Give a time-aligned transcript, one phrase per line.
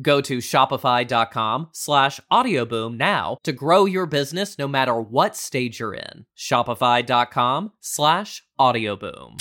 [0.00, 5.94] Go to shopify.com slash audioboom now to grow your business no matter what stage you're
[5.94, 6.24] in.
[6.36, 9.36] Shopify.com slash audioboom.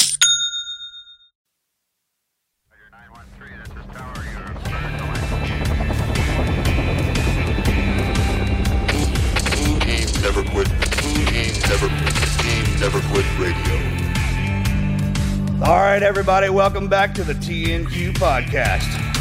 [9.51, 10.67] Team Never Quit.
[10.67, 11.25] Team
[11.69, 12.15] Never Quit.
[12.39, 14.01] Team Never Quit Radio.
[15.63, 19.20] All right, everybody, welcome back to the TNQ podcast.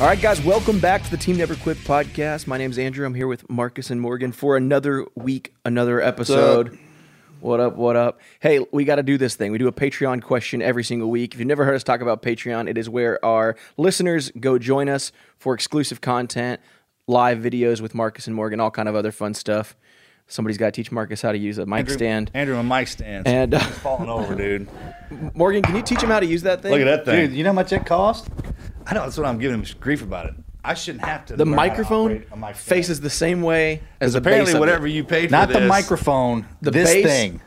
[0.00, 2.46] All right, guys, welcome back to the Team Never Quit podcast.
[2.46, 3.04] My name's Andrew.
[3.04, 6.78] I'm here with Marcus and Morgan for another week, another episode.
[7.40, 8.18] What up, what up?
[8.40, 9.52] Hey, we got to do this thing.
[9.52, 11.34] We do a Patreon question every single week.
[11.34, 14.88] If you've never heard us talk about Patreon, it is where our listeners go join
[14.88, 16.62] us for exclusive content,
[17.06, 19.76] live videos with Marcus and Morgan, all kind of other fun stuff.
[20.28, 22.30] Somebody's got to teach Marcus how to use a mic Andrew, stand.
[22.32, 23.28] Andrew, a mic stand.
[23.28, 24.66] And uh, falling over, dude.
[25.34, 26.70] Morgan, can you teach him how to use that thing?
[26.72, 27.28] Look at that thing.
[27.28, 28.28] Dude, you know how much it cost?
[28.90, 30.34] I know that's what I'm giving him grief about it.
[30.64, 31.36] I shouldn't have to.
[31.36, 32.68] The to microphone operate a mic stand.
[32.68, 34.90] faces the same way as apparently whatever it.
[34.90, 36.44] you paid for Not the microphone.
[36.60, 37.06] The this bass?
[37.06, 37.40] thing.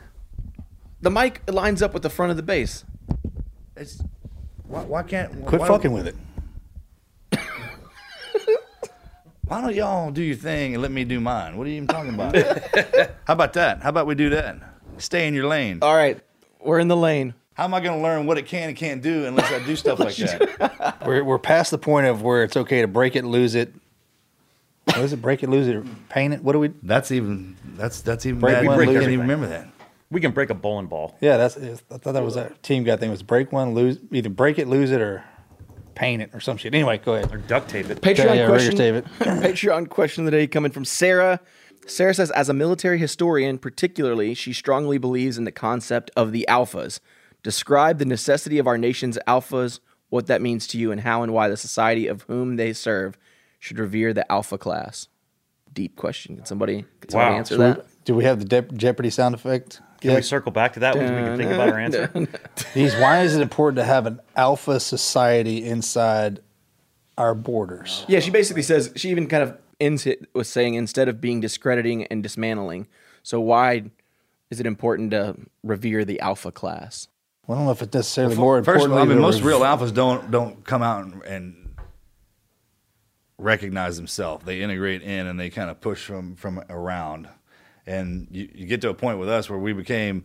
[1.02, 2.84] The mic lines up with the front of the base.
[3.76, 4.02] It's,
[4.66, 6.16] why, why can't Quit why, fucking with it.
[9.46, 11.58] Why don't y'all do your thing and let me do mine?
[11.58, 12.34] What are you even talking about?
[13.26, 13.82] How about that?
[13.82, 14.56] How about we do that?
[14.96, 15.80] Stay in your lane.
[15.82, 16.18] All right,
[16.60, 17.34] we're in the lane.
[17.54, 19.76] How am I going to learn what it can and can't do unless I do
[19.76, 21.02] stuff like that?
[21.06, 23.72] We're, we're past the point of where it's okay to break it, lose it.
[24.86, 25.22] What is it?
[25.22, 26.42] Break it, lose it, or paint it?
[26.42, 26.68] What do we?
[26.82, 28.66] That's even that's that's even Break bad.
[28.66, 29.68] one, I can't lose even remember that.
[30.10, 31.16] We can break a bowling ball.
[31.20, 31.56] Yeah, that's.
[31.56, 33.08] I thought that was a team guy thing.
[33.08, 35.24] It Was break one, lose either break it, lose it, or
[35.94, 36.74] paint it or some shit.
[36.74, 37.32] Anyway, go ahead.
[37.32, 38.00] Or duct tape it.
[38.00, 38.70] Patreon Yeah, yeah, question.
[38.76, 39.04] Rigger David.
[39.20, 41.40] Patreon question of the day coming from Sarah.
[41.86, 46.46] Sarah says, as a military historian, particularly, she strongly believes in the concept of the
[46.48, 46.98] alphas.
[47.44, 49.78] Describe the necessity of our nation's alphas,
[50.08, 53.16] what that means to you, and how and why the society of whom they serve
[53.60, 55.06] should revere the alpha class.
[55.72, 56.36] Deep question.
[56.36, 57.38] Can somebody, can somebody Wow.
[57.38, 57.86] answer So that?
[58.04, 59.80] Do we have the Dep- Jeopardy sound effect?
[60.00, 60.16] Can Yeah.
[60.16, 62.10] we circle back to that one so we can think about our answer?
[62.74, 62.94] These.
[62.96, 66.40] Why is it important to have an alpha society inside
[67.18, 68.04] our borders?
[68.08, 71.40] Yeah, she basically says she even kind of ends it with saying instead of being
[71.40, 72.86] discrediting and dismantling.
[73.22, 73.84] So why
[74.50, 77.08] is it important to revere the alpha class?
[77.46, 78.98] Well, I don't know if it's necessarily more First of important.
[78.98, 81.74] all, I mean, most real alphas don't don't come out and, and
[83.38, 84.44] recognize themselves.
[84.44, 87.28] They integrate in and they kind of push from from around.
[87.86, 90.24] And you, you get to a point with us where we became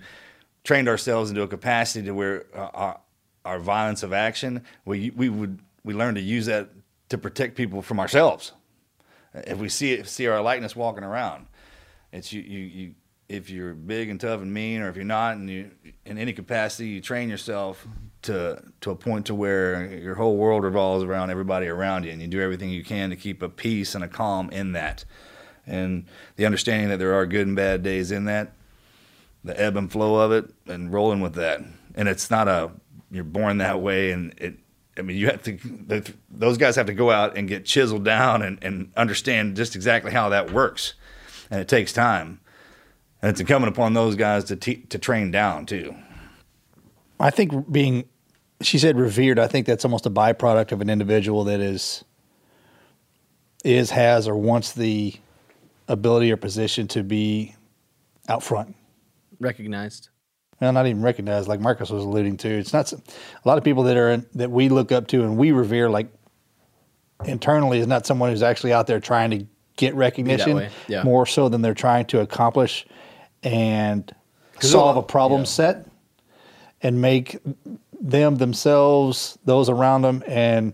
[0.63, 2.99] trained ourselves into a capacity to where uh, our
[3.45, 6.69] our violence of action we we would we learn to use that
[7.09, 8.53] to protect people from ourselves.
[9.33, 11.47] If we see it, see our likeness walking around,
[12.11, 12.95] it's you you you.
[13.29, 15.71] If you're big and tough and mean, or if you're not, and you
[16.03, 17.87] in any capacity, you train yourself
[18.23, 22.21] to to a point to where your whole world revolves around everybody around you, and
[22.21, 25.05] you do everything you can to keep a peace and a calm in that,
[25.67, 26.05] and
[26.37, 28.51] the understanding that there are good and bad days in that.
[29.43, 31.61] the ebb and flow of it and rolling with that.
[31.95, 32.71] And it's not a
[33.11, 34.55] you're born that way, and it.
[34.97, 36.03] I mean, you have to.
[36.29, 40.11] Those guys have to go out and get chiseled down and, and understand just exactly
[40.11, 40.93] how that works,
[41.49, 42.41] and it takes time.
[43.21, 45.95] And it's incumbent upon those guys to te- to train down too.
[47.19, 48.05] I think being,
[48.61, 49.39] she said revered.
[49.39, 52.05] I think that's almost a byproduct of an individual that is,
[53.65, 55.13] is has or wants the
[55.89, 57.55] ability or position to be
[58.29, 58.75] out front.
[59.39, 60.09] Recognized.
[60.61, 62.49] Well, not even recognized, like Marcus was alluding to.
[62.49, 63.01] It's not a
[63.45, 66.07] lot of people that are in, that we look up to and we revere, like
[67.25, 69.45] internally, is not someone who's actually out there trying to
[69.77, 70.69] get recognition.
[70.87, 71.03] yeah.
[71.03, 72.85] More so than they're trying to accomplish
[73.43, 74.13] and
[74.59, 75.87] solve a problem set
[76.81, 77.37] and make
[77.99, 80.73] them themselves, those around them, and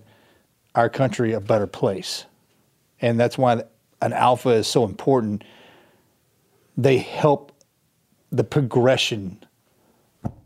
[0.76, 2.26] our country a better place.
[3.02, 3.64] And that's why
[4.02, 5.44] an alpha is so important.
[6.78, 7.52] They help
[8.32, 9.44] the progression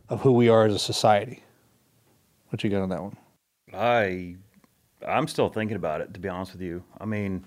[0.09, 1.43] of who we are as a society.
[2.49, 3.17] What you got on that one?
[3.73, 4.35] I
[5.07, 6.83] I'm still thinking about it to be honest with you.
[6.99, 7.43] I mean,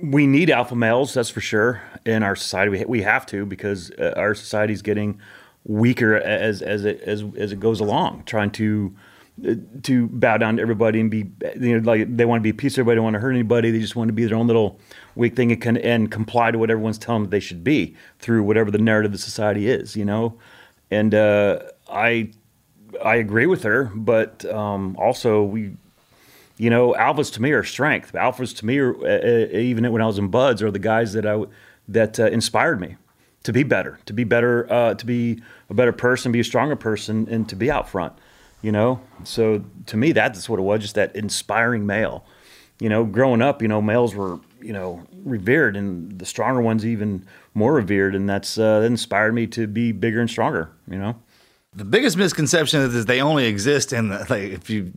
[0.00, 2.70] we need alpha males, that's for sure, in our society.
[2.70, 5.20] We we have to because uh, our society's getting
[5.64, 8.94] weaker as as it as as it goes along, trying to
[9.46, 12.52] uh, to bow down to everybody and be you know like they want to be
[12.52, 12.74] peace.
[12.74, 13.70] Everybody don't want to hurt anybody.
[13.70, 14.78] They just want to be their own little
[15.14, 18.42] weak thing and, can, and comply to what everyone's telling them they should be through
[18.42, 19.96] whatever the narrative of society is.
[19.96, 20.38] You know,
[20.90, 22.30] and uh, I
[23.04, 25.76] I agree with her, but um, also we,
[26.62, 28.12] you know, alphas to me are strength.
[28.12, 31.12] Alphas to me, are, uh, uh, even when I was in BUD/S, are the guys
[31.14, 31.42] that I
[31.88, 32.94] that uh, inspired me
[33.42, 36.76] to be better, to be better, uh, to be a better person, be a stronger
[36.76, 38.12] person, and to be out front.
[38.60, 42.24] You know, so to me, that's what it was, just that inspiring male.
[42.78, 46.86] You know, growing up, you know, males were you know revered, and the stronger ones
[46.86, 50.70] even more revered, and that's uh, that inspired me to be bigger and stronger.
[50.88, 51.16] You know.
[51.74, 54.92] The biggest misconception is they only exist in the, like if you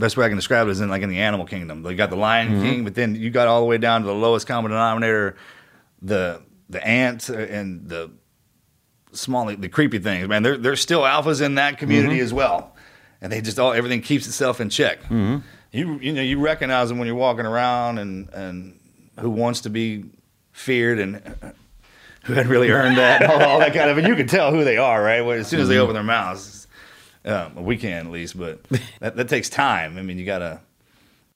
[0.00, 1.82] best way I can describe it is in like in the animal kingdom.
[1.82, 2.62] They got the Lion mm-hmm.
[2.62, 5.36] King, but then you got all the way down to the lowest common denominator,
[6.02, 8.10] the the ants and the
[9.12, 10.28] small the creepy things.
[10.28, 12.24] Man, there there's still alphas in that community mm-hmm.
[12.24, 12.74] as well,
[13.20, 15.02] and they just all everything keeps itself in check.
[15.04, 15.38] Mm-hmm.
[15.72, 18.80] You you know you recognize them when you're walking around and and
[19.18, 20.04] who wants to be
[20.52, 21.54] feared and
[22.24, 23.98] who had really earned that, all, all that kind of.
[23.98, 25.22] And you can tell who they are, right?
[25.22, 26.59] Well, as soon as they open their mouths,
[27.24, 28.62] um, we can at least, but
[29.00, 29.98] that, that takes time.
[29.98, 30.60] I mean, you gotta.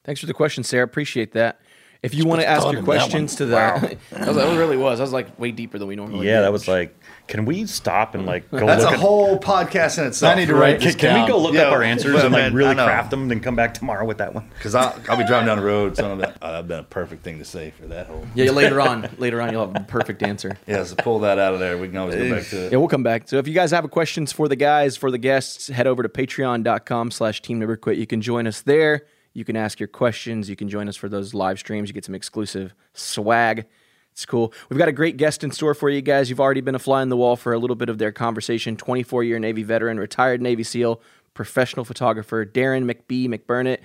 [0.05, 0.85] Thanks for the question, Sarah.
[0.85, 1.61] Appreciate that.
[2.03, 2.99] If you want to ask your of that one.
[2.99, 3.53] questions to the,
[4.11, 5.01] that, was, that really was.
[5.01, 6.27] I was like way deeper than we normally.
[6.27, 6.43] Yeah, do.
[6.43, 6.95] that was like,
[7.27, 10.35] can we stop and like go That's look a at whole podcast in itself.
[10.37, 12.25] I need to write Can, this can we go look Yeah, up our answers but,
[12.27, 14.49] and like man, really craft them, then come back tomorrow with that one?
[14.55, 15.97] because I'll, I'll be driving down the road.
[15.97, 18.27] So I'll be, oh, that'd been a perfect thing to say for that whole.
[18.35, 20.57] Yeah, later on, later on, you'll have a perfect answer.
[20.67, 21.77] Yeah, so pull that out of there.
[21.79, 22.73] We can always go back to it.
[22.73, 23.29] Yeah, we'll come back.
[23.29, 26.09] So if you guys have questions for the guys, for the guests, head over to
[26.09, 27.99] patreon.com slash team never quit.
[27.99, 29.03] You can join us there.
[29.35, 30.49] You can ask your questions.
[30.49, 31.89] You can join us for those live streams.
[31.89, 33.67] You get some exclusive swag.
[34.15, 34.53] It's cool.
[34.69, 36.31] We've got a great guest in store for you guys.
[36.31, 38.77] You've already been a fly on the wall for a little bit of their conversation.
[38.77, 41.01] 24 year Navy veteran, retired Navy SEAL,
[41.35, 43.79] professional photographer, Darren McBee McBurnett.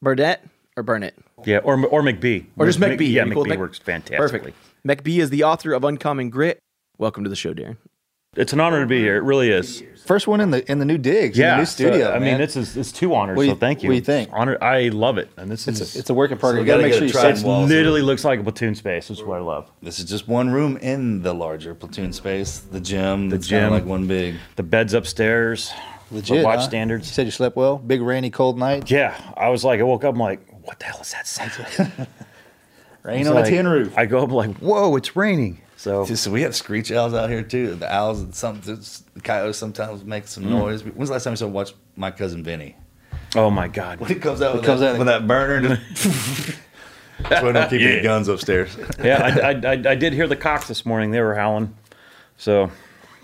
[0.00, 0.42] Burnett
[0.78, 1.14] or Burnett?
[1.44, 3.12] Yeah, or or McBee, Or just McBee.
[3.12, 4.52] Yeah, Be cool McBee works fantastically.
[4.86, 5.04] Perfect.
[5.04, 6.58] McBee is the author of Uncommon Grit.
[6.96, 7.76] Welcome to the show, Darren.
[8.36, 9.16] It's an honor to be here.
[9.16, 9.82] It really is.
[10.06, 12.06] First one in the in the new digs, in Yeah, the new studio.
[12.06, 12.40] so, I mean, man.
[12.40, 13.36] it's it's two honors.
[13.36, 13.88] Do so thank you.
[13.88, 14.30] what do you think?
[14.32, 14.56] Honor.
[14.62, 16.60] I love it, and this is it's a, it's a work in progress.
[16.62, 17.68] we you got to make sure you set walls.
[17.68, 19.10] literally looks like a platoon space.
[19.10, 19.68] Is what I love.
[19.82, 22.58] This is just one room in the larger platoon space.
[22.60, 23.30] The gym.
[23.30, 23.72] The gym.
[23.72, 24.36] like one big.
[24.54, 25.72] The beds upstairs.
[26.12, 26.44] legit.
[26.44, 26.62] watch huh?
[26.66, 27.08] standards.
[27.08, 27.76] You said you slept well.
[27.78, 28.88] Big rainy, cold night.
[28.88, 30.14] Yeah, I was like, I woke up.
[30.14, 31.50] I'm like, what the hell is that sound?
[33.02, 33.96] Rain on like- a tin roof.
[33.98, 35.62] I go up like, whoa, it's raining.
[35.76, 37.74] So Just, so we have screech owls out here too.
[37.74, 40.50] The owls and some the coyotes sometimes make some mm.
[40.50, 40.82] noise.
[40.82, 42.76] When's the last time you saw watch my cousin Vinny?
[43.34, 44.00] Oh my God.
[44.00, 45.76] When he comes out with, comes that, out- with that burner.
[45.90, 46.58] Just
[47.18, 48.76] That's why I don't keep any guns upstairs.
[49.02, 51.12] Yeah, I, I, I, I did hear the cocks this morning.
[51.12, 51.74] They were howling.
[52.36, 52.70] So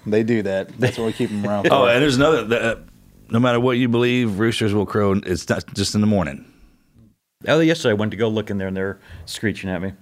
[0.07, 0.69] They do that.
[0.79, 1.69] That's why we keep them around.
[1.71, 2.45] Oh, and there's another.
[2.45, 2.77] that, uh,
[3.31, 5.13] no matter what you believe, roosters will crow.
[5.13, 6.45] It's not just in the morning.
[7.47, 9.93] oh, yesterday I went to go look in there and they're screeching at me.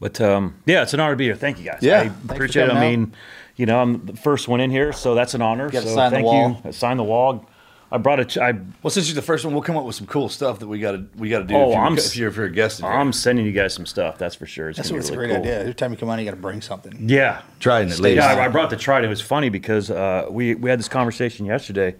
[0.00, 1.36] But um, yeah, it's an honor to be here.
[1.36, 1.80] Thank you guys.
[1.82, 2.70] Yeah, I appreciate it.
[2.70, 3.14] I coming mean,
[3.56, 5.68] you know, I'm the first one in here, so that's an honor.
[5.70, 6.48] gotta so sign the thank wall.
[6.50, 6.56] you.
[6.64, 7.46] I signed the wall.
[7.92, 8.24] I brought a.
[8.24, 8.52] Ch- I,
[8.82, 10.78] Well, since you're the first one, we'll come up with some cool stuff that we
[10.78, 11.54] got to we got to do.
[11.54, 12.82] Oh, if, you, I'm if you're if you're a guest.
[12.82, 14.16] I'm sending you guys some stuff.
[14.16, 14.70] That's for sure.
[14.70, 15.38] It's That's what's be a great cool.
[15.40, 15.60] idea.
[15.60, 16.96] Every time you come on, you got to bring something.
[17.08, 18.16] Yeah, trying at least.
[18.16, 19.06] Yeah, I, I brought the trident.
[19.06, 21.96] It was funny because uh, we we had this conversation yesterday.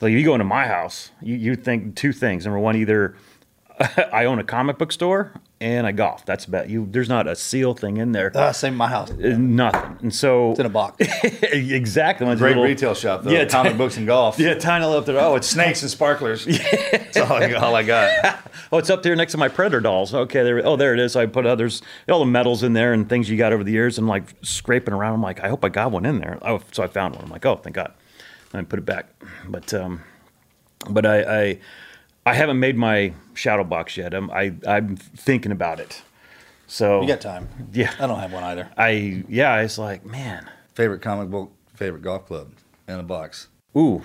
[0.00, 2.44] Like, you go into my house, you, you think two things.
[2.44, 3.16] Number one, either
[4.12, 5.32] I own a comic book store
[5.64, 6.24] and I golf.
[6.26, 6.86] That's about you.
[6.90, 8.30] There's not a seal thing in there.
[8.36, 9.10] Uh, same in my house.
[9.10, 9.98] Uh, Nothing.
[10.02, 10.96] And so It's in a box.
[11.42, 12.26] exactly.
[12.28, 13.30] It's Great little- retail shop though.
[13.30, 14.38] Yeah, Yeah, comic books and golf.
[14.38, 15.18] Yeah, tiny little up there.
[15.18, 16.46] Oh, it's Snakes and sparklers.
[16.46, 16.58] yeah.
[16.92, 18.40] That's all I, all I got.
[18.72, 20.12] Oh, it's up there next to my Predator dolls.
[20.14, 20.66] Okay, there.
[20.66, 21.14] Oh, there it is.
[21.14, 23.98] I put others, all the medals in there and things you got over the years,
[23.98, 25.14] and like scraping around.
[25.14, 26.38] I'm like, I hope I got one in there.
[26.42, 27.24] Oh, so I found one.
[27.24, 27.92] I'm like, oh, thank God.
[28.52, 29.06] And I put it back.
[29.46, 30.02] But um,
[30.90, 31.58] but I I,
[32.26, 34.14] I haven't made my shadow box yet.
[34.14, 36.02] I'm I I'm thinking about it.
[36.66, 37.48] So You got time.
[37.72, 37.92] Yeah.
[37.98, 38.68] I don't have one either.
[38.76, 39.60] I yeah.
[39.60, 40.48] It's like man.
[40.74, 42.50] Favorite comic book, favorite golf club
[42.88, 43.48] in a box.
[43.76, 44.02] Ooh,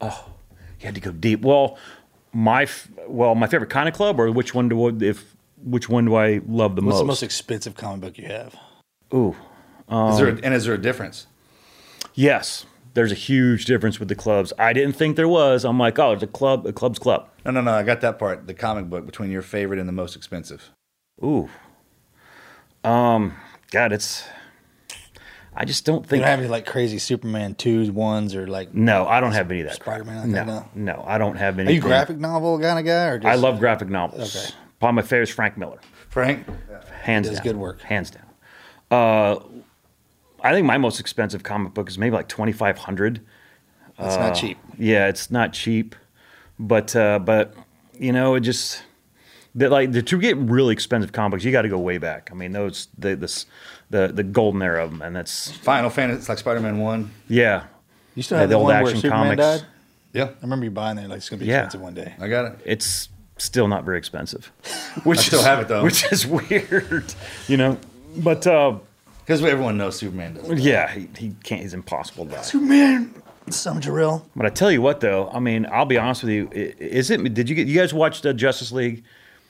[0.00, 0.30] oh,
[0.78, 1.42] you had to go deep.
[1.42, 1.76] Well,
[2.32, 6.06] my f- well, my favorite kind of club, or which one do if which one
[6.06, 6.84] do I love the What's most?
[6.86, 8.54] What's the most expensive comic book you have?
[9.12, 9.36] Ooh,
[9.90, 11.26] is there a, um, and is there a difference?
[12.14, 12.64] yes.
[12.94, 14.52] There's a huge difference with the clubs.
[14.58, 15.64] I didn't think there was.
[15.64, 16.66] I'm like, oh, it's a club.
[16.66, 17.28] A club's club.
[17.44, 17.72] No, no, no.
[17.72, 18.46] I got that part.
[18.46, 20.70] The comic book between your favorite and the most expensive.
[21.22, 21.48] Ooh,
[22.82, 23.34] um,
[23.70, 24.24] God, it's.
[25.54, 26.20] I just don't think.
[26.20, 28.72] You don't have any like crazy Superman twos, ones, or like.
[28.74, 29.80] no, I don't have any of that.
[29.80, 29.98] crap.
[29.98, 31.70] Spider-Man, like No, that, no, I don't have any.
[31.70, 34.34] Are you graphic novel kind of guy, or just, I love graphic novels.
[34.36, 34.54] Okay.
[34.78, 35.80] Probably my favorite is Frank Miller.
[36.08, 36.46] Frank,
[37.02, 37.44] hands Does down.
[37.44, 37.82] good work.
[37.82, 38.24] Hands down.
[38.90, 39.40] Uh,
[40.42, 43.20] I think my most expensive comic book is maybe like twenty five hundred.
[43.98, 44.58] That's not cheap.
[44.78, 45.94] Yeah, it's not cheap,
[46.58, 47.54] but uh, but
[47.98, 48.82] you know it just
[49.56, 52.30] that like the, to get really expensive comic books, you got to go way back.
[52.32, 53.44] I mean those the this
[53.90, 56.18] the the golden era of them, and that's Final Fantasy.
[56.20, 57.10] It's like Spider Man One.
[57.28, 57.64] yeah
[58.14, 59.60] You still Yeah, have the the old one action Superman comics.
[59.62, 59.68] died?
[60.12, 61.08] Yeah, I remember you buying that.
[61.08, 61.56] Like it's gonna be Yeah.
[61.64, 62.14] expensive one day.
[62.18, 62.58] I got it.
[62.64, 64.50] it's still not very expensive.
[65.04, 65.84] Which I still is- have it, though.
[65.84, 67.12] which is weird,
[67.48, 67.78] you know.
[68.16, 68.78] But uh,
[69.30, 70.60] Because everyone knows Superman does.
[70.60, 71.62] yeah, he, he can't.
[71.62, 72.42] He's impossible to buy.
[72.42, 73.14] Superman,
[73.48, 74.24] some Jarrell.
[74.34, 76.48] But I tell you what, though, I mean, I'll be honest with you.
[76.52, 77.22] i- Is it?
[77.32, 77.68] Did you get?
[77.68, 79.04] You guys watch the Justice League?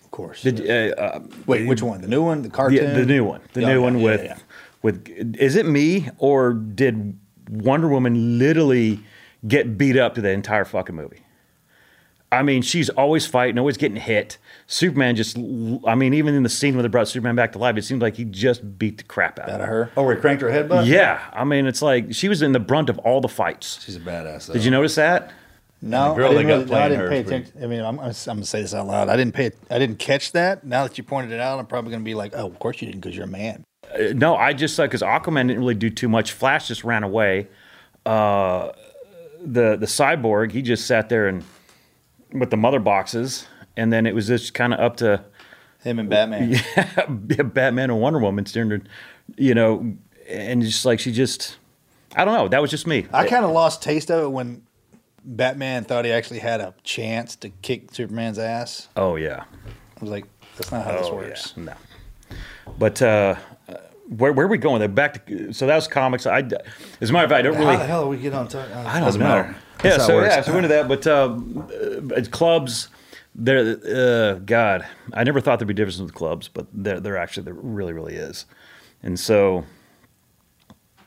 [0.04, 0.42] Of course.
[0.42, 2.02] Did uh, uh, Wait, which one?
[2.02, 2.42] The new one?
[2.42, 2.76] The cartoon?
[2.76, 3.40] yeah, the new one?
[3.54, 4.38] The Yeah, new yeah, one yeah, with yeah.
[4.82, 5.36] with.
[5.38, 7.18] Is it me or did
[7.48, 9.00] Wonder Woman literally
[9.48, 11.20] get beat up to the entire fucking movie?
[12.32, 14.38] I mean, she's always fighting, always getting hit.
[14.68, 17.76] Superman just, I mean, even in the scene where they brought Superman back to life,
[17.76, 19.84] it seemed like he just beat the crap out out of of her.
[19.86, 19.92] her.
[19.96, 20.86] Oh, we cranked her headbutt.
[20.86, 23.82] Yeah, I mean, it's like she was in the brunt of all the fights.
[23.84, 24.46] she's a badass.
[24.46, 24.52] Though.
[24.54, 25.32] Did you notice that?
[25.82, 27.64] No, the girl I didn't, got really, no, I playing didn't her pay attention.
[27.64, 29.08] I mean, I'm, I'm, I'm gonna say this out loud.
[29.08, 29.50] I didn't pay.
[29.70, 30.62] I didn't catch that.
[30.62, 32.86] Now that you pointed it out, I'm probably gonna be like, oh, of course you
[32.86, 33.64] didn't, because you're a man.
[33.92, 36.32] Uh, no, I just like because Aquaman didn't really do too much.
[36.32, 37.48] Flash just ran away.
[38.06, 38.72] Uh,
[39.42, 41.42] the the cyborg he just sat there and
[42.32, 43.46] with the mother boxes,
[43.76, 45.24] and then it was just kind of up to
[45.82, 46.50] Him and Batman.
[46.76, 48.86] Yeah, Batman and Wonder Woman standing,
[49.36, 49.94] you know,
[50.28, 51.56] and just like she just,
[52.16, 52.48] I don't know.
[52.48, 53.06] That was just me.
[53.12, 54.62] I kind of lost taste of it when
[55.24, 58.88] Batman thought he actually had a chance to kick Superman's ass.
[58.96, 59.44] oh yeah.
[59.44, 60.24] I was like,
[60.56, 61.52] that's not how this Oh works.
[61.56, 61.62] yeah.
[61.64, 61.72] No.
[62.78, 63.34] But uh,
[63.68, 63.74] uh,
[64.08, 64.78] where where are we going?
[64.78, 66.26] There back to so that was comics.
[66.26, 66.38] I
[67.00, 67.76] as a matter of fact, I don't How really.
[67.76, 68.48] the hell are we get on?
[68.48, 68.70] Talk?
[68.70, 69.18] I don't know.
[69.18, 69.56] matter.
[69.82, 70.34] Yeah, That's how so works.
[70.34, 70.88] yeah, so we're into that.
[70.88, 71.38] But uh,
[72.16, 72.88] uh, clubs,
[73.34, 73.78] there.
[73.86, 77.54] Uh, God, I never thought there'd be differences with clubs, but there, there actually there
[77.54, 78.44] really, really is.
[79.02, 79.64] And so,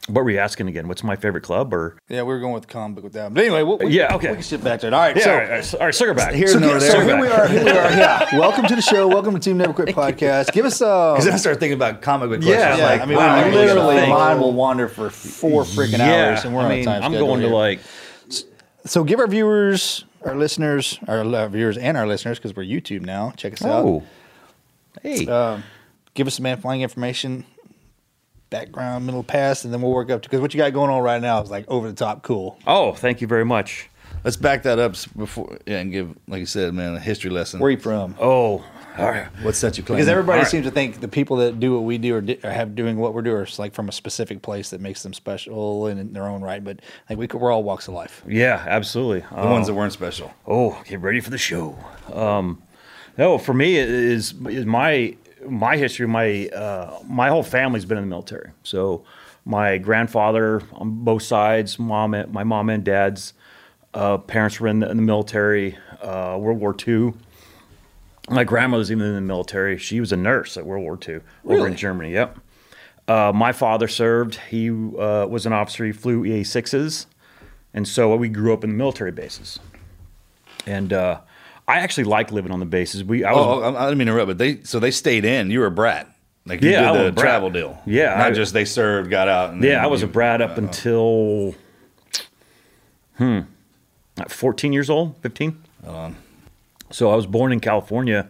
[0.07, 0.87] what were you asking again?
[0.87, 1.71] What's my favorite club?
[1.71, 3.31] Or Yeah, we were going with comic book with that.
[3.33, 4.29] But anyway, we'll, we, Yeah, okay.
[4.29, 4.93] we can sit back to it.
[4.93, 5.29] All right, yeah, so.
[5.31, 6.33] all right, all right, all right, circle back.
[6.33, 7.47] Here So, and over so here we are.
[7.47, 7.91] Here we are.
[7.91, 8.39] Yeah.
[8.39, 9.07] Welcome to the show.
[9.07, 10.51] Welcome to Team Never Quit podcast.
[10.51, 11.13] Give us a.
[11.15, 12.79] Because I started thinking about comic book Yeah, questions.
[12.79, 15.63] yeah, like, I mean, wow, we I really gotta literally, mine will wander for four
[15.63, 17.79] freaking yeah, hours, and we're I on mean, a time I'm schedule going to like.
[18.85, 23.01] So give our viewers, our listeners, our uh, viewers and our listeners, because we're YouTube
[23.01, 23.31] now.
[23.37, 23.85] Check us out.
[23.85, 24.03] Oh,
[25.01, 25.63] hey, Um,
[26.13, 27.45] give us some man flying information,
[28.49, 31.01] background, middle, past, and then we'll work up to because what you got going on
[31.01, 32.57] right now is like over the top cool.
[32.67, 33.89] oh, thank you very much.
[34.23, 37.59] Let's back that up before, yeah, and give, like you said, man, a history lesson.
[37.59, 38.15] Where you from?
[38.21, 38.63] Oh,
[38.97, 39.27] all right.
[39.41, 39.97] what set you claim?
[39.97, 40.51] Because everybody All right.
[40.51, 42.97] seems to think the people that do what we do or, di- or have doing
[42.97, 46.13] what we're doing are like from a specific place that makes them special in, in
[46.13, 46.63] their own right.
[46.63, 48.23] But like we could, we're all walks of life.
[48.27, 49.21] Yeah, absolutely.
[49.21, 50.33] the ones that weren't special.
[50.45, 51.77] Oh, get ready for the show.
[52.11, 52.61] Um,
[53.17, 55.15] no, for me it is is my
[55.47, 56.07] my history.
[56.07, 58.51] My uh, my whole family's been in the military.
[58.63, 59.03] So
[59.45, 63.33] my grandfather on both sides, mom, and, my mom and dad's
[63.93, 65.77] uh, parents were in the, in the military.
[66.01, 67.13] Uh, World War II.
[68.29, 69.77] My grandmother's even in the military.
[69.77, 72.13] She was a nurse at World War II over in Germany.
[72.13, 72.39] Yep.
[73.07, 74.35] Uh, my father served.
[74.49, 75.83] He uh, was an officer.
[75.85, 77.05] He flew EA sixes,
[77.73, 79.59] and so we grew up in the military bases
[80.65, 81.19] and uh,
[81.67, 83.03] I actually like living on the bases.
[83.03, 85.51] We, I was, Oh, I didn't mean to interrupt, but they so they stayed in.
[85.51, 86.07] You were a brat.
[86.45, 87.81] Like you Yeah, I was did a the travel deal.
[87.85, 89.49] Yeah, not I- just they served, got out.
[89.51, 91.55] And yeah, I was you- a brat up uh, until,
[93.17, 93.39] hmm,
[94.17, 95.61] like 14 years old, 15.
[96.93, 98.29] So I was born in California,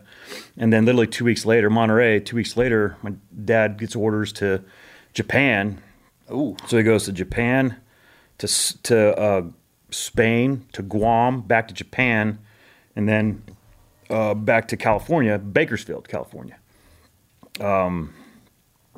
[0.58, 2.22] And then literally two weeks later, Monterey.
[2.22, 4.64] Two weeks later, my dad gets orders to
[5.14, 5.82] Japan.
[6.32, 6.56] Ooh.
[6.68, 7.76] So he goes to Japan,
[8.38, 8.48] to
[8.84, 9.42] to uh,
[9.92, 12.40] Spain, to Guam, back to Japan,
[12.96, 13.44] and then
[14.10, 16.58] uh, back to California, Bakersfield, California.
[17.60, 18.14] Um,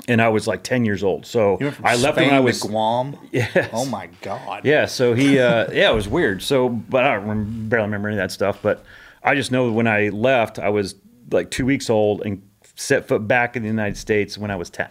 [0.08, 1.26] and I was like ten years old.
[1.26, 3.18] So You went from I left Spain when I was Guam.
[3.32, 3.70] Yes.
[3.74, 4.64] Oh my God.
[4.64, 6.44] yeah, so he, uh, yeah, it was weird.
[6.44, 8.60] So, but I barely remember any of that stuff.
[8.62, 8.86] But
[9.26, 10.96] I just know when I left, I was
[11.32, 14.70] like two weeks old and set foot back in the United States when I was
[14.70, 14.88] 10.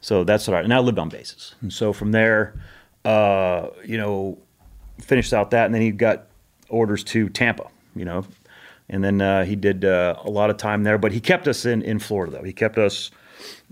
[0.00, 1.54] So that's what I, and I lived on bases.
[1.60, 2.58] And so from there,
[3.04, 4.38] uh, you know,
[5.00, 6.26] finished out that, and then he got
[6.70, 8.24] orders to Tampa, you know,
[8.88, 10.96] and then uh, he did uh, a lot of time there.
[10.98, 12.44] But he kept us in, in Florida, though.
[12.44, 13.10] He kept us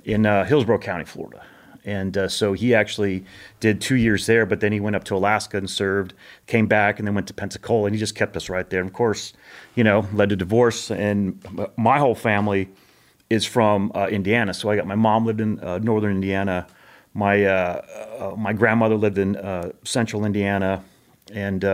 [0.05, 1.43] in uh, Hillsborough County, Florida.
[1.87, 3.25] And uh, so he actually
[3.61, 6.13] did two years there, but then he went up to Alaska and served,
[6.49, 8.81] came back, and then went to Pensacola, and he just kept us right there.
[8.81, 9.33] And of course,
[9.77, 10.91] you know, led to divorce.
[10.91, 11.41] And
[11.77, 12.69] my whole family
[13.31, 14.53] is from uh, Indiana.
[14.53, 16.67] So I got my mom lived in uh, northern Indiana,
[17.15, 17.83] my uh,
[18.19, 20.85] uh, my grandmother lived in uh, central Indiana,
[21.33, 21.65] and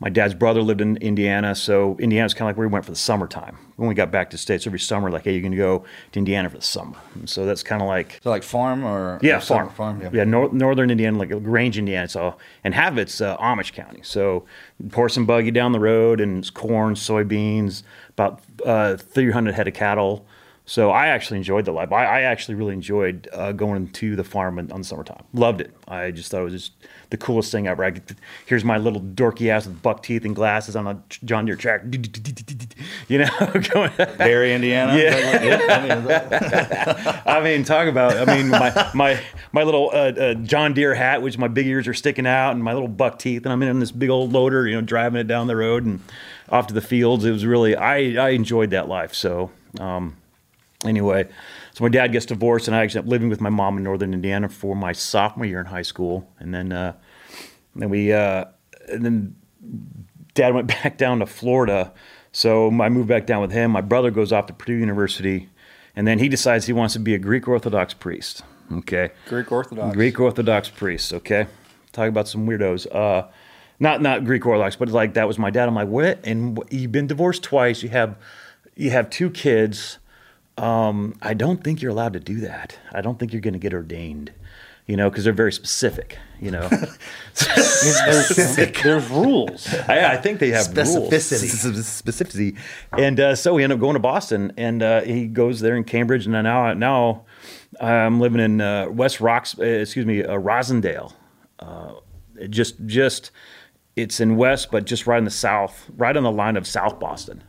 [0.00, 1.54] my dad's brother lived in Indiana.
[1.54, 3.56] So Indiana's kind of like where we went for the summertime.
[3.76, 5.84] When we got back to the states every summer, like, hey, you're going to go
[6.12, 6.96] to Indiana for the summer.
[7.14, 9.70] And so that's kind of like So like farm or yeah, or farm.
[9.70, 10.02] farm.
[10.12, 12.08] Yeah, nor- northern Indiana, like Grange, Indiana.
[12.08, 14.00] So and half of it's uh, Amish County.
[14.02, 14.44] So
[14.92, 19.74] horse and buggy down the road, and it's corn, soybeans, about uh, 300 head of
[19.74, 20.26] cattle.
[20.66, 21.92] So I actually enjoyed the life.
[21.92, 25.22] I, I actually really enjoyed uh, going to the farm in, on the summertime.
[25.34, 25.76] Loved it.
[25.86, 26.72] I just thought it was just
[27.10, 27.84] the coolest thing ever.
[27.84, 27.92] I
[28.46, 31.90] here's my little dorky ass with buck teeth and glasses on a John Deere tractor.
[33.08, 33.28] You know,
[33.72, 33.90] going.
[34.18, 34.96] Barry, Indiana.
[34.96, 37.22] Yeah.
[37.26, 38.16] I mean, talk about.
[38.16, 39.20] I mean, my my
[39.52, 42.64] my little uh, uh, John Deere hat, which my big ears are sticking out, and
[42.64, 45.26] my little buck teeth, and I'm in this big old loader, you know, driving it
[45.26, 46.00] down the road and
[46.48, 47.26] off to the fields.
[47.26, 49.14] It was really, I I enjoyed that life.
[49.14, 50.16] So, um,
[50.84, 51.28] anyway,
[51.72, 53.84] so my dad gets divorced, and I actually ended up living with my mom in
[53.84, 56.94] northern Indiana for my sophomore year in high school, and then uh,
[57.74, 58.46] then we uh,
[58.88, 59.36] and then
[60.34, 61.92] dad went back down to Florida.
[62.32, 63.70] So I moved back down with him.
[63.70, 65.48] My brother goes off to Purdue University,
[65.94, 68.42] and then he decides he wants to be a Greek Orthodox priest.
[68.72, 69.10] Okay.
[69.28, 69.94] Greek Orthodox.
[69.94, 71.12] Greek Orthodox priest.
[71.12, 71.46] Okay.
[71.92, 72.86] Talk about some weirdos.
[72.92, 73.28] Uh,
[73.78, 75.68] not not Greek Orthodox, but like that was my dad.
[75.68, 76.20] I'm like, what?
[76.24, 77.82] And you've been divorced twice.
[77.82, 78.16] You have
[78.74, 79.98] you have two kids.
[80.56, 82.78] Um, I don't think you're allowed to do that.
[82.92, 84.32] I don't think you're going to get ordained.
[84.86, 86.18] You know, because they're very specific.
[86.38, 86.68] You know,
[87.34, 88.36] There's,
[88.82, 89.66] there's rules.
[89.88, 91.64] I, I think they have Specificity.
[91.64, 92.02] rules.
[92.02, 92.58] specificity.
[92.96, 95.84] And uh, so we end up going to Boston, and uh, he goes there in
[95.84, 97.24] Cambridge, and now now
[97.80, 99.58] I'm living in uh, West Rocks.
[99.58, 101.14] Uh, excuse me, uh, Roslindale.
[101.58, 101.94] Uh,
[102.36, 103.30] it just just
[103.96, 107.00] it's in West, but just right in the south, right on the line of South
[107.00, 107.42] Boston.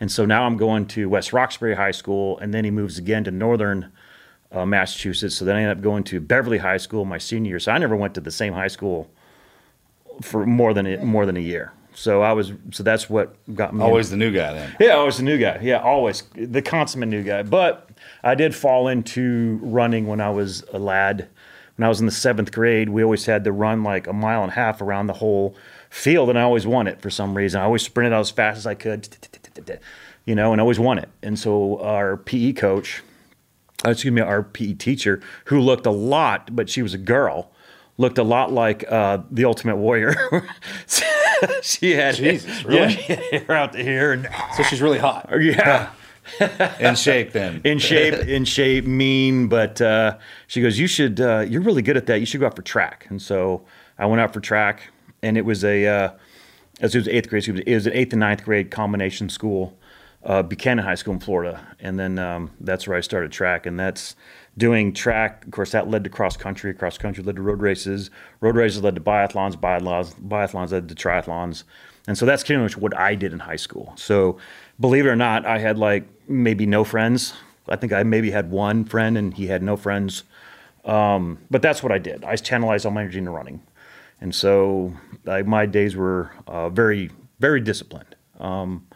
[0.00, 3.24] And so now I'm going to West Roxbury High School, and then he moves again
[3.24, 3.92] to Northern
[4.50, 5.36] uh, Massachusetts.
[5.36, 7.58] So then I ended up going to Beverly High School my senior year.
[7.60, 9.10] So I never went to the same high school
[10.22, 11.72] for more than a, more than a year.
[11.92, 14.76] So I was so that's what got me Always the new guy then.
[14.80, 15.58] yeah, always the new guy.
[15.60, 17.42] Yeah, always the consummate new guy.
[17.42, 17.90] But
[18.22, 21.28] I did fall into running when I was a lad.
[21.76, 24.42] When I was in the seventh grade, we always had to run like a mile
[24.42, 25.56] and a half around the whole
[25.88, 27.60] field, and I always won it for some reason.
[27.60, 29.08] I always sprinted out as fast as I could,
[30.24, 31.08] you know, and always won it.
[31.22, 33.02] And so our PE coach,
[33.86, 37.50] uh, excuse me, our PE teacher, who looked a lot, but she was a girl,
[37.98, 40.14] looked a lot like uh, the Ultimate Warrior.
[41.62, 45.28] she had Jesus, yeah, she had hair out to here, and So she's really hot.
[45.40, 45.90] yeah,
[46.78, 47.60] In shape then.
[47.64, 49.48] in shape, in shape, mean.
[49.48, 51.20] But uh, she goes, "You should.
[51.20, 52.20] Uh, you're really good at that.
[52.20, 53.62] You should go out for track." And so
[53.98, 54.90] I went out for track,
[55.22, 56.10] and it was a uh,
[56.80, 57.46] as it was eighth grade.
[57.48, 59.76] It was, an eighth and ninth grade combination school,
[60.24, 63.78] uh, Buchanan High School in Florida, and then um, that's where I started track, and
[63.78, 64.16] that's
[64.56, 65.44] doing track.
[65.44, 66.74] Of course, that led to cross country.
[66.74, 68.10] Cross country led to road races.
[68.40, 69.56] Road races led to biathlons.
[69.56, 71.64] Biathlons, biathlons led to triathlons.
[72.06, 73.92] And so that's pretty much what I did in high school.
[73.96, 74.38] So
[74.78, 77.34] believe it or not, I had like maybe no friends.
[77.68, 80.24] I think I maybe had one friend and he had no friends.
[80.84, 82.24] Um, but that's what I did.
[82.24, 83.62] I channelized all my energy into running.
[84.20, 84.94] And so
[85.30, 88.16] like, my days were uh, very, very disciplined.
[88.38, 88.86] Um,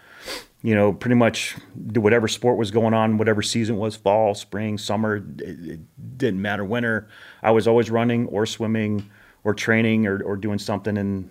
[0.62, 1.57] you know, pretty much
[1.88, 6.40] do whatever sport was going on, whatever season was fall, spring, summer, it, it didn't
[6.40, 6.64] matter.
[6.64, 7.09] Winter,
[7.42, 9.11] I was always running or swimming
[9.44, 10.97] or training or, or doing something.
[10.97, 11.29] And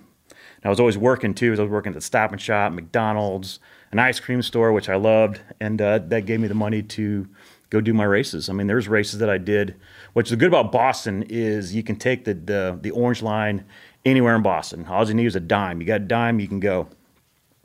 [0.63, 1.47] I was always working too.
[1.47, 3.59] I was working at the Stop and Shop, McDonald's,
[3.91, 7.27] an ice cream store, which I loved, and uh, that gave me the money to
[7.69, 8.49] go do my races.
[8.49, 9.75] I mean, there's races that I did.
[10.13, 13.65] What's the good about Boston is you can take the the, the orange line
[14.05, 14.85] anywhere in Boston.
[14.87, 15.81] All you need is a dime.
[15.81, 16.87] You got a dime, you can go.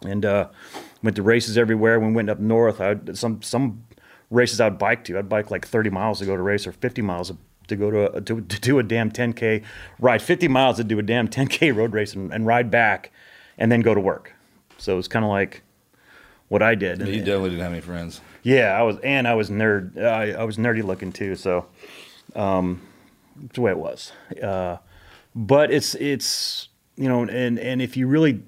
[0.03, 0.49] And uh,
[1.03, 2.01] Went to races everywhere.
[2.01, 2.81] We went up north.
[2.81, 3.85] I some some
[4.31, 5.19] races I'd bike to.
[5.19, 7.33] I'd bike like 30 miles to go to race or 50 miles
[7.69, 9.63] to go to a, to, to do a damn 10k
[10.01, 13.13] ride 50 miles to do a damn 10k road race and, and ride back,
[13.59, 14.33] and then go to work.
[14.77, 15.63] So it was kind of like
[16.49, 16.99] what I did.
[16.99, 18.21] You definitely didn't have any friends.
[18.43, 19.97] Yeah, I was, and I was nerd.
[20.03, 21.37] I, I was nerdy looking too.
[21.37, 21.67] So,
[22.35, 22.83] um,
[23.45, 24.11] it's the way it was.
[24.43, 24.79] Uh,
[25.39, 28.43] but it's it's you know, and and if you really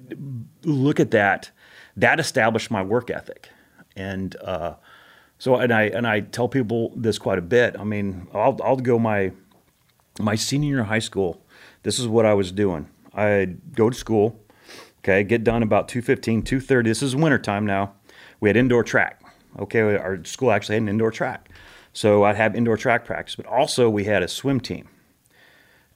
[0.64, 1.50] look at that,
[1.96, 3.48] that established my work ethic,
[3.94, 4.74] and uh,
[5.38, 7.78] so and I and I tell people this quite a bit.
[7.78, 9.30] I mean, I'll I'll go my
[10.18, 11.40] my senior year of high school.
[11.84, 12.90] This is what I was doing.
[13.14, 14.40] I'd go to school.
[14.98, 16.84] Okay, get done about 2.15, 2.30.
[16.84, 17.94] This is wintertime now.
[18.38, 19.22] We had indoor track.
[19.58, 21.48] Okay, our school actually had an indoor track.
[21.94, 24.88] So I'd have indoor track practice, but also we had a swim team.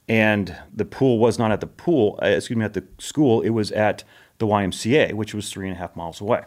[0.07, 3.41] And the pool was not at the pool, uh, excuse me, at the school.
[3.41, 4.03] It was at
[4.37, 6.43] the YMCA, which was three and a half miles away.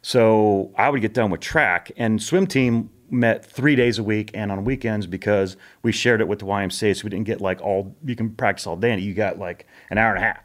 [0.00, 4.30] So I would get done with track, and swim team met three days a week
[4.34, 7.60] and on weekends because we shared it with the YMCA, so we didn't get like
[7.60, 8.92] all you can practice all day.
[8.92, 10.38] And you got like an hour and a half.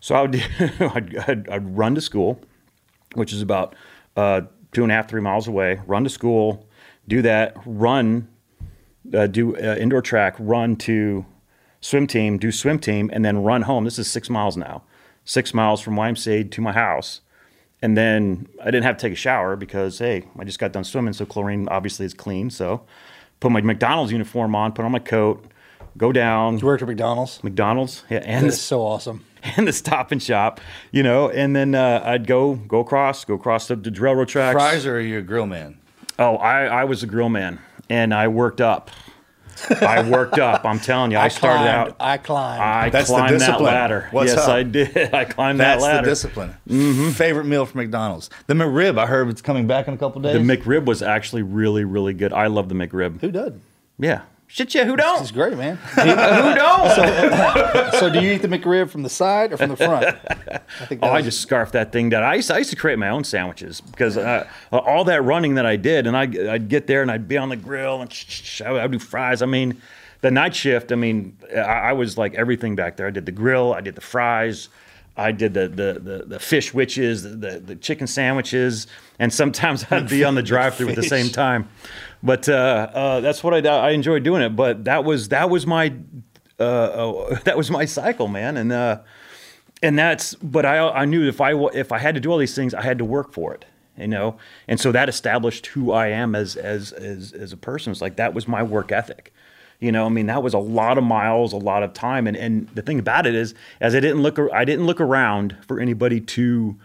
[0.00, 0.36] So I would
[0.80, 2.40] I'd, I'd, I'd run to school,
[3.14, 3.74] which is about
[4.16, 5.80] uh, two and a half, three miles away.
[5.86, 6.68] Run to school,
[7.08, 8.28] do that, run,
[9.14, 11.26] uh, do uh, indoor track, run to
[11.80, 13.84] swim team, do swim team, and then run home.
[13.84, 14.82] This is six miles now,
[15.24, 17.20] six miles from YMCA to my house.
[17.82, 20.84] And then I didn't have to take a shower because, hey, I just got done
[20.84, 22.50] swimming, so chlorine obviously is clean.
[22.50, 22.84] So
[23.40, 25.44] put my McDonald's uniform on, put on my coat,
[25.96, 26.58] go down.
[26.58, 27.42] You worked at McDonald's.
[27.44, 29.24] McDonald's, yeah, and That's the, so awesome.
[29.56, 33.34] and the Stop and Shop, you know, and then uh, I'd go go across, go
[33.34, 34.54] across the, the railroad tracks.
[34.54, 35.78] Fries or are you a grill man?
[36.18, 38.90] Oh, I, I was a grill man, and I worked up.
[39.80, 40.64] I worked up.
[40.64, 41.96] I'm telling you, I, started climbed, out.
[41.98, 42.62] I climbed.
[42.62, 44.08] I That's the climbed that ladder.
[44.10, 44.48] What's yes, up?
[44.50, 44.96] I did.
[45.14, 46.08] I climbed That's that the ladder.
[46.08, 46.56] discipline.
[46.68, 47.10] Mm-hmm.
[47.10, 48.30] Favorite meal from McDonald's?
[48.46, 48.98] The McRib.
[48.98, 50.34] I heard it's coming back in a couple days.
[50.34, 52.32] The McRib was actually really, really good.
[52.32, 53.20] I love the McRib.
[53.20, 53.60] Who did?
[53.98, 54.22] Yeah.
[54.48, 54.84] Shit, yeah.
[54.84, 55.20] Who don't?
[55.20, 55.76] He's great, man.
[55.96, 57.92] Who don't?
[57.94, 60.06] so, do you eat the McRib from the side or from the front?
[60.06, 61.00] I think.
[61.02, 62.22] Oh, that I just scarfed that thing down.
[62.22, 65.56] I used, to, I used to create my own sandwiches because uh, all that running
[65.56, 68.12] that I did, and I, I'd get there and I'd be on the grill and
[68.12, 69.42] sh- sh- sh- I would I'd do fries.
[69.42, 69.82] I mean,
[70.20, 70.92] the night shift.
[70.92, 73.06] I mean, I, I was like everything back there.
[73.06, 74.68] I did the grill, I did the fries,
[75.16, 78.86] I did the the the, the fish witches, the, the the chicken sandwiches,
[79.18, 81.68] and sometimes I'd be on the drive-through at the same time.
[82.26, 84.56] But uh, uh, that's what I I enjoyed doing it.
[84.56, 85.94] But that was that was my
[86.58, 88.72] uh, uh, that was my cycle, man, and.
[88.72, 89.00] Uh,
[89.82, 92.54] and that's but I I knew if I if I had to do all these
[92.54, 93.66] things I had to work for it
[93.98, 94.36] you know?
[94.68, 97.92] And so that established who I am as as as as a person.
[97.92, 99.34] It's like that was my work ethic
[99.78, 100.06] you know?
[100.06, 102.26] I mean that was a lot of miles a lot of time.
[102.26, 105.58] And and the thing about it is as I didn't look I didn't look around
[105.68, 106.76] for anybody to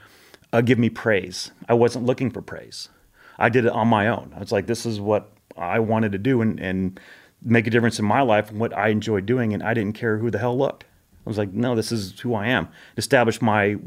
[0.51, 1.51] uh, give me praise.
[1.69, 2.89] I wasn't looking for praise
[3.41, 6.17] I did it on my own I was like this is what I wanted to
[6.17, 6.99] do and and
[7.43, 10.17] make a difference in my life and what I enjoyed doing and I didn't care
[10.17, 10.85] who the hell looked
[11.25, 12.67] I was like, no, this is who I am.
[12.97, 13.77] Established my, like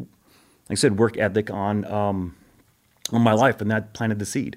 [0.71, 2.37] I said, work ethic on um,
[3.13, 4.57] on my life, and that planted the seed.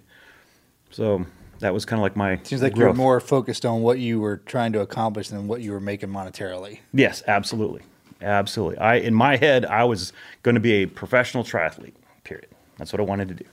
[0.91, 1.25] So
[1.59, 4.37] that was kind of like my Seems like you're more focused on what you were
[4.37, 6.79] trying to accomplish than what you were making monetarily.
[6.93, 7.81] Yes, absolutely,
[8.21, 8.77] absolutely.
[8.77, 11.95] I in my head, I was going to be a professional triathlete.
[12.23, 12.49] Period.
[12.77, 13.45] That's what I wanted to do.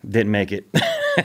[0.08, 0.66] Didn't make it.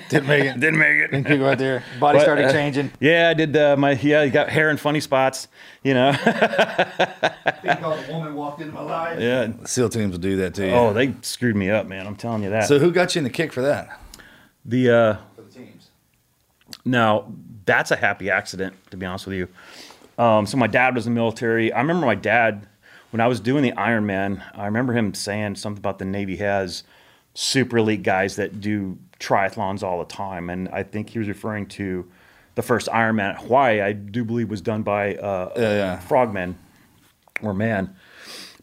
[0.10, 0.60] Didn't make it.
[0.60, 1.12] Didn't make it.
[1.12, 1.84] Didn't you go out there?
[2.00, 2.92] Body But, started uh, changing.
[3.00, 3.56] Yeah, I did.
[3.56, 5.48] Uh, my yeah, you got hair in funny spots.
[5.84, 6.12] You know.
[6.14, 9.20] the woman walked into my life.
[9.20, 9.52] yeah.
[9.66, 10.72] SEAL teams will do that to you.
[10.72, 12.08] Oh, they screwed me up, man.
[12.08, 12.68] I'm telling you that.
[12.68, 14.00] so who got you in the kick for that?
[14.66, 15.90] the uh, For the teams.
[16.86, 17.32] Now,
[17.66, 19.48] that's a happy accident, to be honest with you.
[20.18, 21.72] Um, so my dad was in the military.
[21.72, 22.68] I remember my dad
[23.12, 24.44] when I was doing the Ironman.
[24.56, 26.84] I remember him saying something about the Navy has
[27.34, 31.68] super elite guys that do triathlons all the time, and I think he was referring
[31.68, 32.10] to
[32.56, 33.82] the first Ironman at Hawaii.
[33.82, 36.58] I do believe was done by uh, Yeah, frogmen
[37.42, 37.96] or man.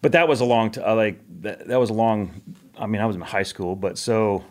[0.02, 2.42] But that was a long, t- uh, like that, that was a long.
[2.78, 4.44] I mean, I was in high school, but so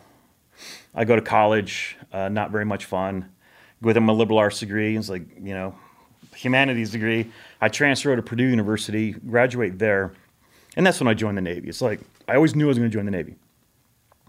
[0.94, 3.30] I go to college, uh, not very much fun.
[3.82, 5.74] With a liberal arts degree, it's like you know,
[6.36, 7.32] humanities degree.
[7.62, 10.12] I transfer to Purdue University, graduate there,
[10.76, 11.70] and that's when I joined the Navy.
[11.70, 13.36] It's like I always knew I was going to join the Navy.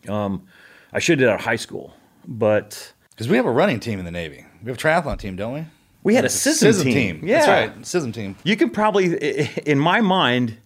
[0.08, 0.46] Um,
[0.92, 1.94] I should have did it out of high school,
[2.26, 4.44] but Because we have a running team in the Navy.
[4.62, 5.64] We have a triathlon team, don't we?
[6.02, 7.20] we had a CISM, team.
[7.22, 7.82] Yeah, That's right.
[7.82, 8.36] CISM team.
[8.42, 10.56] You can probably, i- i- in my mind,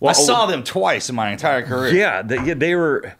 [0.00, 1.94] well, I saw them twice in my entire career.
[1.94, 3.14] Yeah, they, yeah, they were.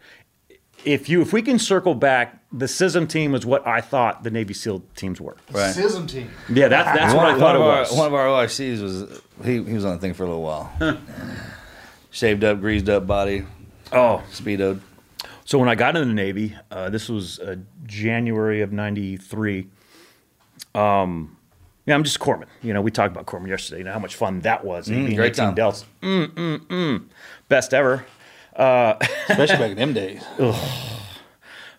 [0.85, 4.31] If you if we can circle back, the CISM team was what I thought the
[4.31, 5.37] Navy SEAL teams were.
[5.51, 5.75] Right.
[5.75, 6.31] CISM team.
[6.49, 7.93] Yeah, that's that's one, what I one thought it of our, was.
[7.93, 10.73] one of our OICs was he, he was on the thing for a little while.
[12.11, 13.45] Shaved up, greased up body,
[13.93, 14.81] oh, speedoed.
[15.49, 17.57] So when I got in the Navy, uh, this was uh,
[17.87, 19.67] January of '93.
[20.75, 21.39] Um,
[21.87, 22.49] yeah, I'm just corpsman.
[22.61, 23.79] You know, we talked about corpsman yesterday.
[23.79, 24.91] You know how much fun that was.
[24.91, 25.55] being great 18 time.
[25.55, 25.87] Delts.
[26.03, 27.05] Mm, mm, mm.
[27.49, 28.05] Best ever.
[28.57, 30.23] Especially back in them days.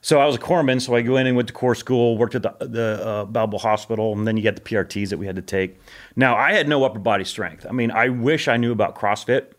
[0.02, 2.34] So I was a corpsman, so I go in and went to corps school, worked
[2.34, 5.36] at the, the uh, Balboa Hospital, and then you get the PRTs that we had
[5.36, 5.80] to take.
[6.16, 7.68] Now I had no upper body strength.
[7.70, 9.52] I mean, I wish I knew about CrossFit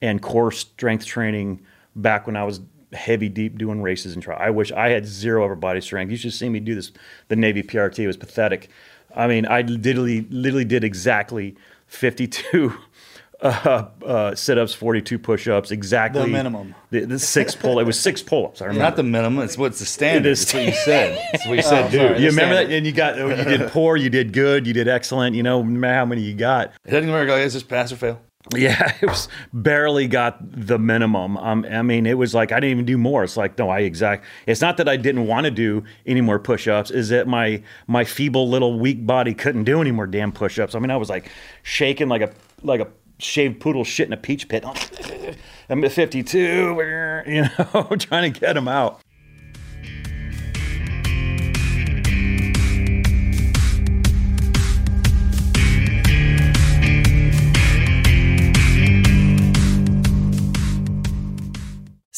[0.00, 1.62] and core strength training
[1.96, 2.60] back when I was
[2.92, 4.36] heavy deep doing races and try.
[4.36, 6.10] I wish I had zero upper body strength.
[6.10, 6.90] You should see me do this.
[7.28, 8.68] The Navy PRT it was pathetic.
[9.14, 12.74] I mean, I literally literally did exactly 52
[13.40, 16.74] uh, uh, sit-ups, 42 push-ups, exactly The minimum.
[16.90, 17.78] The, the six pull.
[17.78, 18.60] It was six pull-ups.
[18.60, 18.82] I remember.
[18.82, 19.44] Not the minimum.
[19.44, 20.26] It's what's the standard.
[20.26, 21.28] It is what you said.
[21.34, 22.00] It's what you said, dude.
[22.00, 22.20] sorry.
[22.20, 22.70] you remember Standard.
[22.70, 22.76] that?
[22.76, 25.36] And you got oh, you did poor, you did good, you did excellent.
[25.36, 26.72] You know, no matter how many you got.
[26.84, 27.38] It doesn't matter.
[27.38, 28.20] It's just pass or fail.
[28.56, 31.36] Yeah, it was barely got the minimum.
[31.36, 33.24] Um, I mean, it was like I didn't even do more.
[33.24, 34.24] It's like no, I exact.
[34.46, 36.90] It's not that I didn't want to do any more push-ups.
[36.90, 40.74] Is that my my feeble little weak body couldn't do any more damn push-ups.
[40.74, 41.30] I mean, I was like
[41.62, 42.32] shaking like a
[42.62, 44.64] like a shaved poodle shit in a peach pit.
[45.70, 46.38] I'm at 52,
[47.26, 49.02] you know, trying to get them out.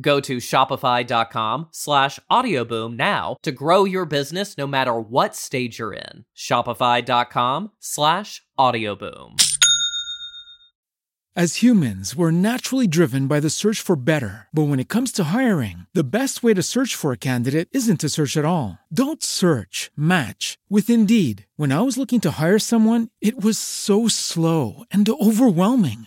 [0.00, 5.92] Go to shopify.com slash audioboom now to grow your business no matter what stage you're
[5.92, 6.24] in.
[6.36, 9.40] Shopify.com slash audioboom.
[11.36, 14.46] As humans, we're naturally driven by the search for better.
[14.54, 17.98] But when it comes to hiring, the best way to search for a candidate isn't
[18.02, 18.78] to search at all.
[18.86, 21.46] Don't search, match with Indeed.
[21.56, 26.06] When I was looking to hire someone, it was so slow and overwhelming.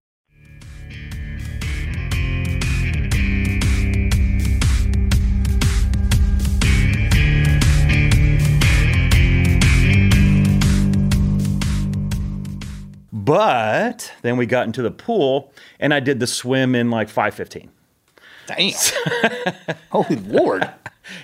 [13.25, 17.69] But then we got into the pool, and I did the swim in like 5:15.
[18.47, 19.75] Damn.
[19.91, 20.69] Holy Lord.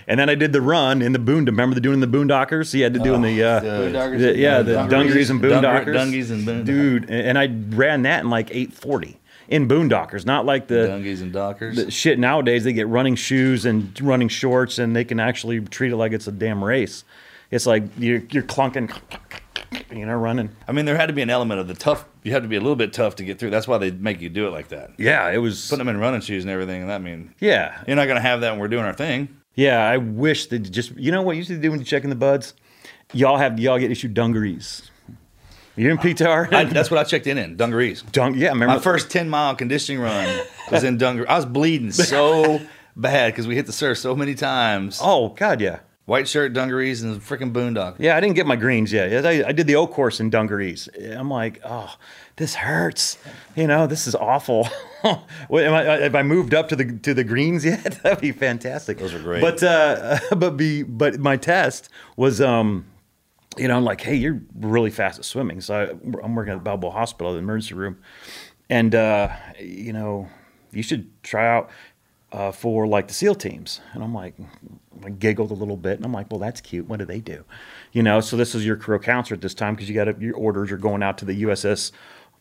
[0.08, 1.46] And then I did the run in the boon.
[1.46, 2.74] Remember the doing the boondockers?
[2.74, 4.90] He had to do in the, uh, Boondockers the- and yeah, the Boondockers.
[4.90, 5.96] dungarees and boondockers.
[5.96, 6.66] Dungies and boondockers.
[6.66, 7.10] dude.
[7.10, 9.16] And I ran that in like 8:40
[9.48, 11.76] in boondockers, not like the, Dungies and Dockers.
[11.78, 12.64] the shit nowadays.
[12.66, 16.28] They get running shoes and running shorts, and they can actually treat it like it's
[16.28, 17.04] a damn race.
[17.50, 18.92] It's like you're you're clunking,
[19.92, 20.50] you know, running.
[20.68, 22.06] I mean, there had to be an element of the tough.
[22.24, 23.50] You had to be a little bit tough to get through.
[23.50, 24.92] That's why they make you do it like that.
[24.98, 25.68] Yeah, it was.
[25.70, 28.22] Putting them in running shoes and everything, and that mean Yeah, you're not going to
[28.22, 29.30] have that when we're doing our thing.
[29.56, 32.04] Yeah, I wish that just you know what you used to do when you check
[32.04, 32.54] in the BUD/S?
[33.14, 34.92] Y'all have y'all get issued dungarees.
[35.78, 36.52] You in PTR?
[36.52, 38.02] I, that's what I checked in in Dungarees.
[38.02, 41.28] Dunk, yeah, remember My first 10 mile conditioning run was in Dungarees.
[41.30, 42.60] I was bleeding so
[42.96, 45.00] bad because we hit the surf so many times.
[45.04, 47.98] Oh God, yeah, White shirt, dungarees, and the freaking boondock.
[48.00, 48.16] yeah.
[48.16, 49.26] I didn't get my greens yet.
[49.26, 50.88] I, I did the O course in dungarees.
[50.98, 51.94] I'm like, oh,
[52.38, 53.18] this hurts.
[53.58, 54.70] You know, this is awful.
[55.50, 58.00] Wait, am I, have I moved up to the to the greens yet?
[58.04, 59.00] That'd be fantastic.
[59.00, 59.42] Those are great.
[59.42, 62.86] But uh, but be but my test was um.
[63.58, 65.62] You know, I'm like, hey, you're really fast at swimming.
[65.62, 65.90] So I,
[66.24, 67.98] I'm working at the Balboa Hospital, the emergency room,
[68.70, 70.30] and uh, you know,
[70.72, 71.72] you should try out
[72.38, 73.82] uh, for like the SEAL teams.
[73.94, 74.36] And I'm like,
[75.04, 76.88] I giggled a little bit, and I'm like, well, that's cute.
[76.88, 77.44] What do they do?
[77.94, 80.36] You know, so this is your career counselor at this time because you got your
[80.36, 81.92] orders are going out to the USS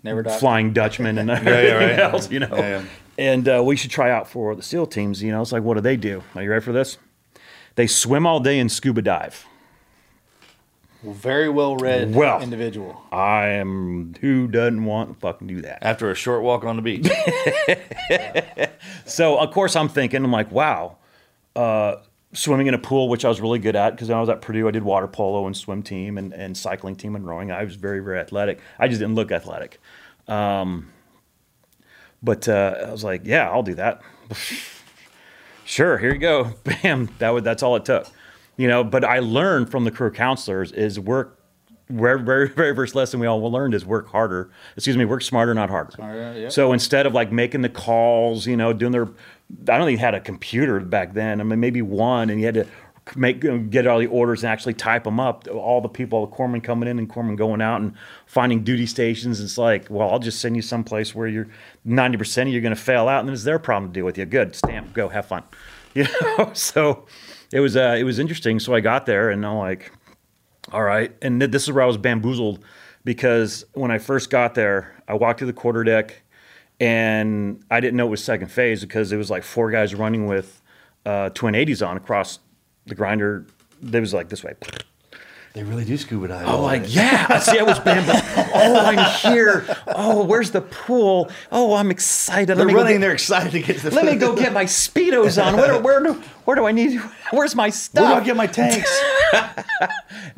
[0.02, 1.98] Never Flying Dutchman and everything right.
[1.98, 2.30] else.
[2.30, 2.84] You know, Yeah, yeah.
[3.16, 5.22] and uh, we should try out for the SEAL teams.
[5.22, 6.22] You know, it's like, what do they do?
[6.34, 6.98] Are you ready for this?
[7.76, 9.46] They swim all day and scuba dive.
[11.02, 12.40] Very well read Well.
[12.42, 13.00] individual.
[13.12, 15.78] I am who doesn't want to fucking do that.
[15.82, 17.08] After a short walk on the beach.
[19.08, 20.96] So of course I'm thinking, I'm like, wow,
[21.54, 21.96] uh,
[22.32, 24.66] swimming in a pool, which I was really good at because I was at Purdue.
[24.66, 27.52] I did water polo and swim team and, and cycling team and rowing.
[27.52, 28.58] I was very very athletic.
[28.80, 29.80] I just didn't look athletic.
[30.26, 30.90] Um,
[32.20, 34.02] but uh, I was like, yeah, I'll do that.
[35.64, 36.54] sure, here you go.
[36.64, 37.08] Bam.
[37.18, 38.08] That would, that's all it took.
[38.56, 41.40] You know, but I learned from the career counselors is work.
[41.88, 44.50] Very, very, very first lesson we all learned is work harder.
[44.76, 45.92] Excuse me, work smarter, not harder.
[45.92, 46.48] Smarter, yeah.
[46.48, 50.04] So instead of like making the calls, you know, doing their, I don't think they
[50.04, 51.40] had a computer back then.
[51.40, 52.66] I mean, maybe one, and you had to
[53.14, 53.40] make
[53.70, 55.46] get all the orders and actually type them up.
[55.48, 57.94] All the people, the corpsmen coming in and corpsmen going out and
[58.26, 59.40] finding duty stations.
[59.40, 61.48] It's like, well, I'll just send you someplace where you're
[61.84, 64.04] ninety percent of you're going to fail out, and then it's their problem to deal
[64.04, 64.24] with you.
[64.24, 65.44] Good, stamp, go, have fun.
[65.96, 67.06] You know, so
[67.56, 68.60] it was uh, it was interesting.
[68.60, 69.90] So I got there, and I'm like,
[70.72, 71.10] all right.
[71.22, 72.62] And th- this is where I was bamboozled
[73.02, 76.22] because when I first got there, I walked to the quarter deck
[76.80, 80.26] and I didn't know it was second phase because it was like four guys running
[80.26, 80.60] with
[81.06, 82.40] uh, twin 80s on across
[82.84, 83.46] the grinder.
[83.80, 84.54] They was like this way.
[85.56, 86.46] They really do scuba dive.
[86.46, 87.38] Oh, like, yeah.
[87.38, 88.22] See, I was bamboozled.
[88.54, 89.64] Oh, I'm here.
[89.86, 91.30] Oh, where's the pool?
[91.50, 92.48] Oh, I'm excited.
[92.48, 92.92] They're Let me running.
[92.96, 95.56] get- They're excited to get to the Let me go get my speedos on.
[95.56, 96.12] Where, where, do,
[96.44, 97.00] where do I need?
[97.30, 98.04] Where's my stuff?
[98.04, 99.00] Where do I get my tanks?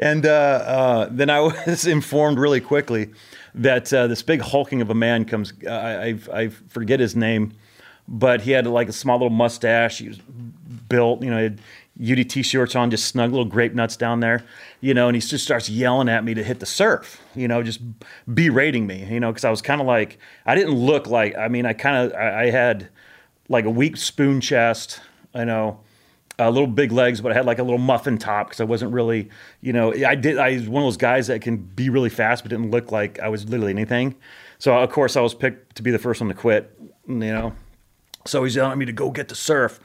[0.01, 3.11] And uh, uh, then I was informed really quickly
[3.57, 5.53] that uh, this big hulking of a man comes.
[5.67, 7.55] Uh, I, I, I forget his name,
[8.07, 9.99] but he had like a small little mustache.
[9.99, 10.19] He was
[10.89, 11.61] built, you know, he had
[12.01, 14.45] UDT shorts on, just snug little grape nuts down there,
[14.81, 17.63] you know, and he just starts yelling at me to hit the surf, you know,
[17.63, 17.81] just
[18.33, 21.49] berating me, you know, because I was kind of like, I didn't look like, I
[21.49, 22.89] mean, I kind of, I, I had
[23.49, 25.01] like a weak spoon chest,
[25.35, 25.81] I know
[26.39, 28.93] uh, little big legs, but I had like a little muffin top because I wasn't
[28.93, 29.29] really,
[29.61, 30.39] you know, I did.
[30.39, 33.19] I was one of those guys that can be really fast, but didn't look like
[33.19, 34.15] I was literally anything.
[34.59, 36.73] So of course I was picked to be the first one to quit.
[37.09, 37.55] You know,
[38.25, 39.81] so he's yelling at me to go get the surf,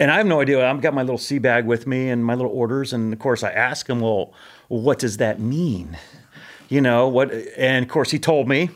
[0.00, 0.68] and I have no idea.
[0.68, 3.42] I've got my little sea bag with me and my little orders, and of course
[3.42, 4.32] I ask him, well,
[4.68, 5.96] what does that mean?
[6.68, 7.32] You know what?
[7.56, 8.70] And of course he told me.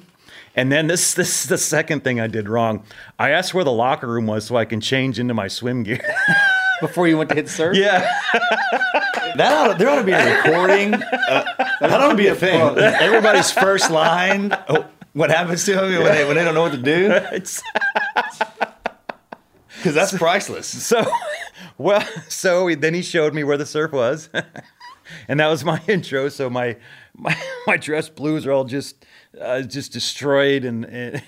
[0.54, 2.84] And then this this is the second thing I did wrong.
[3.18, 6.00] I asked where the locker room was so I can change into my swim gear.
[6.80, 7.76] Before you went to hit surf?
[7.76, 8.12] yeah.
[9.36, 10.94] That ought to, there ought to be a recording.
[11.32, 11.44] Uh,
[11.80, 12.60] that ought to be a thing.
[12.76, 14.54] Everybody's first line.
[14.68, 17.08] Oh, what happens to them when they, when they don't know what to do?
[19.82, 20.66] Because that's priceless.
[20.86, 21.04] so,
[21.78, 24.28] well, so then he showed me where the surf was,
[25.28, 26.28] and that was my intro.
[26.28, 26.76] So my
[27.16, 29.04] my my dress blues are all just
[29.40, 31.22] uh, just destroyed, and, and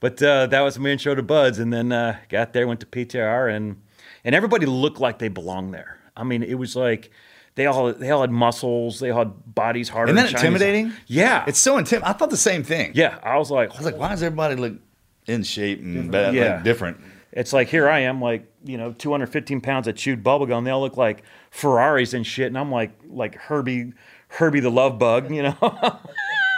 [0.00, 2.86] but uh, that was my intro to BUD/S, and then uh, got there, went to
[2.86, 3.80] PTR, and
[4.24, 5.98] and everybody looked like they belonged there.
[6.16, 7.10] I mean, it was like.
[7.54, 9.00] They all they all had muscles.
[9.00, 10.12] They all had bodies harder.
[10.12, 10.92] Isn't that intimidating?
[11.08, 12.14] Yeah, It's so intimidating.
[12.14, 12.92] I thought the same thing.
[12.94, 13.18] yeah.
[13.20, 14.74] I was like, I was like, why does everybody look
[15.26, 16.54] in shape and bad, Yeah.
[16.54, 16.98] like different?
[17.32, 20.64] It's like here I am, like you know, 215 pounds of chewed bubblegum.
[20.64, 23.92] They all look like Ferraris and shit, and I'm like like Herbie,
[24.28, 25.30] Herbie the Love Bug.
[25.30, 25.56] You know,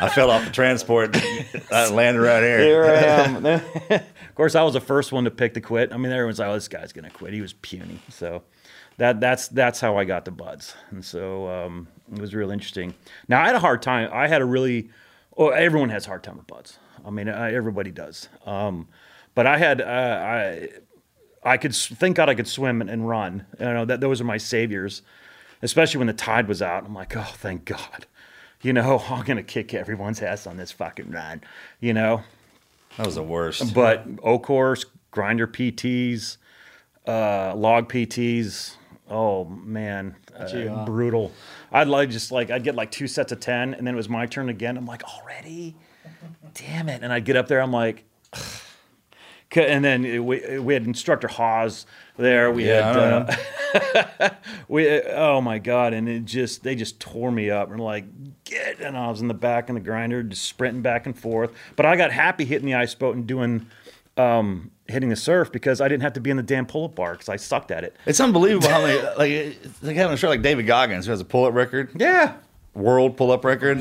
[0.01, 1.17] I fell off the transport.
[1.73, 2.59] I landed right here.
[2.61, 3.47] here I am.
[3.91, 5.93] of course, I was the first one to pick to quit.
[5.93, 8.43] I mean, everyone's like, "Oh, this guy's gonna quit." He was puny, so
[8.99, 12.95] that that's that's how I got the BUD/S, and so um, it was real interesting.
[13.29, 14.09] Now I had a hard time.
[14.13, 14.91] I had a really,
[15.37, 16.79] well, everyone has a hard time with BUD/S.
[17.05, 18.29] I mean, I, everybody does.
[18.47, 18.89] Um,
[19.35, 20.69] but I had uh, I
[21.43, 23.47] I could thank God I could swim and, and run.
[23.59, 25.03] You know that those are my saviors,
[25.63, 26.85] especially when the tide was out.
[26.85, 28.07] I'm like, oh, thank God.
[28.63, 31.41] You know, I'm gonna kick everyone's ass on this fucking run.
[31.81, 32.23] You know,
[32.97, 33.73] That was the worst.
[33.75, 36.37] but O course, grinder PTs,
[37.07, 38.77] uh, log PTs.
[39.09, 40.85] Oh man, uh, you, huh?
[40.85, 41.33] brutal.
[41.73, 44.09] I'd like just like I'd get like two sets of ten, and then it was
[44.09, 44.77] my turn again.
[44.77, 45.75] I'm like, already,
[46.55, 47.03] damn it!
[47.03, 48.05] And I'd get up there, I'm like,
[48.35, 48.43] "Ugh."
[49.57, 51.87] And then we we had instructor Hawes
[52.17, 52.51] there.
[52.53, 54.31] We Yeah, had uh,
[54.69, 57.71] we oh my god, and it just they just tore me up.
[57.71, 58.05] And like
[58.45, 61.53] get, and I was in the back in the grinder, just sprinting back and forth.
[61.77, 63.67] But I got happy hitting the ice boat and doing.
[64.17, 67.13] Um, hitting the surf because I didn't have to be in the damn pull-up bar
[67.13, 67.97] because I sucked at it.
[68.05, 71.25] It's unbelievable how many like like having a show like David Goggins who has a
[71.25, 71.91] pull up record.
[71.95, 72.35] Yeah,
[72.81, 73.79] world pull up record.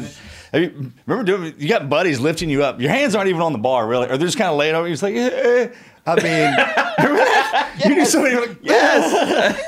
[0.51, 1.53] Have you, remember doing?
[1.57, 2.81] You got buddies lifting you up.
[2.81, 4.87] Your hands aren't even on the bar, really, or they're just kind of laying over.
[4.87, 4.93] you.
[4.93, 5.69] It's like, eh.
[6.07, 9.61] I mean, remember you do something you're like, yes,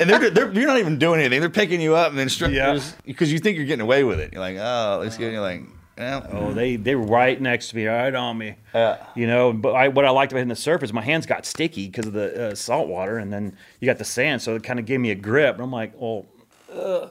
[0.00, 1.40] and they're, they're you're not even doing anything.
[1.40, 2.78] They're picking you up and then Yeah.
[3.04, 4.32] because you think you're getting away with it.
[4.32, 5.32] You're like, oh, let's get.
[5.32, 5.62] You're like,
[5.98, 6.26] yeah.
[6.30, 8.54] Oh, they they were right next to me, right on me.
[8.72, 9.04] Yeah.
[9.16, 11.44] You know, but I, what I liked about hitting the surf is my hands got
[11.44, 14.62] sticky because of the uh, salt water, and then you got the sand, so it
[14.62, 15.54] kind of gave me a grip.
[15.56, 16.26] And I'm like, well,
[16.72, 17.10] ugh.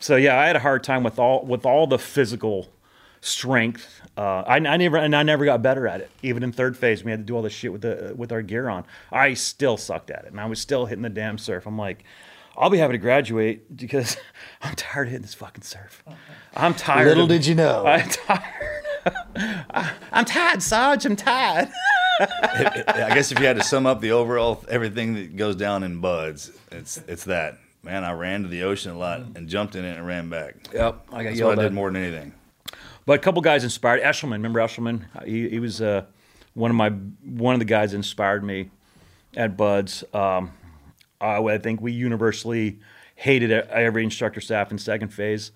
[0.00, 2.68] So yeah, I had a hard time with all with all the physical
[3.20, 4.00] strength.
[4.16, 6.10] Uh, I, I never and I never got better at it.
[6.22, 8.42] Even in third phase, we had to do all this shit with the with our
[8.42, 8.84] gear on.
[9.12, 11.66] I still sucked at it, and I was still hitting the damn surf.
[11.66, 12.04] I'm like.
[12.56, 14.18] I'll be happy to graduate because
[14.62, 16.02] I'm tired of hitting this fucking surf.
[16.54, 17.06] I'm tired.
[17.06, 17.86] Little of- did you know.
[17.86, 18.84] I'm tired.
[20.12, 21.06] I'm tired, Sarge.
[21.06, 21.70] I'm tired.
[22.20, 26.00] I guess if you had to sum up the overall everything that goes down in
[26.00, 28.04] BUD/S, it's it's that man.
[28.04, 30.54] I ran to the ocean a lot and jumped in it and ran back.
[30.72, 32.34] Yep, I got That's what I did more than anything.
[33.06, 34.02] But a couple guys inspired.
[34.02, 35.04] Eshelman, remember Eshelman?
[35.24, 36.04] He, he was uh,
[36.54, 38.70] one of my one of the guys that inspired me
[39.36, 40.04] at BUD/S.
[40.12, 40.52] Um,
[41.20, 42.78] I, I think we universally
[43.16, 45.52] hated every instructor staff in second phase.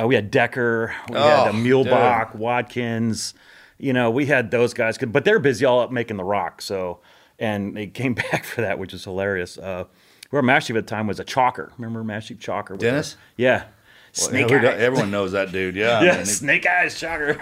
[0.00, 3.34] Uh, we had Decker, we had uh, Oh, Muehlbach, Watkins.
[3.78, 6.62] You know, we had those guys, but they're busy all up making the rock.
[6.62, 7.00] So,
[7.38, 9.58] and they came back for that, which is hilarious.
[9.58, 9.84] Uh,
[10.30, 11.70] where Mash Chief at the time was a chalker.
[11.78, 12.70] Remember Mash Chalker?
[12.70, 13.14] was Dennis?
[13.14, 13.64] a- Yeah.
[14.18, 14.80] Well, Snake who Eyes.
[14.80, 15.76] everyone knows that dude.
[15.76, 16.00] Yeah.
[16.02, 16.26] Yeah, man.
[16.26, 17.38] Snake Eyes Chalker.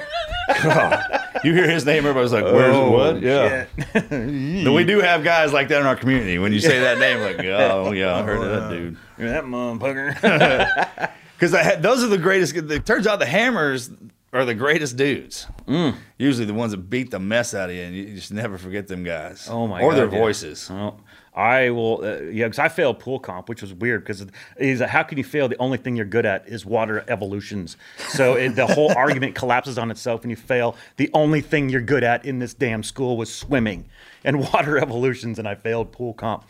[1.45, 3.66] You hear his name, everybody's like, "Where's Oh, what?" Yeah.
[3.93, 6.39] But we do have guys like that in our community.
[6.39, 8.97] When you say that name, like, oh yeah, I heard of that dude.
[9.18, 11.11] that motherfucker.
[11.39, 12.57] Because those are the greatest.
[12.57, 13.91] It turns out the hammers
[14.32, 15.47] are the greatest dudes.
[15.68, 15.97] Mm.
[16.18, 18.89] Usually the ones that beat the mess out of you, and you just never forget
[18.89, 19.47] them guys.
[19.51, 19.93] Oh my or god!
[19.93, 20.24] Or their yeah.
[20.24, 20.68] voices.
[20.70, 20.97] Oh,
[21.35, 22.01] I will.
[22.05, 24.03] Uh, yeah, because I failed pool comp, which was weird.
[24.03, 24.24] Because
[24.57, 25.49] is how can you fail?
[25.49, 27.76] The only thing you're good at is water evolutions.
[28.09, 30.76] So it, the whole argument collapses on itself, and you fail.
[30.97, 33.87] The only thing you're good at in this damn school was swimming
[34.22, 36.45] and water evolutions, and I failed pool comp.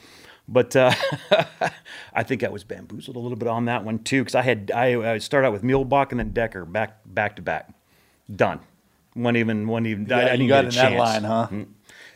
[0.46, 0.92] But uh,
[2.12, 4.70] I think I was bamboozled a little bit on that one too, because I had
[4.74, 7.72] I, I started out with Muehlbach and then Decker back back to back,
[8.34, 8.60] done.
[9.14, 10.12] One even one even.
[10.12, 11.48] I, I Yeah, didn't you got in that line, huh?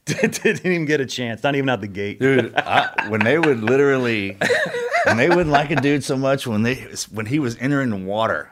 [0.20, 1.42] Didn't even get a chance.
[1.42, 2.20] Not even out the gate.
[2.20, 2.54] dude.
[2.56, 4.36] I, when they would literally,
[5.04, 7.96] when they wouldn't like a dude so much when they when he was entering the
[7.96, 8.50] water.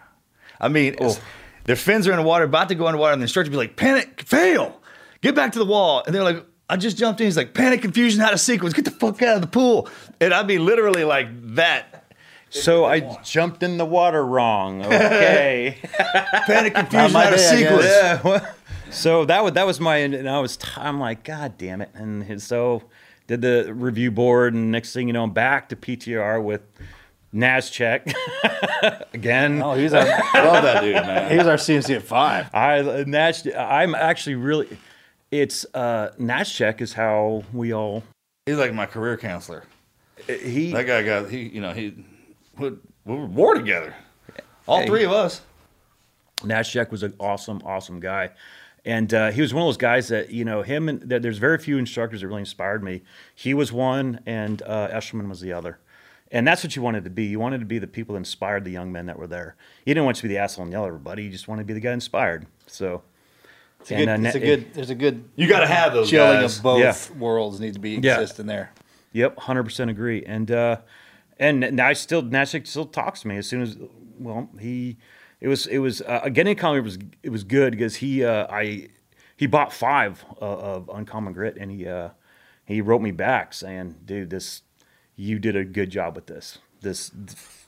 [0.60, 1.24] I mean, it's- oh.
[1.64, 3.58] their fins are in the water, about to go underwater, and the instructor would be
[3.58, 4.80] like, "Panic, fail,
[5.20, 6.44] get back to the wall," and they're like.
[6.68, 7.28] I just jumped in.
[7.28, 8.74] He's like, panic, confusion, out of sequence.
[8.74, 9.88] Get the fuck out of the pool.
[10.20, 12.12] And I'd be literally like that.
[12.50, 14.84] So I jumped in the water wrong.
[14.84, 15.78] Okay.
[16.46, 17.84] Panic, confusion, out of sequence.
[17.84, 18.50] yeah.
[18.86, 21.80] Well, so that was that was my and I was t- I'm like God damn
[21.80, 22.82] it and his- so
[23.26, 26.62] did the review board and next thing you know I'm back to PTR with
[27.34, 28.14] Nazcheck
[29.14, 29.60] again.
[29.60, 31.30] Oh, he's our Love that dude, man.
[31.36, 32.48] he's our CNC at five.
[32.54, 34.76] I Nash I'm actually really
[35.30, 38.02] it's uh Nazcheck is how we all
[38.46, 39.64] He's like my career counselor.
[40.28, 41.94] he That guy got he, you know, he
[42.58, 42.70] we
[43.04, 43.94] we were war together.
[44.68, 44.86] All Hey.
[44.86, 45.42] three of us.
[46.42, 48.30] Nashek was an awesome, awesome guy.
[48.86, 51.38] And uh, he was one of those guys that, you know, him and that there's
[51.38, 53.02] very few instructors that really inspired me.
[53.34, 55.80] He was one, and uh, Eshelman was the other.
[56.30, 57.24] And that's what you wanted to be.
[57.24, 59.56] You wanted to be the people that inspired the young men that were there.
[59.84, 61.24] You didn't want to be the asshole and yell at everybody.
[61.24, 62.46] You just wanted to be the guy inspired.
[62.68, 63.02] So,
[63.80, 65.92] It's a good, And, uh, it's a good there's a good You got to have
[65.92, 66.56] those gelling guys.
[66.58, 67.18] of both Yeah.
[67.18, 68.20] worlds need to be Yeah.
[68.20, 68.70] exist in there.
[69.12, 70.24] Yep, hundred percent agree.
[70.24, 70.78] And uh,
[71.38, 73.76] and n- I still Nashik still talks to me as soon as
[74.18, 74.96] well he
[75.40, 78.46] it was it was uh, getting a comic was it was good because he uh,
[78.50, 78.88] I
[79.36, 82.10] he bought five uh, of Uncommon Grit and he uh,
[82.64, 84.62] he wrote me back saying, dude, this
[85.14, 86.58] you did a good job with this.
[86.80, 87.10] This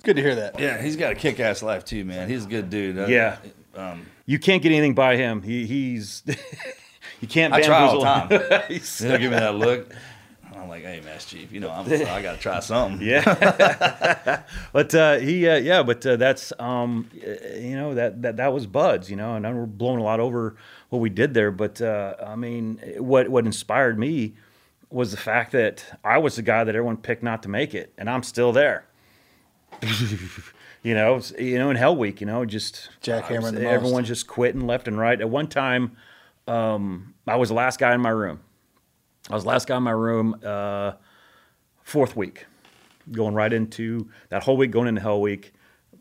[0.04, 0.58] Good to hear that.
[0.60, 2.28] Yeah, he's got a kick ass life too, man.
[2.28, 2.98] He's a good dude.
[2.98, 3.36] I- Yeah.
[3.74, 5.42] Um, you can't get anything by him.
[5.42, 6.22] He he's
[7.20, 8.62] you can't I try all the time.
[8.68, 9.92] He's- He'll give me that look.
[10.68, 13.06] I'm like, hey, Mass Chief, you know, I'm, I got to try something.
[13.06, 14.42] Yeah,
[14.72, 18.66] but uh, he, uh, yeah, but uh, that's um, you know that that that was
[18.66, 20.56] BUD/S, you know, and we're blowing a lot over
[20.90, 21.50] what we did there.
[21.50, 24.34] But uh, I mean, what what inspired me
[24.90, 27.94] was the fact that I was the guy that everyone picked not to make it,
[27.96, 28.86] and I'm still there.
[30.82, 33.72] You know, you know, in Hell Week, you know, just Jackhammering the most.
[33.72, 35.20] everyone's just quitting left and right.
[35.20, 35.96] At one time,
[36.46, 38.40] um, I was the last guy in my room.
[39.30, 40.38] I was the last guy in my room.
[40.44, 40.92] Uh,
[41.82, 42.46] fourth week,
[43.12, 45.52] going right into that whole week, going into Hell Week.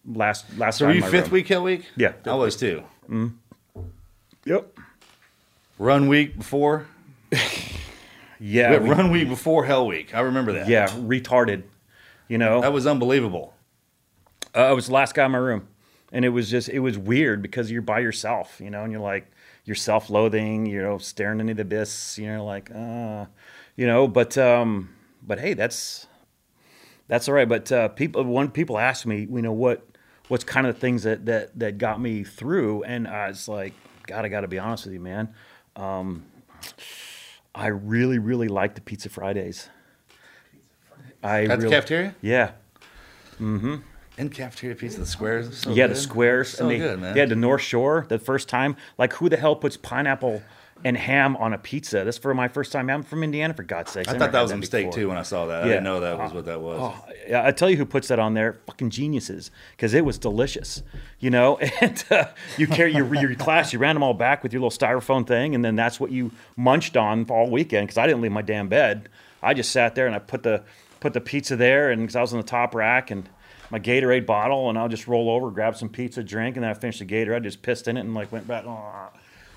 [0.06, 0.78] Last last.
[0.78, 1.34] So were you my fifth room.
[1.34, 1.86] week Hell Week?
[1.98, 2.84] Yeah, I was too.
[4.46, 4.78] Yep.
[5.80, 6.88] Run week before.
[8.40, 8.78] Yeah.
[8.78, 10.14] We- run week before Hell Week.
[10.14, 10.68] I remember that.
[10.68, 10.88] yeah.
[10.90, 11.64] Retarded.
[12.28, 12.62] You know.
[12.62, 13.56] That was unbelievable.
[14.54, 15.68] Uh, I was the last guy in my room,
[16.12, 19.02] and it was just it was weird because you're by yourself, you know, and you're
[19.02, 19.32] like
[19.68, 23.26] you're self-loathing, you know, staring into the abyss, you know, like uh,
[23.76, 24.90] you know, but um,
[25.22, 26.08] but hey, that's
[27.08, 27.48] that's all right.
[27.48, 29.86] But uh, people, when people ask me, you know, what
[30.30, 33.74] what's kind of the things that that that got me through, and I was like,
[34.08, 35.34] God, I got to be honest with you, man.
[35.76, 36.26] Um,
[37.54, 39.70] I really, really like the Pizza Fridays.
[41.24, 42.16] I At the really- cafeteria?
[42.22, 42.52] Yeah,
[44.18, 45.58] In cafeteria pizza, the squares.
[45.60, 45.96] So yeah, good.
[45.96, 46.50] the squares.
[46.50, 47.14] So and they, good, man.
[47.14, 48.76] They had the North Shore the first time.
[48.98, 50.42] Like, who the hell puts pineapple
[50.84, 52.04] and ham on a pizza?
[52.04, 52.90] That's for my first time.
[52.90, 54.08] I'm from Indiana, for God's sake.
[54.08, 55.02] I never thought that was a mistake before.
[55.02, 55.64] too when I saw that.
[55.64, 56.80] I didn't know that was what that was.
[56.82, 60.18] Oh, yeah, I tell you who puts that on there, fucking geniuses, because it was
[60.18, 60.82] delicious,
[61.20, 61.60] you know.
[61.82, 62.26] And uh,
[62.58, 65.54] you carry your your class, you ran them all back with your little styrofoam thing,
[65.54, 67.88] and then that's what you munched on all weekend.
[67.88, 69.10] Because I didn't leave my damn bed,
[69.44, 70.64] I just sat there and I put the
[71.00, 73.30] put the pizza there, and because I was on the top rack and
[73.70, 76.74] my Gatorade bottle, and I'll just roll over, grab some pizza, drink, and then I
[76.74, 77.36] finish the Gatorade.
[77.36, 78.66] I just pissed in it and like went back.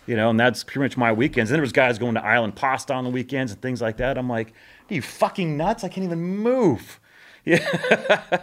[0.06, 1.50] You know, and that's pretty much my weekends.
[1.50, 4.18] And there was guys going to Island Pasta on the weekends and things like that.
[4.18, 4.48] I'm like,
[4.90, 5.84] are you fucking nuts?
[5.84, 6.98] I can't even move.
[7.44, 8.38] Yeah.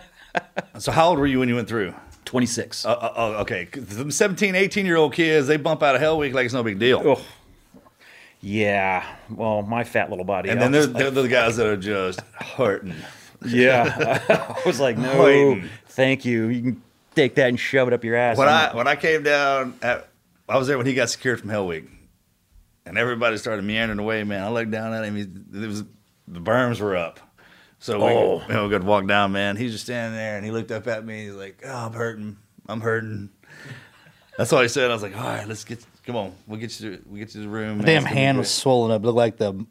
[0.80, 1.94] So how old were you when you went through?
[2.26, 2.86] 26.
[2.86, 3.66] Uh, uh, oh, okay.
[3.66, 6.64] 'Cause 17, 18 year old kids, they bump out of Hell Week like it's no
[6.64, 7.02] big deal.
[7.06, 7.22] Oh,
[8.42, 9.06] yeah.
[9.30, 10.50] Well, my fat little body.
[10.50, 12.96] And then was there's, there's the guys that are just hurting.
[13.46, 14.56] Yeah.
[14.64, 15.70] I was like, no, Waiting.
[15.88, 16.48] thank you.
[16.48, 16.82] You can
[17.16, 18.38] take that and shove it up your ass.
[18.38, 20.08] When I'm when I came down, at,
[20.50, 21.86] I was there when he got secured from Hell Week,
[22.86, 24.24] and everybody started meandering away.
[24.24, 25.16] Man, I looked down at him.
[25.16, 25.22] He,
[25.64, 25.84] it was
[26.28, 27.20] the berms were up,
[27.80, 28.42] so we, Oh.
[28.48, 29.32] you know, we could walk down.
[29.32, 31.26] Man, he's just standing there, and he looked up at me.
[31.26, 32.38] He's like, "Oh, I'm hurting.
[32.68, 33.30] I'm hurting."
[34.38, 34.90] That's all he said.
[34.92, 35.86] I was like, "All right, let's get.
[36.06, 36.98] Come on, we'll get you.
[36.98, 37.86] To, we'll get you to the room." My man.
[37.86, 39.04] damn It's gonna be hand was swollen up.
[39.04, 39.66] Looked like the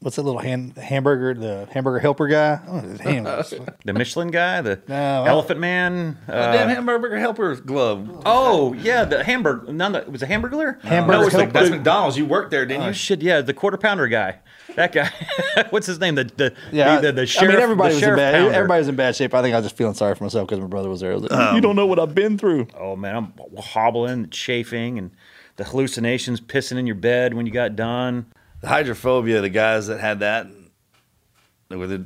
[0.00, 1.34] what's that little hand hamburger?
[1.34, 2.60] The hamburger helper guy.
[2.68, 4.94] Oh, his hand was, the Michelin guy, the No,
[5.24, 6.18] I- Elephant Man.
[6.28, 8.22] A Uh, damn hamburger helper glove.
[8.26, 9.72] oh yeah, the hamburger.
[9.72, 9.92] None.
[9.92, 10.82] The, was it Hamburglar?
[10.82, 11.46] Hamburger No, it was helper.
[11.52, 12.18] the, That's McDonald's.
[12.18, 12.92] You worked there, didn't oh you?
[12.94, 14.38] shit, yeah, the quarter pounder guy.
[14.74, 15.10] That guy.
[15.70, 16.16] What's his name?
[16.16, 17.54] The the yeah, the, the, I sheriff.
[17.54, 18.34] mean, everybody the was in sheriff bad.
[18.34, 18.52] pounder.
[18.52, 19.32] Everybody was in bad shape.
[19.32, 21.12] I think I was just feeling sorry for myself because my brother was there.
[21.12, 22.66] I was like, you don't know what I've been through.
[22.78, 25.10] Oh man, I'm hobbling, chafing, and
[25.56, 28.26] the hallucinations, pissing in your bed when you got done.
[28.66, 30.48] The hydrophobia, the guys that had that,
[31.68, 32.04] they were the,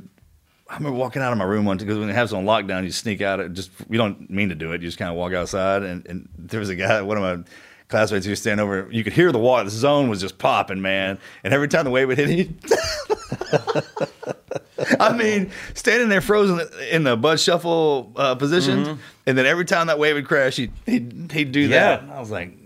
[0.69, 2.83] I remember walking out of my room one because when they have us on lockdown,
[2.83, 3.39] you sneak out.
[3.39, 4.81] It just you don't mean to do it.
[4.81, 7.43] You just kind of walk outside, and, and there was a guy, one of my
[7.89, 8.87] classmates, who was standing over.
[8.91, 9.65] You could hear the water.
[9.65, 11.19] The zone was just popping, man.
[11.43, 12.55] And every time the wave would hit, he.
[14.99, 19.87] I mean, standing there frozen in the Bud Shuffle uh, position, and then every time
[19.87, 21.97] that wave would crash, he'd he'd, he'd do Yeah.
[21.97, 22.09] that.
[22.09, 22.57] I was like,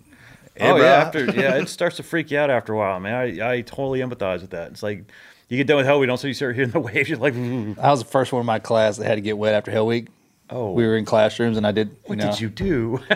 [0.55, 0.83] hey, oh bro.
[0.83, 3.13] yeah, after yeah, it starts to freak you out after a while, man.
[3.41, 4.71] I, I totally empathize with that.
[4.71, 5.03] It's like
[5.49, 7.09] you get done with hell, we don't so you start hearing the waves.
[7.09, 9.37] You're like, "Ooh, I was the first one in my class that had to get
[9.37, 10.07] wet after Hell Week.
[10.49, 11.95] oh, We were in classrooms, and I did.
[12.05, 12.99] what know, did you do?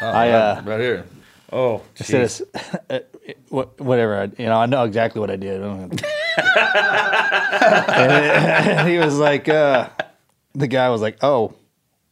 [0.00, 1.04] I uh, right here.
[1.52, 2.42] oh, Instead jeez.
[3.50, 5.60] of, whatever, I, you know, I know exactly what I did.
[5.62, 6.02] and,
[7.98, 9.88] and he was like, uh,
[10.54, 11.54] the guy was like, "Oh,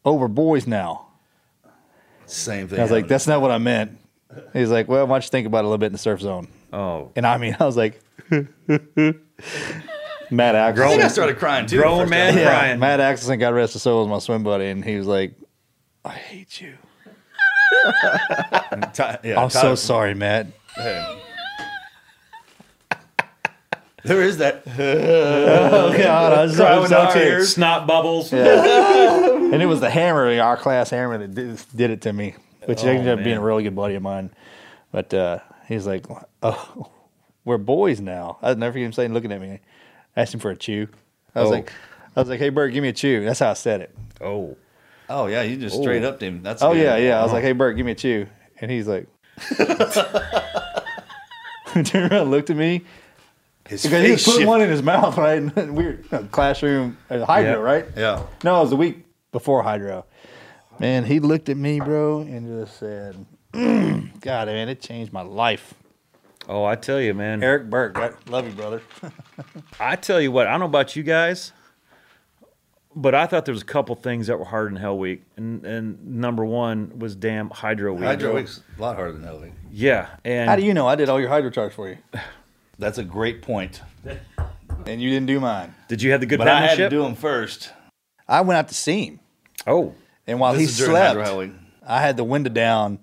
[0.05, 1.07] over boys now."
[2.27, 2.79] Same thing.
[2.79, 3.99] I was like, "That's not what I meant."
[4.53, 6.21] He's like, "Well, why don't you think about it a little bit in the surf
[6.21, 8.47] zone?" oh, And I mean, I was like, Matt
[10.57, 11.11] I think I Axelson.
[11.11, 11.77] started crying too.
[11.77, 12.37] the Grown man.
[12.37, 12.79] Yeah, crying.
[12.81, 15.35] Matt Axelson, God rest his soul, was my swim buddy, and he was like,
[16.05, 16.75] "I hate you."
[18.95, 20.47] Ty- yeah, I'm so sorry, Matt.
[24.05, 24.63] There is that.
[24.67, 27.15] Oh God, I was Cry with so no tears.
[27.15, 27.55] tears.
[27.55, 28.33] snot bubbles.
[28.35, 32.35] And it was the hammer, our class hammer, that did, did it to me,
[32.67, 34.31] which Oh, ended up being a really good buddy of mine.
[34.93, 35.39] But uh,
[35.69, 36.05] he's like,
[36.43, 36.91] "Oh,
[37.45, 39.61] we're boys now." I'll never forget him saying, looking at me.
[40.17, 40.89] I asked him for a chew.
[41.35, 41.53] I was Oh.
[41.53, 41.73] like,
[42.17, 43.95] "I was like, hey, Bert, give me a chew." That's how I said it.
[44.21, 44.57] Oh,
[45.09, 46.43] Oh yeah, you just straight up to him.
[46.43, 46.83] That's Oh good.
[46.83, 47.21] yeah, yeah.
[47.21, 48.27] I was like, "Hey, Bert, give me a chew,"
[48.61, 49.07] and he's like,
[51.75, 52.85] turned around, and looked at me.
[53.69, 55.41] His Because he was putting one in his mouth, right?
[55.69, 57.57] Weird classroom uh, hydro, Yeah.
[57.57, 57.87] right?
[57.97, 58.23] Yeah.
[58.45, 60.05] No, it was the week before hydro.
[60.79, 65.23] Man, he looked at me, bro, and just said, mm, "God, man, it changed my
[65.23, 65.75] life."
[66.49, 67.43] oh, I tell you, man.
[67.43, 68.83] Eric Burke, I love you, brother.
[69.81, 71.53] I tell you what, I don't know about you guys,
[72.95, 75.65] but I thought there was a couple things that were harder than Hell Week, and
[75.65, 78.05] and number one was damn Hydro Week.
[78.05, 79.53] Hydro Week's a lot harder than Hell Week.
[79.71, 80.87] Yeah, and How do you know?
[80.87, 81.99] I did all your hydro charts for you,
[82.79, 83.81] That's a great point.
[84.87, 85.75] and you didn't do mine.
[85.89, 87.73] did you have the good But I had to do them first.
[88.27, 89.21] I went out to see him,
[89.67, 89.95] oh,
[90.27, 91.53] and while This he slept, Hydro Hell Week.
[91.87, 92.99] I had the window down,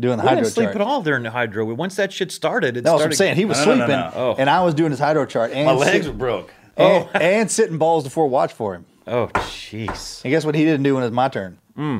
[0.00, 0.76] doing the we hydro didn't sleep chart.
[0.76, 3.14] at all during the Hydro Once that shit started, it No, that's what started.
[3.14, 3.36] I'm saying.
[3.36, 4.12] He was No, no, no, sleeping, no.
[4.14, 4.34] Oh.
[4.38, 6.52] and I was doing his hydro chart, and My legs sit- were broke.
[6.76, 7.10] and, oh.
[7.18, 8.86] and sitting balls to four watch for him.
[9.06, 10.22] Oh, jeez.
[10.24, 11.58] And guess what he didn't do when it was my turn?
[11.76, 11.98] Hmm.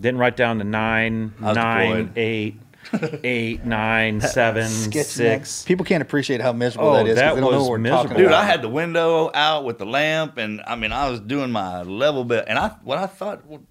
[0.00, 2.12] Didn't write down the nine, nine, deployed.
[2.18, 2.56] eight,
[3.24, 5.62] eight, nine, seven, six.
[5.64, 7.14] People can't appreciate how miserable Oh, that is.
[7.14, 8.16] 'cause that they know was what we're talking miserable.
[8.16, 8.42] Dude, about.
[8.42, 11.82] I had the window out with the lamp, and I mean, I was doing my
[11.82, 13.62] level bit, and I what I thought well,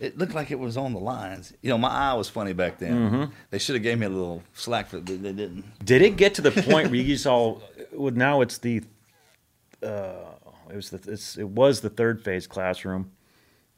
[0.00, 1.52] it looked like it was on the lines.
[1.62, 2.92] You know, my eye was funny back then.
[3.10, 3.24] Mm-hmm.
[3.50, 5.64] They should have gave me a little slack for they, they didn't.
[5.84, 7.58] Did it get to the point where you saw?
[7.92, 8.82] Well, now it's the.
[9.82, 10.12] Uh,
[10.70, 11.12] it was the.
[11.12, 13.12] It's, it was the third phase classroom.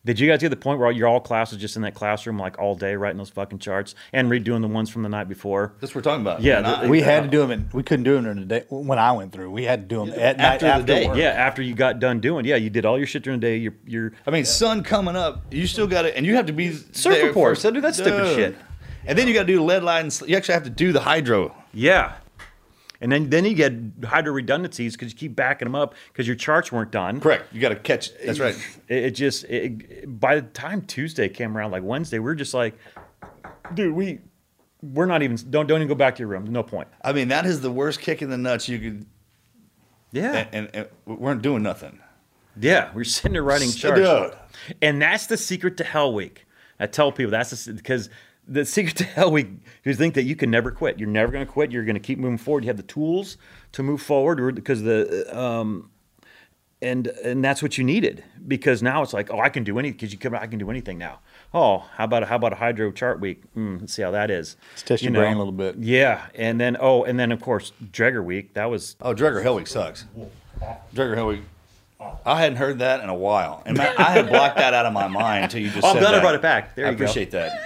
[0.06, 2.38] Did you guys get to the point where your all classes just in that classroom
[2.38, 5.74] like all day writing those fucking charts and redoing the ones from the night before?
[5.80, 6.42] That's what we're talking about.
[6.42, 8.46] Yeah, And I- we had to do them, and we couldn't do them during the
[8.46, 8.64] day.
[8.68, 11.08] When I went through, we had to do them at night After the after day.
[11.08, 11.16] work.
[11.16, 13.56] Yeah, after you got done doing, yeah, you did all your shit during the day.
[13.56, 16.52] You're, you're I mean, sun coming up, you still got to, and you have to
[16.52, 18.56] be Surf there reports, for- do that stupid shit.
[19.06, 20.02] And then you got to do the lead line.
[20.02, 21.52] and sl- You actually have to do the hydro.
[21.74, 22.12] yeah,
[23.00, 23.72] and then then you get
[24.04, 27.20] hydro redundancies because you keep backing them up because your charts weren't done.
[27.20, 27.52] Correct.
[27.52, 28.10] You got to catch.
[28.24, 28.54] That's right.
[28.88, 32.54] It, it just it, by the time Tuesday came around, like Wednesday, we are just
[32.54, 32.74] like,
[33.74, 34.20] dude, we
[34.82, 36.44] we're not even don't don't even go back to your room.
[36.46, 36.88] No point.
[37.02, 39.06] I mean, that is the worst kick in the nuts you could.
[40.12, 41.98] Yeah, And, and, and we weren't doing nothing.
[42.58, 44.74] yeah, we're sitting there writing charts, Dude.
[44.80, 46.46] and that's the secret to Hell Week.
[46.78, 48.08] I tell people that's because
[48.46, 50.98] the secret to Hell we is think that you can never quit.
[50.98, 51.72] You're never going to quit.
[51.72, 52.64] You're going to keep moving forward.
[52.64, 53.36] You have the tools
[53.72, 55.90] to move forward, because the um,
[56.82, 59.96] and and that's what you needed because now it's like oh I can do anything
[59.96, 61.20] because you come I can do anything now.
[61.54, 63.42] Oh, how about a, how about a hydro chart week?
[63.56, 64.56] Mm, let's see how that is.
[64.72, 65.76] Let's test You your brain a little bit.
[65.78, 68.54] Yeah, and then oh, and then of course Draeger week.
[68.54, 70.04] That was Oh, Draeger Hell Week sucks.
[70.94, 71.42] Draeger Hell Week.
[71.98, 75.08] I hadn't heard that in a while, and I had blocked that out of my
[75.08, 75.84] mind until you just.
[75.84, 76.74] Oh, I'm glad I brought it back.
[76.74, 77.04] There I you go.
[77.04, 77.58] appreciate that.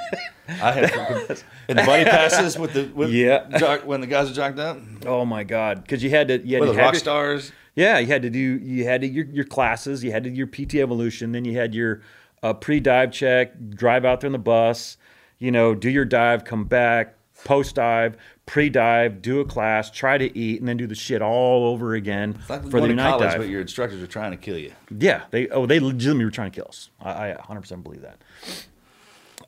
[0.48, 0.90] I had
[1.68, 3.46] and the buddy passes with the with Yeah.
[3.58, 6.56] jock- when the guys are jocked up oh my god because you had to you
[6.56, 7.52] had with to the rock your- stars.
[7.76, 10.34] Yeah, you had to do you had to your your classes, you had to do
[10.36, 12.02] your PT evolution, then you had your
[12.42, 14.96] uh, pre-dive check, drive out there in the bus,
[15.38, 17.14] you know, do your dive, come back,
[17.44, 18.16] post dive,
[18.46, 22.38] pre-dive, do a class, try to eat, and then do the shit all over again
[22.48, 23.38] like for the night college, dive.
[23.38, 24.72] but your instructors are trying to kill you.
[24.96, 26.90] Yeah, they oh they legitimately were trying to kill us.
[27.00, 28.18] I, I 100% believe that.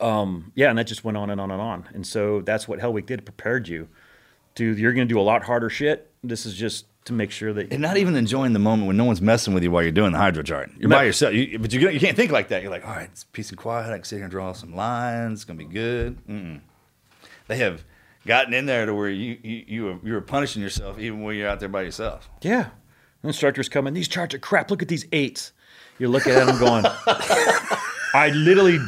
[0.00, 2.80] Um, yeah, and that just went on and on and on, and so that's what
[2.80, 3.20] Hell Week did.
[3.20, 3.88] It prepared you
[4.56, 6.10] to you're going to do a lot harder shit.
[6.22, 9.04] This is just to make sure that And not even enjoying the moment when no
[9.04, 10.70] one's messing with you while you're doing the hydro chart.
[10.78, 12.62] You're by yourself, you, but you, you can't think like that.
[12.62, 13.90] You're like, all right, it's peace and quiet.
[13.90, 15.40] I can sit here and draw some lines.
[15.40, 16.24] It's gonna be good.
[16.26, 16.60] Mm-mm.
[17.52, 17.84] They have
[18.26, 21.36] gotten in there to where you you you were, you were punishing yourself even when
[21.36, 22.30] you're out there by yourself.
[22.40, 22.70] Yeah.
[23.22, 24.70] Instructors come in, these charts are crap.
[24.70, 25.52] Look at these eights.
[25.98, 26.86] You're looking at them going,
[28.14, 28.78] I literally,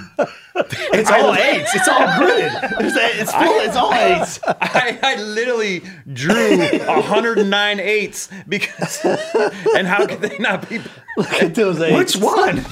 [0.56, 1.74] It's all eights.
[1.74, 2.52] It's all grid.
[2.80, 4.40] It's, it's, full, it's all eights.
[4.46, 9.04] I, I literally drew 109 eights because,
[9.76, 10.80] and how could they not be?
[11.18, 12.16] Look at those eights.
[12.16, 12.64] Which one?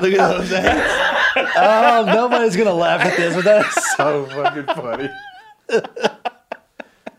[0.00, 1.52] Look at those eights.
[1.56, 5.08] Oh, nobody's gonna laugh at this, but that's so fucking funny.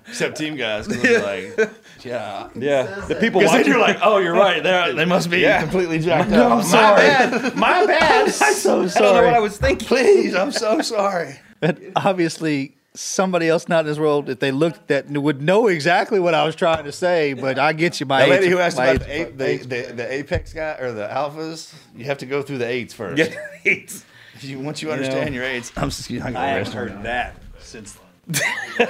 [0.08, 0.88] Except team guys.
[0.88, 1.72] 'cause it's like,
[2.06, 2.50] yeah.
[2.56, 2.84] Yeah.
[3.08, 4.62] The people Because then watching you're like, oh, you're right.
[4.62, 5.62] They're, they must be Yeah.
[5.62, 6.52] completely jacked up.
[6.52, 7.02] I'm my sorry.
[7.02, 7.56] bad.
[7.56, 8.26] My bad.
[8.26, 9.26] I'm so I don't know sorry.
[9.26, 9.88] what I was thinking.
[9.88, 11.40] Please, I'm so sorry.
[11.62, 16.20] But obviously, somebody else not in this world, if they looked at would know exactly
[16.20, 17.34] what I was trying to say.
[17.34, 19.82] But I get you, my The lady eights- who asked my about the, eights- the,
[19.82, 23.18] the, the apex guy or the alphas, you have to go through the eights first.
[23.18, 23.34] Yeah,
[23.66, 24.06] eights.
[24.36, 25.36] If you, once you understand know.
[25.42, 27.36] your eights, I'm just I'm gonna I haven't heard that.
[27.36, 27.98] that since.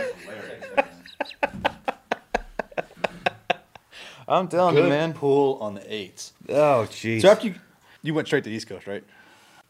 [4.28, 5.14] I'm telling Good you, man.
[5.14, 6.34] Pool on the eights.
[6.50, 7.22] Oh, jeez.
[7.22, 7.56] So after you,
[8.02, 9.04] you went straight to the East Coast, right?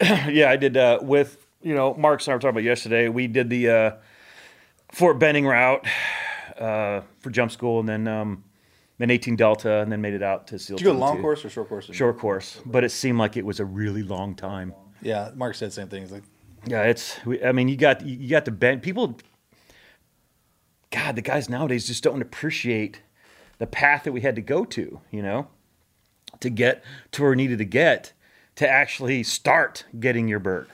[0.30, 3.08] yeah, I did uh, with you know Mark and I were talking about yesterday.
[3.08, 3.90] We did the uh,
[4.94, 5.84] Fort Benning route
[6.58, 8.44] uh, for jump school, and then um,
[8.98, 10.76] then 18 Delta, and then made it out to SEAL.
[10.76, 11.12] Did you go 22.
[11.12, 11.90] long course or short course?
[11.92, 14.72] Short course, but it seemed like it was a really long time.
[15.02, 16.08] Yeah, Mark said the same thing.
[16.10, 16.22] Like,
[16.66, 17.18] Yeah, it's.
[17.44, 18.82] I mean, you got you got the bend.
[18.82, 19.18] People,
[20.92, 23.02] God, the guys nowadays just don't appreciate
[23.58, 25.00] the path that we had to go to.
[25.10, 25.48] You know,
[26.38, 28.12] to get to where we needed to get
[28.56, 30.68] to actually start getting your bird.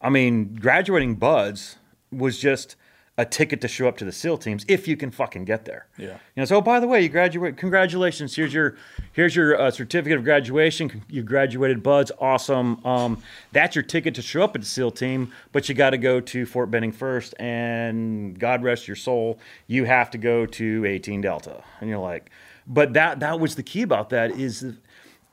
[0.00, 1.76] I mean, graduating BUD/S
[2.10, 2.74] was just
[3.18, 5.86] a ticket to show up to the SEAL teams if you can fucking get there.
[5.98, 6.06] Yeah.
[6.06, 7.58] You know, so oh, by the way, you graduate.
[7.58, 8.34] Congratulations.
[8.34, 8.76] Here's your
[9.12, 11.04] here's your uh, certificate of graduation.
[11.10, 12.10] You graduated, BUD/S.
[12.18, 12.84] Awesome.
[12.86, 15.30] Um, that's your ticket to show up at the SEAL team.
[15.52, 19.84] But you got to go to Fort Benning first, and God rest your soul, you
[19.84, 21.62] have to go to 18 Delta.
[21.80, 22.30] And you're like,
[22.66, 24.64] but that that was the key about that is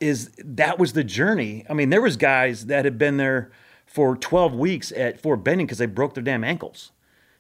[0.02, 1.66] is that was the journey.
[1.70, 3.52] I mean, there was guys that had been there
[3.86, 6.92] for 12 weeks at Fort Benning because they broke their damn ankles.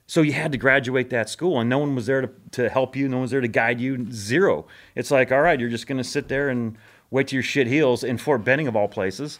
[0.09, 2.95] So you had to graduate that school, and no one was there to, to help
[2.95, 3.07] you.
[3.07, 4.11] No one was there to guide you.
[4.11, 4.65] Zero.
[4.95, 6.79] It's like, all right, you're just going to sit there and
[7.11, 9.37] wait till your shit heals in Fort Benning of all places.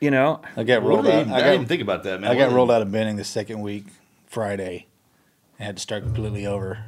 [0.00, 1.20] You know, I got rolled out.
[1.20, 2.28] even- I I didn't even think about that, man.
[2.28, 3.84] I What got rolled out of Benning the second week,
[4.26, 4.86] Friday,
[5.60, 6.86] and had to start completely over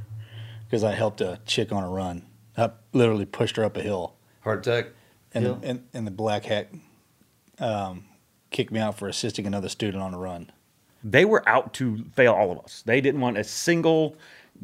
[0.65, 2.25] because I helped a chick on a run.
[2.59, 4.87] I literally pushed her up a hill, Heart attack.
[5.33, 5.61] and Hill?
[5.63, 6.71] and, and the black hat
[7.61, 8.07] um,
[8.51, 10.51] kicked me out for assisting another student on a run.
[11.05, 12.83] They were out to fail all of us.
[12.87, 14.17] They didn't want a single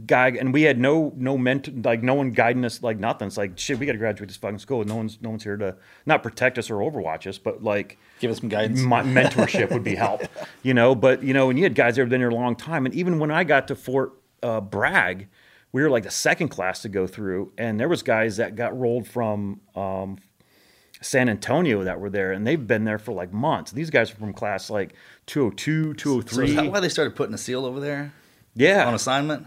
[0.06, 3.26] guy, and we had no no mentor, like no one guiding us, like nothing.
[3.26, 4.84] It's like shit, we got to graduate this fucking school.
[4.84, 5.76] No one's no one's here to
[6.06, 8.80] not protect us or overwatch us, but like Give us some guidance.
[8.80, 10.22] my mentorship would be help,
[10.62, 10.94] you know.
[10.94, 12.94] But you know, and you had guys that have been there a long time, and
[12.94, 14.12] even when I got to Fort
[14.42, 15.28] uh, Bragg,
[15.72, 18.78] we were like the second class to go through, and there was guys that got
[18.78, 20.18] rolled from um,
[21.00, 23.70] San Antonio that were there, and they've been there for like months.
[23.72, 24.94] These guys are from class like
[25.26, 26.48] 202, So 203.
[26.48, 28.12] is that why they started putting a seal over there
[28.54, 29.46] yeah, on assignment?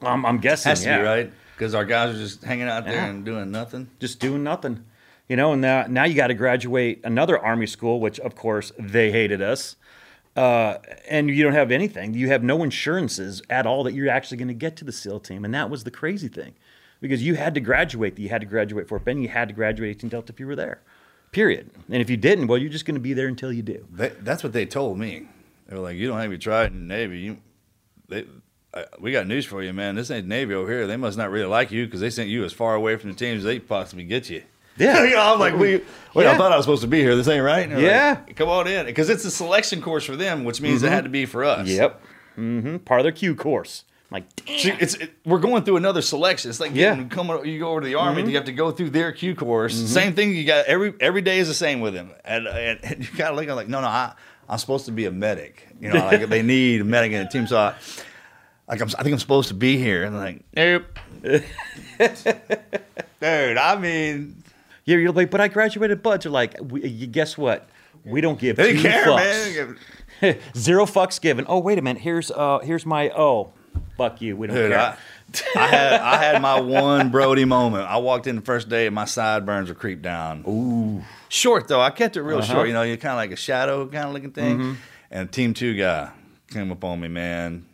[0.00, 0.70] I'm, I'm guessing.
[0.70, 0.98] Has to yeah.
[0.98, 3.06] be right because our guys are just hanging out there Yeah.
[3.06, 3.88] and doing nothing.
[4.00, 4.84] just doing nothing.
[5.28, 8.72] You know, and now, now you got to graduate another army school, which of course
[8.78, 9.76] they hated us.
[10.34, 10.78] Uh,
[11.08, 12.14] and you don't have anything.
[12.14, 15.20] You have no insurances at all that you're actually going to get to the SEAL
[15.20, 15.44] team.
[15.44, 16.54] And that was the crazy thing
[17.02, 18.18] because you had to graduate.
[18.18, 19.22] You had to graduate Fort Benning.
[19.24, 20.80] You had to graduate 18 Delta if you were there,
[21.32, 21.70] period.
[21.90, 23.86] And if you didn't, well, you're just going to be there until you do.
[23.92, 25.28] They, that's what they told me.
[25.68, 27.18] They were like, "You don't have your Trident Navy.
[27.18, 27.38] You,
[28.08, 28.24] they,
[28.72, 29.96] I, we got news for you, man.
[29.96, 30.86] This ain't Navy over here.
[30.86, 33.16] They must not really like you because they sent you as far away from the
[33.16, 34.42] teams as they possibly get you."
[34.78, 35.04] Yeah.
[35.04, 35.82] you know, I'm like, "We,
[36.14, 36.32] wait, Yeah.
[36.32, 37.16] I thought I was supposed to be here.
[37.16, 38.22] This ain't right." Yeah.
[38.26, 41.04] like, come on in because it's a selection course for them, which means it had
[41.04, 41.68] to be for us.
[41.68, 42.02] Yep.
[42.36, 43.84] hmm Part of their Q course.
[44.14, 44.58] I'm like, damn.
[44.58, 46.50] See, It's it, we're going through another selection.
[46.50, 47.02] It's like Yeah.
[47.04, 47.44] coming.
[47.46, 49.74] You go over to the army, you have to go through their Q course.
[49.74, 50.34] Same thing.
[50.34, 53.30] You got every every day is the same with them, and, and, and you got
[53.30, 54.12] to look at like, no, no, I
[54.48, 55.66] I'm supposed to be a medic.
[55.80, 57.46] You know, like they need a medic in the team.
[57.46, 57.74] So I,
[58.68, 60.84] like I'm, I think I'm supposed to be here, and like, nope,
[63.20, 63.56] dude.
[63.58, 64.42] I mean,
[64.84, 66.24] Yeah, you're like, but I graduated BUD/S.
[66.24, 67.68] You're like, we, guess what?
[68.04, 69.76] We don't give they two care, fucks.
[70.20, 70.38] man.
[70.56, 71.44] Zero fucks given.
[71.48, 72.02] Oh, wait a minute.
[72.02, 73.52] Here's uh here's my oh.
[73.96, 74.36] Fuck you.
[74.36, 74.96] We don't Dude, care.
[75.56, 77.88] I, I had I had my one Brody moment.
[77.88, 80.44] I walked in the first day and my sideburns were creeped down.
[80.48, 81.02] Ooh.
[81.28, 81.80] Short though.
[81.80, 82.52] I kept it real Uh-huh.
[82.52, 82.66] short.
[82.68, 84.58] You know, you're kind of like a shadow kind of looking thing.
[84.58, 84.72] Mm-hmm.
[85.10, 86.10] And team two guy
[86.50, 87.66] came up on me, man.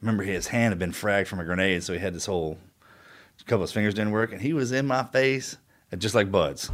[0.00, 2.58] Remember his hand had been fragged from a grenade, so he had this whole
[3.46, 5.56] couple of his fingers didn't work, and he was in my face,
[5.92, 6.70] and just like BUD/S.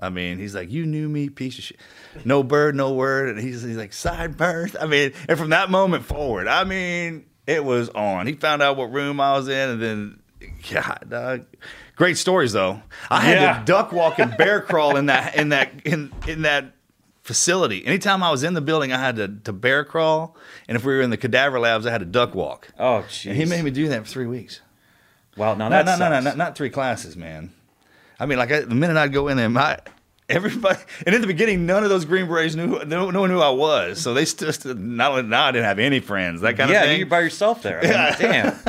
[0.00, 1.78] I mean, he's like, "You knew me, piece of shit."
[2.24, 6.04] No bird, no word, and he's, he's like, "Sideburns." I mean, and from that moment
[6.04, 8.26] forward, I mean, it was on.
[8.28, 10.18] He found out what room I was in, and then,
[10.72, 11.44] God, dog.
[11.96, 12.82] great stories though.
[13.10, 13.58] I had Yeah.
[13.58, 16.66] to duck walk and bear crawl in that in that in in that
[17.22, 17.84] facility.
[17.84, 20.36] Anytime I was in the building, I had to, to bear crawl,
[20.68, 22.68] and if we were in the cadaver labs, I had to duck walk.
[22.78, 23.34] oh, jeez.
[23.34, 24.60] he made me do that for three weeks.
[25.36, 26.24] Wow, now No, that no, no, no, sucks.
[26.24, 27.52] not, not three classes, man.
[28.20, 29.78] I mean, like I, the minute I'd go in there, my
[30.28, 33.36] everybody, and in the beginning, none of those Green Berets knew, no, no one knew
[33.36, 34.00] who I was.
[34.00, 36.82] So they just not only now I didn't have any friends, that kind yeah, of
[36.84, 36.92] thing.
[36.92, 37.80] Yeah, you're by yourself there.
[37.82, 38.58] I mean, damn.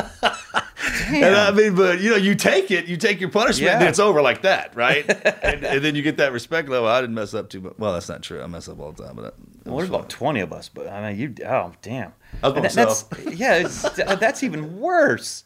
[1.11, 3.79] And I mean, but you know, you take it, you take your punishment, Yeah.
[3.79, 5.03] and it's over like that, right?
[5.43, 6.87] and, and then you get that respect level.
[6.87, 7.73] I didn't mess up too much.
[7.77, 8.41] Well, that's not true.
[8.41, 9.33] I mess up all the time, but that,
[9.63, 10.69] that What about twenty of us?
[10.69, 11.45] But I mean, you.
[11.45, 12.13] Oh, damn.
[12.43, 13.55] I was that- that's yeah.
[13.55, 15.45] It's, uh, that's even worse.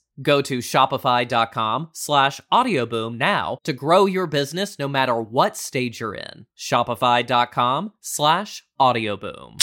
[0.21, 6.15] Go to shopify.com slash audioboom now to grow your business no matter what stage you're
[6.15, 6.45] in.
[6.57, 9.57] Shopify.com slash audioboom.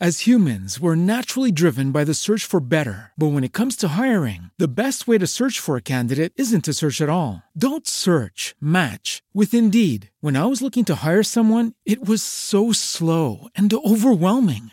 [0.00, 3.12] As humans, we're naturally driven by the search for better.
[3.16, 6.64] But when it comes to hiring, the best way to search for a candidate isn't
[6.64, 7.44] to search at all.
[7.56, 10.10] Don't search, match with Indeed.
[10.20, 14.72] When I was looking to hire someone, it was so slow and overwhelming.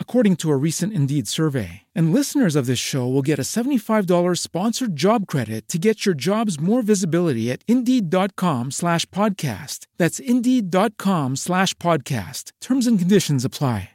[0.00, 1.82] according to a recent Indeed survey.
[1.94, 6.14] And listeners of this show will get a $75 sponsored job credit to get your
[6.14, 9.86] jobs more visibility at Indeed.com slash podcast.
[9.98, 12.52] That's Indeed.com slash podcast.
[12.62, 13.90] Terms and conditions apply.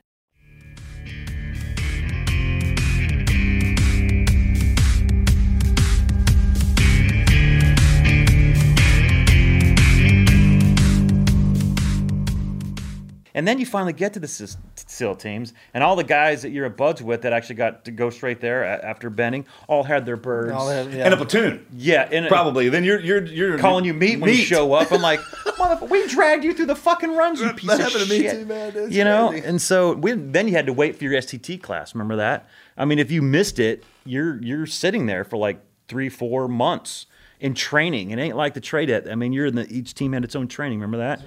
[13.33, 14.57] And then you finally get to the S-
[14.91, 17.91] SEAL teams, and all the guys that you're at BUD/S with that actually got to
[17.91, 20.51] go straight there a- after Benning all had their birds.
[20.51, 21.05] All that- yeah.
[21.05, 21.65] And a platoon.
[21.73, 22.67] yeah, and Probably.
[22.69, 24.91] Then you're you're you're calling you meat, when you show up.
[24.91, 25.19] I'm like,
[25.57, 28.21] motherfucker, we dragged you through the fucking runs, you That piece of happened to me
[28.21, 28.39] shit.
[28.39, 28.73] too, man.
[28.75, 29.45] It's you know, crazy.
[29.47, 31.95] and so we, then you had to wait for your STT class.
[31.95, 32.47] Remember that?
[32.77, 37.05] I mean, if you missed it, you're you're sitting there for like three, four months
[37.39, 38.11] in training.
[38.11, 39.07] It ain't like the trade it.
[39.09, 40.79] I mean, you're in the each team had its own training.
[40.79, 41.21] Remember that?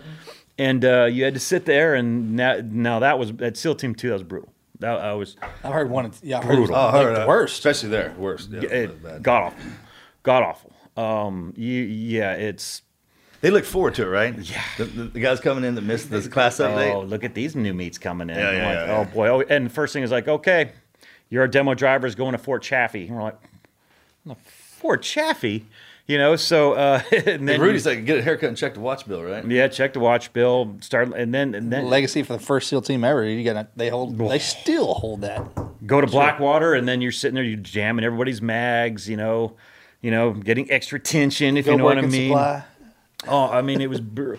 [0.57, 3.95] And uh, you had to sit there, and now, now that was at SEAL Team
[3.95, 4.09] Two.
[4.09, 4.53] That was brutal.
[4.79, 6.13] That I was I heard one.
[6.23, 6.65] Yeah, I heard Brutal.
[6.67, 7.55] it was Oh, like heard the worst.
[7.59, 8.15] Especially there.
[8.19, 8.51] Worst.
[8.51, 9.71] Yeah, it, god awful,
[10.23, 10.73] god awful.
[10.97, 12.83] Um, you, yeah, it's
[13.41, 14.37] They look forward to it, right?
[14.39, 14.63] Yeah.
[14.79, 16.93] The, the, the guys coming in that missed this class update.
[16.95, 18.37] Oh, look at these new meats coming in.
[18.37, 18.99] Yeah, yeah, like, yeah, yeah.
[18.99, 19.29] Oh boy.
[19.29, 20.71] Oh, and the first thing is like, okay,
[21.31, 23.07] your demo driver is going to Fort Chaffee.
[23.09, 23.39] And we're like,
[24.45, 25.67] Fort Chaffee,
[26.07, 26.37] you know.
[26.37, 29.07] So uh, and And then Rudy's you- like, get a haircut and check the watch
[29.07, 29.45] bill, right?
[29.47, 30.77] yeah, check the watch bill.
[30.81, 33.25] Start and then and then Legacy for the first SEAL team ever.
[33.25, 34.17] You got they hold.
[34.19, 35.43] They still hold that.
[35.87, 39.57] go to Blackwater, and then you're sitting there, you jamming everybody's mags, you know,
[40.01, 42.29] you know, getting extra tension if Go you know what I mean.
[42.31, 42.65] supply.
[43.27, 44.01] Oh, I mean, it was.
[44.01, 44.35] Br-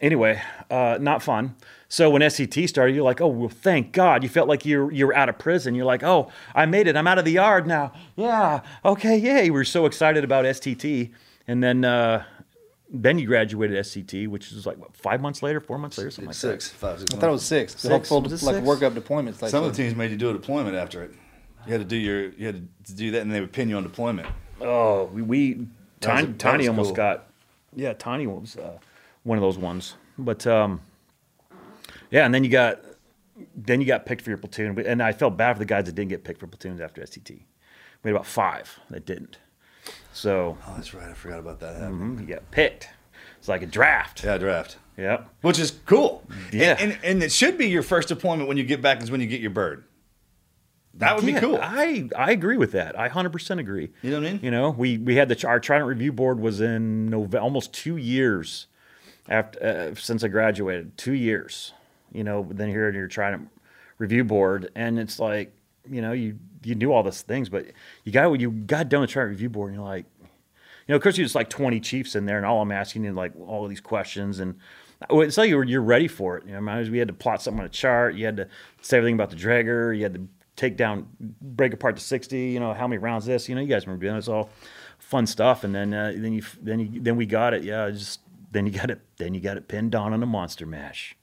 [0.00, 1.54] anyway, uh, not fun.
[1.88, 4.22] So when STT started, you're like, oh, well, thank God.
[4.22, 5.74] You felt like you're you're out of prison.
[5.74, 6.96] You're like, oh, I made it.
[6.96, 7.92] I'm out of the yard now.
[8.16, 8.62] Yeah.
[8.84, 9.16] Okay.
[9.16, 9.46] Yay.
[9.46, 11.12] You were so excited about STT,
[11.46, 12.24] and then uh,
[12.90, 16.26] then you graduated STT, which was like what, five months later, four months later, something
[16.28, 17.14] like Six, five, six.
[17.14, 17.76] I thought it was six.
[17.80, 18.08] Six.
[18.08, 18.66] full, Was it like six?
[18.66, 19.40] work up deployments.
[19.42, 21.12] Like Some of the teams made you do a deployment after it.
[21.66, 23.76] You had to do your, you had to do that, and they would pin you
[23.76, 24.28] on deployment.
[24.60, 25.66] Oh, we, we
[26.00, 26.96] Tiny, that Tiny almost cool.
[26.96, 27.26] got.
[27.74, 28.78] Yeah, Tiny was uh,
[29.24, 29.94] one of those ones.
[30.16, 30.80] But um,
[32.10, 32.80] yeah, and then you got
[33.54, 35.94] then you got picked for your platoon, and I felt bad for the guys that
[35.94, 37.30] didn't get picked for platoons after STT.
[38.02, 39.38] We had about five that didn't.
[40.12, 41.08] So Oh, that's right.
[41.10, 41.76] I forgot about that.
[41.82, 42.88] mhm, you got picked.
[43.38, 44.24] It's like a draft.
[44.24, 44.78] Yeah, draft.
[44.96, 45.28] Yep.
[45.42, 46.24] Which is cool.
[46.52, 46.76] Yeah.
[46.78, 49.20] And, and, and it should be your first deployment when you get back is when
[49.20, 49.84] you get your bird.
[50.94, 51.58] That would Yeah, be cool.
[51.60, 52.98] I I agree with that.
[52.98, 53.90] I hundred percent agree.
[54.00, 54.40] You know what I mean?
[54.42, 57.98] You know, we we had the our Trident review board was in November, almost two
[57.98, 58.66] years
[59.28, 60.96] after uh, since I graduated.
[60.96, 61.74] Two years.
[62.12, 63.46] You know, then here you're trying to
[63.98, 65.52] review board, and it's like
[65.88, 67.66] you know you you knew all these things, but
[68.04, 70.28] you got you got done with Trident review board, and you're like, you
[70.88, 73.14] know, of course, you just like 20 chiefs in there, and all I'm asking is
[73.14, 74.56] like all of these questions, and
[75.10, 76.46] it's like you're, you're ready for it.
[76.46, 78.14] You know, we had to plot something on a chart.
[78.14, 78.48] You had to
[78.80, 82.38] say everything about the Draeger, You had to take down, break apart the 60.
[82.38, 83.48] You know, how many rounds this.
[83.48, 84.18] You know, you guys remember doing it.
[84.18, 84.50] It's all
[84.98, 85.64] fun stuff.
[85.64, 87.62] And then uh, then you then you then we got it.
[87.62, 88.20] Yeah, just
[88.52, 89.00] then you got it.
[89.18, 91.14] Then you got it pinned down on a monster mash.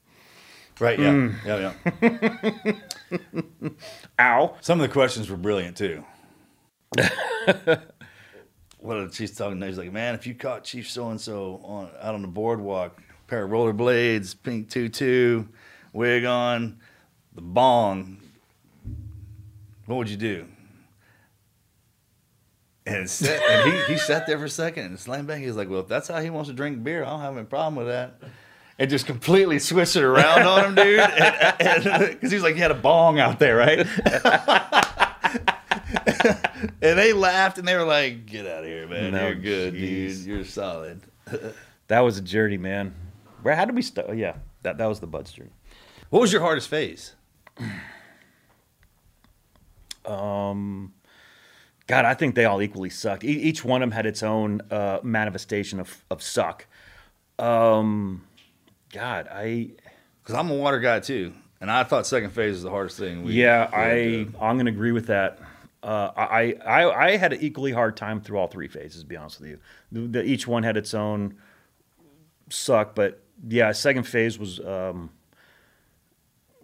[0.79, 0.99] Right.
[0.99, 1.11] Yeah.
[1.11, 1.35] Mm.
[1.45, 1.73] Yeah.
[3.61, 3.69] Yeah.
[4.19, 4.57] Ow!
[4.61, 6.03] Some of the questions were brilliant too.
[8.79, 9.59] what did Chief's talking?
[9.59, 9.65] to?
[9.65, 13.01] He's like, man, if you caught Chief so and so on out on the boardwalk,
[13.27, 15.45] pair of rollerblades, pink tutu,
[15.93, 16.79] wig on,
[17.33, 18.17] the bong,
[19.85, 20.47] what would you do?
[22.85, 25.39] And, sat, and he, he sat there for a second and slammed back.
[25.39, 27.37] He was like, well, if that's how he wants to drink beer, I don't have
[27.37, 28.19] any problem with that.
[28.79, 30.99] And just completely switched it around on him, dude.
[30.99, 33.79] Because he was like, he had a bong out there, right?
[36.81, 39.11] and they laughed and they were like, "Get out of here, man!
[39.11, 40.17] No, You're good, jeez.
[40.17, 40.25] dude.
[40.25, 41.01] You're solid."
[41.89, 42.95] That was a journey, man.
[43.43, 43.55] Where?
[43.55, 44.07] How did we start?
[44.09, 45.51] Oh, yeah, that that was the BUD/S journey.
[46.09, 47.13] What was your hardest phase?
[50.05, 50.93] um,
[51.87, 53.23] God, I think they all equally sucked.
[53.23, 56.65] E- each one of them had its own uh, manifestation of of suck.
[57.37, 58.25] Um,
[58.93, 59.71] God, I
[60.23, 63.23] Because I'm a water guy too, and I thought second phase was the hardest thing.
[63.23, 65.39] We, yeah, I to- I'm gonna agree with that.
[65.81, 69.01] Uh, I, I I had an equally hard time through all three phases.
[69.01, 69.59] To be honest with you,
[69.91, 71.35] the, the, each one had its own
[72.49, 75.09] suck, but yeah, second phase was um,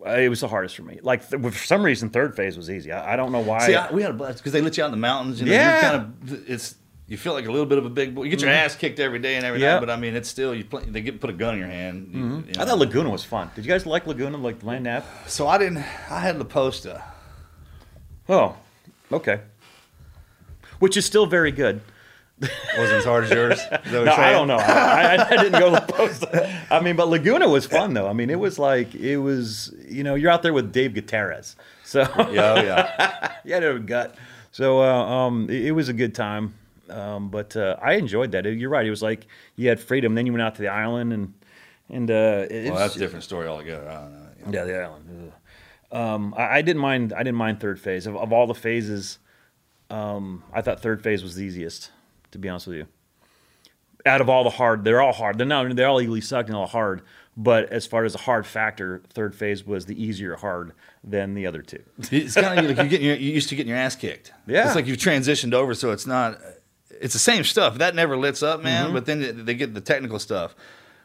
[0.05, 0.99] it was the hardest for me.
[1.03, 2.93] Like th- for some reason, third phase was easy.
[2.93, 3.65] I, I don't know why.
[3.67, 5.41] See, I, we had a blast because they let you out in the mountains.
[5.41, 5.81] You know, Yeah.
[5.81, 6.75] kind of it's
[7.09, 8.23] you feel like a little bit of a big boy.
[8.23, 9.73] You get your ass kicked every day and every Yeah.
[9.73, 10.63] night, but I mean, it's still you.
[10.63, 12.09] Play, they get put a gun in your hand.
[12.13, 13.49] you- you I thought Laguna was fun.
[13.55, 15.03] Did you guys like Laguna, like the land nav?
[15.27, 15.79] so I didn't.
[16.09, 17.01] I had La Posta.
[18.29, 18.55] Oh,
[19.11, 19.39] okay.
[20.79, 21.81] Which is still very good.
[22.77, 23.59] Wasn't as hard as yours.
[23.91, 24.55] No, I don't know.
[24.57, 26.23] I, I, didn't go to the post.
[26.71, 28.07] I mean, but Laguna was fun though.
[28.07, 29.73] I mean, it was like it was.
[29.87, 33.31] You know, you're out there with Dave Gutierrez, so Yeah, oh, yeah.
[33.43, 34.15] you had a gut.
[34.51, 36.53] So uh, um, it, it was a good time.
[36.91, 38.45] Um, but uh, I enjoyed that.
[38.45, 38.85] You're right.
[38.85, 40.15] It was like you had freedom.
[40.15, 41.33] Then you went out to the island and
[41.89, 43.87] and uh, Well, was- that's a different story altogether.
[43.89, 44.13] I don't
[44.51, 44.59] know.
[44.59, 45.31] Yeah, the island.
[45.91, 47.13] Um, I, I didn't mind.
[47.13, 49.19] I didn't mind third phase of, of all the phases.
[49.89, 51.91] Um, I thought third phase was the easiest,
[52.31, 52.87] to be honest with you.
[54.05, 55.37] Out of all the hard, they're all hard.
[55.37, 55.75] They're not.
[55.75, 57.01] They're all equally sucked and all hard.
[57.35, 60.73] But as far as a hard factor, third phase was the easier hard
[61.03, 61.81] than the other two.
[62.11, 64.31] It's kind of like you're getting you're used to getting your ass kicked.
[64.45, 64.65] Yeah.
[64.67, 66.39] it's like you've transitioned over, so it's not.
[66.99, 68.85] It's the same stuff that never lits up, man.
[68.85, 68.93] Mm-hmm.
[68.93, 70.55] But then they get the technical stuff.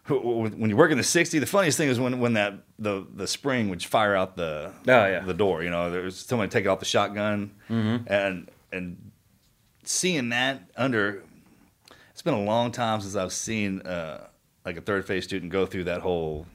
[0.08, 3.26] When you work in the sixty, the funniest thing is when when that the the
[3.26, 5.20] spring would fire out the Oh, yeah.
[5.20, 5.62] the door.
[5.62, 8.12] You know, there's somebody taking off the shotgun, Mm-hmm.
[8.12, 9.10] and and
[9.84, 11.22] seeing that under.
[12.12, 14.26] It's been a long time since I've seen uh,
[14.66, 16.46] like a third phase student go through that whole.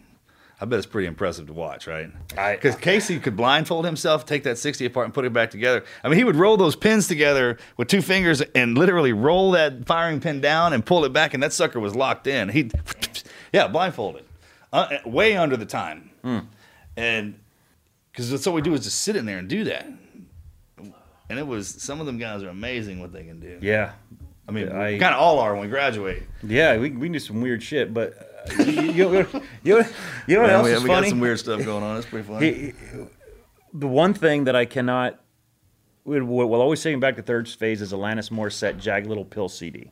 [0.62, 2.12] I bet it's pretty impressive to watch, right?
[2.52, 5.86] Because Casey could blindfold himself, take that 60 apart, and put it back together.
[6.04, 9.86] I mean, he would roll those pins together with two fingers and literally roll that
[9.86, 12.50] firing pin down and pull it back, and that sucker was locked in.
[12.50, 12.72] He,
[13.54, 14.26] yeah, blindfolded,
[14.74, 16.10] uh, way under the time,
[16.98, 17.40] and
[18.12, 19.88] because that's all we do is just sit in there and do that.
[21.30, 23.60] And it was some of them guys are amazing what they can do.
[23.62, 23.92] Yeah,
[24.48, 26.24] I mean, kind of all are when we graduate.
[26.44, 26.76] yeah.
[26.76, 28.29] We we do some weird shit, but
[28.60, 29.28] you, you,
[29.64, 29.86] you,
[30.28, 31.02] you know what Man, else we, is we funny?
[31.02, 31.98] got some weird stuff going on.
[31.98, 32.52] It's pretty funny.
[32.54, 32.74] He-
[33.74, 35.20] the one thing that I cannot,
[36.04, 39.92] we will always taking back to third phase is Alanis Morissette "Jagged Little Pill" CD.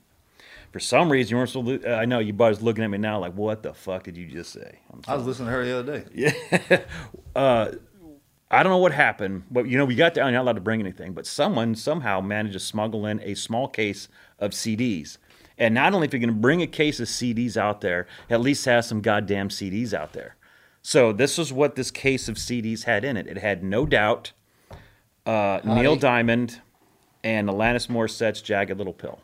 [0.71, 1.61] For some reason, you weren't so.
[1.85, 4.25] Uh, I know you guys looking at me now like, what the fuck did you
[4.27, 4.79] just say?
[5.07, 6.83] I was listening to her the other day.
[7.35, 7.71] Uh
[8.49, 10.61] I don't know what happened, but you know, we got down, you're not allowed to
[10.61, 14.07] bring anything, but someone somehow managed to smuggle in a small case
[14.39, 15.17] of CDs.
[15.58, 18.41] And not only if you're going to bring a case of CDs out there, at
[18.41, 20.36] least have some goddamn CDs out there.
[20.82, 23.28] So this is what this case of CDs had in it.
[23.28, 24.32] It had No Doubt,
[25.26, 26.62] uh, Neil Diamond,
[27.24, 29.20] and Alanis Morissette's Jagged Little Pill.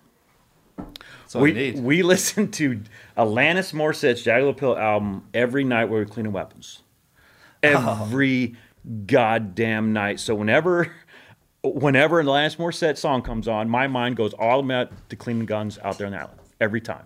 [0.78, 1.80] That's all we, need.
[1.80, 2.82] we listened to
[3.18, 6.82] Alanis Morissette's Jagged Little Pill album every night while we were cleaning weapons.
[7.62, 8.56] Every
[9.06, 10.20] goddamn night.
[10.20, 10.92] So whenever
[11.64, 15.80] whenever an Alanis Morissette song comes on, my mind goes all about to cleaning guns
[15.84, 16.40] out there on the island.
[16.60, 17.06] Every time.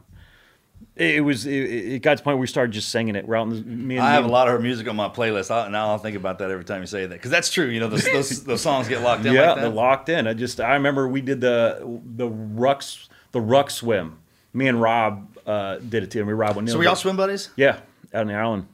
[0.96, 3.28] It was it, it got to the point where we started just singing it.
[3.28, 5.10] We're out in the, me and I have a lot of her music on my
[5.10, 7.52] playlist, I, and now I'll think about that every time you say that because that's
[7.52, 7.68] true.
[7.68, 10.28] You know, those, those, those songs get locked in yeah, like they're locked in.
[10.28, 14.20] I just I remember we did the the rucks the ruck swim.
[14.54, 16.20] Me and Rob uh, did it too.
[16.20, 16.74] And we Rob O'Neill.
[16.74, 17.50] so we all swim buddies.
[17.56, 17.80] Yeah,
[18.12, 18.68] out on the island,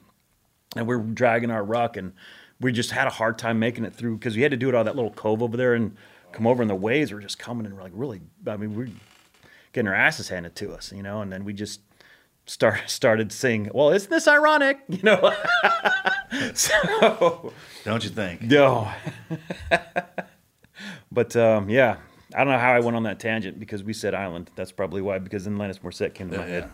[0.76, 2.14] and we are dragging our ruck, and
[2.60, 4.74] we just had a hard time making it through because we had to do it
[4.74, 5.96] all that little cove over there and
[6.32, 8.20] come over, and the waves were just coming and we're like really.
[8.46, 8.88] I mean, we're
[9.72, 11.80] getting our asses handed to us, you know, and then we just
[12.46, 13.70] start started singing.
[13.74, 15.32] Well, isn't this ironic, you know?
[16.54, 17.52] so
[17.84, 18.42] Don't you think?
[18.42, 18.90] no,
[21.10, 21.96] but um, yeah.
[22.34, 24.50] I don't know how I went on that tangent because we said island.
[24.56, 26.62] That's probably why, because then Alanis Morissette came to my Yeah, head.
[26.64, 26.70] yeah.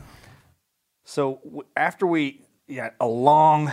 [1.05, 2.41] So w- after we
[2.75, 3.71] got a long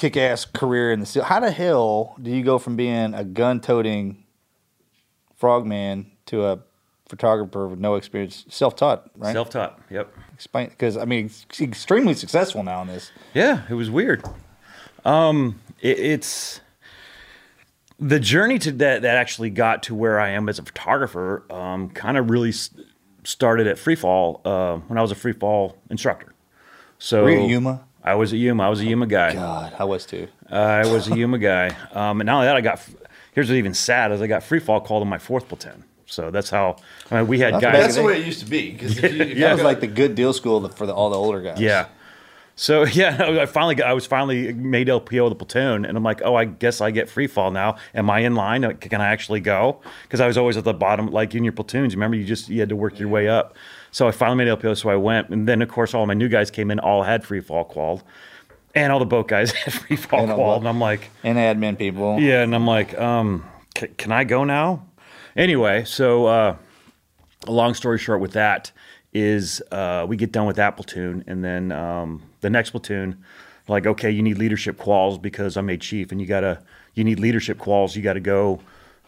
[0.00, 4.24] kick-ass career in the SEAL, how the hell do you go from being a gun-toting
[5.36, 6.58] frogman to a
[7.06, 9.34] photographer with no experience, self-taught, right?
[9.34, 9.78] Self-taught.
[9.90, 10.10] Yep.
[10.32, 11.30] Explain, because I mean,
[11.60, 13.12] extremely successful now in this.
[13.34, 14.24] Yeah, it was weird.
[15.04, 16.62] Um, it, it's
[17.98, 21.44] the journey to that that actually got to where I am as a photographer.
[21.50, 22.54] Um, kind of really
[23.24, 26.32] started at free fall uh, when I was a free fall instructor.
[26.98, 27.84] So Were you Yuma?
[28.02, 28.64] I was a Yuma.
[28.64, 29.34] I was a Yuma guy.
[29.34, 30.28] God, I was too.
[30.50, 31.68] I was a Yuma guy.
[31.92, 32.80] Um, and not only that, I got
[33.32, 35.84] here's what's even sad is I got free fall called in my fourth platoon.
[36.06, 36.76] So that's how
[37.10, 37.72] I mean, we had That's guys.
[37.74, 38.72] That's the way it used to be.
[38.74, 41.10] 'cause if you, if you That was like the good deal school for the, all
[41.10, 41.60] the older guys.
[41.60, 41.86] Yeah.
[42.56, 46.02] So yeah, I finally got, I was finally made LPO of the platoon, and I'm
[46.02, 47.76] like, oh, I guess I get free fall now.
[47.94, 48.62] Am I in line?
[48.78, 49.80] Can I actually go?
[50.02, 51.94] Because I was always at the bottom, like in your platoons.
[51.94, 53.56] Remember, you just you had to work your way up.
[53.92, 56.28] So I finally made LPO, so I went, and then of course all my new
[56.28, 58.02] guys came in, all had free fall qualled,
[58.74, 61.10] and all the boat guys had free fall And all qualled, the- and I'm like,
[61.24, 62.20] And admin people.
[62.20, 63.44] yeah, and I'm like, um,
[63.76, 64.86] c- can I go now?
[65.36, 66.56] Anyway, so uh,
[67.46, 68.70] a long story short with that
[69.12, 73.24] is uh, we get done with that platoon, and then um, the next platoon,
[73.68, 76.62] like, okay, you need leadership quals because I'm a chief, and you gotta,
[76.94, 77.94] you need leadership quals.
[77.96, 78.60] You got to go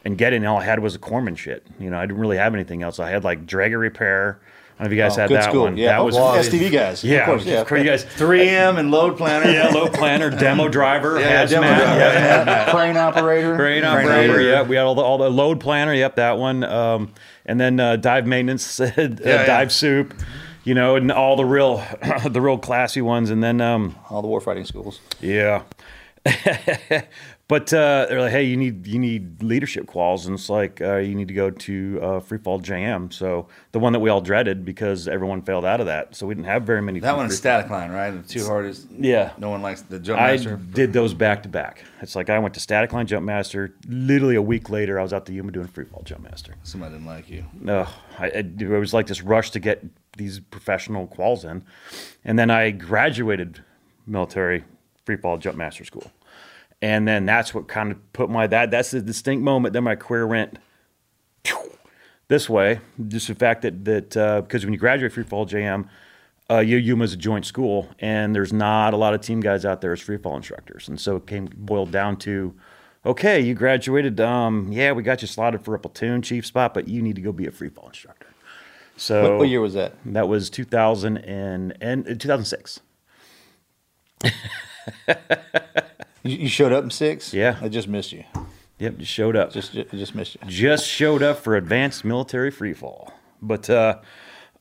[0.04, 0.36] and get it.
[0.36, 1.66] And all I had was a corpsman shit.
[1.78, 2.98] You know, I didn't really have anything else.
[2.98, 4.40] I had like Draeger repair.
[4.82, 5.62] I don't know if you guys Oh, had good that school.
[5.62, 5.76] one.
[5.76, 7.04] Yeah, that was well, STV guys.
[7.04, 7.44] yeah, of course.
[7.44, 9.48] Yeah, You guys, 3M and load planner.
[9.48, 11.98] yeah, load planner, demo driver, Yeah, hazmat, demo driver.
[12.00, 13.54] yeah, crane operator.
[13.54, 14.62] Crane operator, yeah.
[14.62, 16.64] We had all the all the load planner, yep, that one.
[16.64, 17.12] Um,
[17.46, 19.46] and then uh, dive maintenance, uh, yeah.
[19.46, 20.14] dive sup,
[20.64, 21.76] you know, and all the real
[22.28, 23.30] the real classy ones.
[23.30, 24.98] And then um, All the warfighting schools.
[25.20, 25.62] yeah.
[27.48, 30.96] but uh, they're like, hey, you need you need leadership quals, and it's like uh,
[30.96, 33.12] you need to go to uh, Free Fall JM.
[33.12, 36.34] So the one that we all dreaded because everyone failed out of that, so we
[36.34, 37.00] didn't have very many.
[37.00, 38.10] That one's static line, right?
[38.10, 38.86] The two hardest.
[38.90, 39.32] Yeah.
[39.38, 40.54] No one likes the jump Master.
[40.54, 41.84] I did those back to back.
[42.00, 43.74] It's like I went to Static Line Jump Master.
[43.86, 46.54] Literally a week later, I was out the Yuma doing free fall jump master.
[46.62, 47.44] Somebody didn't like you.
[47.60, 47.86] No,
[48.18, 49.84] I, it was like this rush to get
[50.16, 51.64] these professional quals in,
[52.24, 53.62] and then I graduated
[54.06, 54.64] military
[55.04, 56.10] free fall jump master school,
[56.82, 59.72] and then that's what kind of put my that that's the distinct moment.
[59.72, 60.58] Then my career went
[62.28, 62.80] this way.
[63.08, 64.10] Just the fact that that
[64.44, 65.88] because when you graduate free fall JM,
[66.50, 69.64] uh, you Yuma is a joint school, and there's not a lot of team guys
[69.64, 72.54] out there as free fall instructors, and so it came boiled down to.
[73.04, 74.20] Okay, you graduated.
[74.20, 77.20] Um, yeah, we got you slotted for a platoon chief spot, but you need to
[77.20, 78.28] go be a free fall instructor.
[78.96, 79.94] So What, what year was that?
[80.06, 82.78] that was 2000 and, and uh, 2006.
[86.22, 87.32] You, you showed up in six.
[87.32, 87.58] Yeah.
[87.60, 88.24] I just missed you.
[88.78, 89.52] Yep, just showed up.
[89.52, 90.40] Just, just, just missed you.
[90.48, 93.12] just showed up for advanced military free fall.
[93.40, 94.00] But uh,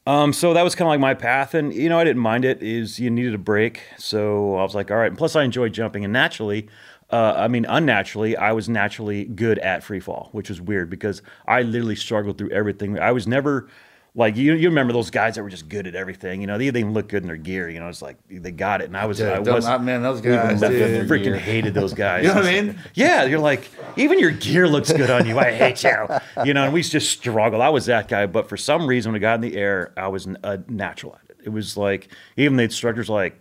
[0.06, 2.46] um, so that was kind of like my path, and you know I didn't mind
[2.46, 2.62] it.
[2.62, 5.08] Is you needed a break, so I was like, all right.
[5.08, 6.68] And plus, I enjoy jumping, and naturally,
[7.10, 11.22] uh, I mean, unnaturally, I was naturally good at free fall, which was weird because
[11.48, 13.00] I literally struggled through everything.
[13.00, 13.70] I was never.
[14.14, 16.42] Like you, you remember those guys that were just good at everything.
[16.42, 17.70] You know, they didn't even look good in their gear.
[17.70, 19.78] You know, it's like they got it, and I was, I Dude, don't- was, I-
[19.78, 21.08] man, those guys, I dude.
[21.08, 22.24] freaking hated those guys.
[22.24, 22.78] You know what I mean?
[22.94, 25.40] Yeah, you're like, even your gear looks good on you.
[25.40, 26.08] I hate you.
[26.44, 27.62] You know, and we just struggled.
[27.62, 30.10] I was that guy, but for some reason, when I got in the air, I
[30.10, 31.38] was a natural at it.
[31.46, 33.38] It was like, even the instructor's like,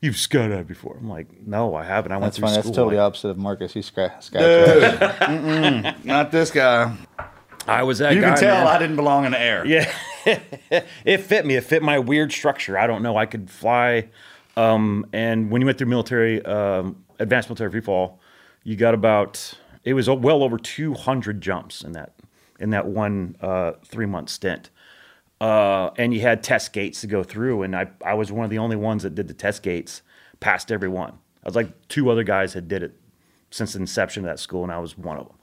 [0.00, 0.96] You've skydived before.
[0.98, 2.12] I'm like, No, I haven't.
[2.12, 2.54] I went That's through fine.
[2.54, 3.74] That's totally Like, opposite of Marcus.
[3.74, 4.12] He's sky.
[4.20, 6.94] sky Not this guy.
[7.68, 8.28] I was that You guy.
[8.30, 8.66] can tell man.
[8.66, 9.64] I didn't belong in the air.
[9.66, 9.90] Yeah,
[11.04, 11.56] it fit me.
[11.56, 12.78] It fit my weird structure.
[12.78, 13.16] I don't know.
[13.16, 14.08] I could fly.
[14.56, 18.20] Um, and when you went through military, um, advanced military free fall,
[18.64, 19.54] you got about
[19.84, 22.14] it was well over 200 jumps in that
[22.58, 24.70] in that one uh, three month stint.
[25.40, 28.50] Uh, and you had test gates to go through, and I I was one of
[28.50, 30.02] the only ones that did the test gates,
[30.40, 31.12] passed every one.
[31.44, 32.92] I was like two other guys had did it
[33.50, 35.36] since the inception of that school, and I was one of them.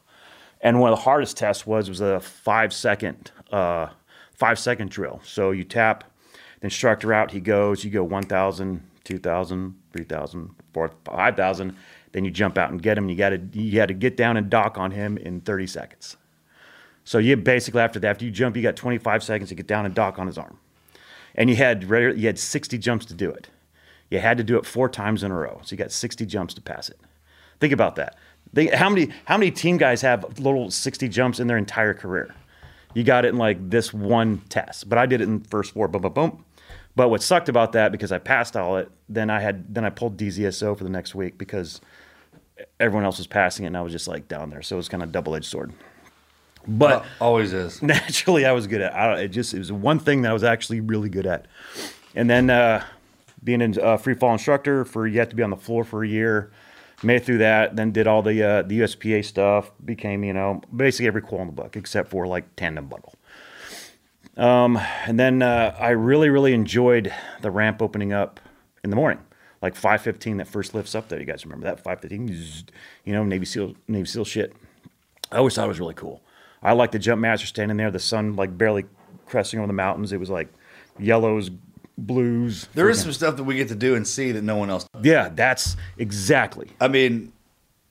[0.65, 3.89] And one of the hardest tests was was a five second uh,
[4.33, 5.21] five second drill.
[5.23, 6.03] So you tap
[6.59, 11.75] the instructor out, he goes, you go 1,000, 2,000, 3,000, 4,000, 5,000.
[12.13, 13.09] Then you jump out and get him.
[13.09, 16.17] You got to you had to get down and dock on him in 30 seconds.
[17.03, 19.85] So you basically after that, after you jump, you got 25 seconds to get down
[19.85, 20.57] and dock on his arm.
[21.35, 23.49] And you had you had 60 jumps to do it.
[24.09, 25.61] You had to do it four times in a row.
[25.63, 26.99] So you got 60 jumps to pass it.
[27.59, 28.17] Think about that.
[28.55, 32.33] Think, how many how many team guys have little 60 jumps in their entire career?
[32.93, 34.87] You got it in like this one test.
[34.87, 36.45] But I did it in first four, boom, boom, boom.
[36.95, 39.89] But what sucked about that because I passed all it, then I had then I
[39.89, 41.81] pulled DZSO for the next week because
[42.79, 44.61] everyone else was passing it and I was just like down there.
[44.61, 45.73] So it was kind of double edged sword.
[46.65, 47.81] But Uh, always is.
[47.83, 48.93] naturally I was good at.
[48.95, 51.47] I don't, it just it was one thing that I was actually really good at.
[52.15, 52.85] And then uh,
[53.43, 56.05] being a uh, free fall instructor for you have to be on the floor for
[56.05, 56.51] a year.
[57.03, 59.71] Made it through that, then did all the uh, the USPA stuff.
[59.83, 63.13] Became you know basically every qual in the book except for like tandem bundle.
[64.37, 68.39] Um, and then uh, I really really enjoyed the ramp opening up
[68.83, 69.19] in the morning,
[69.61, 70.37] like 5:15.
[70.37, 71.19] That first lifts up there.
[71.19, 72.69] You guys remember that 5:15?
[73.03, 74.55] You know Navy SEAL Navy SEAL shit.
[75.31, 76.21] I always thought it was really cool.
[76.63, 78.85] I like the jump master standing there, the sun like barely
[79.25, 80.11] cresting over the mountains.
[80.11, 80.47] It was like
[80.97, 81.51] yellows,
[81.97, 82.67] blues.
[82.73, 84.85] There is some stuff that we get to do and see that no one else.
[85.01, 86.69] Yeah, that's exactly.
[86.79, 87.31] I mean,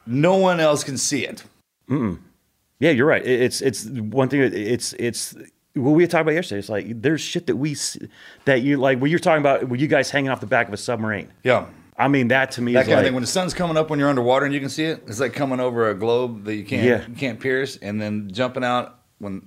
[0.07, 1.45] no one else can see it.
[1.89, 3.25] Yeah, you're right.
[3.25, 4.41] It's it's one thing.
[4.43, 5.35] It's it's
[5.75, 6.59] what we had talked about yesterday.
[6.59, 8.09] It's like there's shit that we see,
[8.45, 8.99] that you like.
[8.99, 11.31] When you're talking about, were you guys hanging off the back of a submarine?
[11.43, 11.67] Yeah.
[11.97, 13.15] I mean, that to me That is kind like of thing.
[13.15, 15.33] When the sun's coming up when you're underwater and you can see it, it's like
[15.33, 17.07] coming over a globe that you can't Yeah.
[17.09, 19.47] you can't pierce, and then jumping out when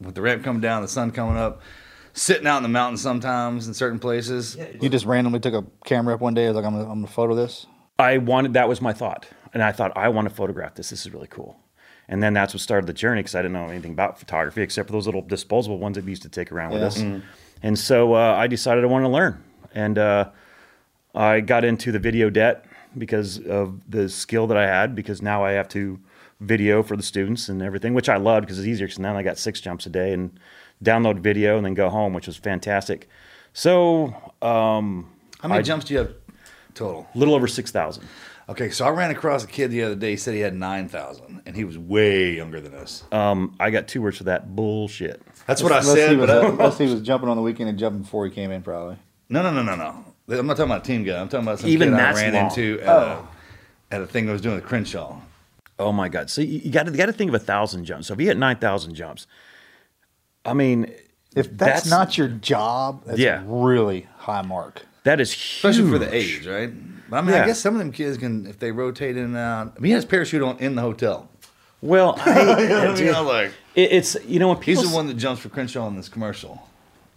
[0.00, 1.62] with the ramp coming down, the sun coming up,
[2.16, 4.56] sitting out in the mountains sometimes in certain places.
[4.80, 6.46] You just randomly took a camera up one day.
[6.46, 7.66] I was like, I'm gonna, I'm gonna photo this.
[7.98, 10.90] I wanted that was my thought, and I thought I want to photograph this.
[10.90, 11.58] This is really cool.
[12.08, 14.88] And then that's what started the journey because I didn't know anything about photography except
[14.88, 16.86] for those little disposable ones that we used to take around with Yeah.
[16.88, 17.04] us.
[17.62, 19.42] And so uh, I decided I wanted to learn,
[19.74, 20.30] and uh,
[21.14, 22.64] I got into the video debt
[22.96, 24.94] because of the skill that I had.
[24.94, 25.98] Because now I have to
[26.40, 28.86] video for the students and everything, which I loved because it's easier.
[28.86, 30.38] Because now I got six jumps a day and
[30.82, 33.08] download video and then go home, which was fantastic.
[33.52, 36.12] So um, How many I- jumps do you have
[36.74, 37.08] total?
[37.14, 38.04] a little over six thousand.
[38.48, 40.10] Okay, so I ran across a kid the other day.
[40.10, 43.02] He said he had nine thousand, and he was way younger than us.
[43.10, 45.20] Um, I got two words for that bullshit.
[45.48, 46.10] That's what I Unless said.
[46.10, 48.30] He was, But I, unless he was jumping on the weekend and jumping before he
[48.32, 48.98] came in, probably.
[49.28, 50.04] no, no, no, no, no.
[50.38, 51.20] I'm not talking about a team guy.
[51.20, 52.44] I'm talking about some Even kid I ran long.
[52.46, 53.22] into at, a,
[53.92, 55.20] at a thing I was doing with Crenshaw.
[55.78, 56.30] Oh my god!
[56.30, 58.06] So you, you got to you got to think of a thousand jumps.
[58.06, 59.26] So if you hit nine thousand jumps,
[60.46, 60.92] I mean,
[61.34, 63.42] If that's, not your job, that's Yeah.
[63.42, 64.82] a really high mark.
[65.04, 65.56] that is huge.
[65.76, 66.72] especially for the age, right?
[67.10, 67.42] But I mean, Yeah.
[67.44, 69.74] I guess some of them kids can, if they rotate in and out.
[69.76, 71.28] I mean, he has parachute on in the hotel.
[71.82, 75.14] Well, I, I mean, I'm like, it, it's you know when he's the one that
[75.14, 76.66] jumps for Crenshaw in this commercial,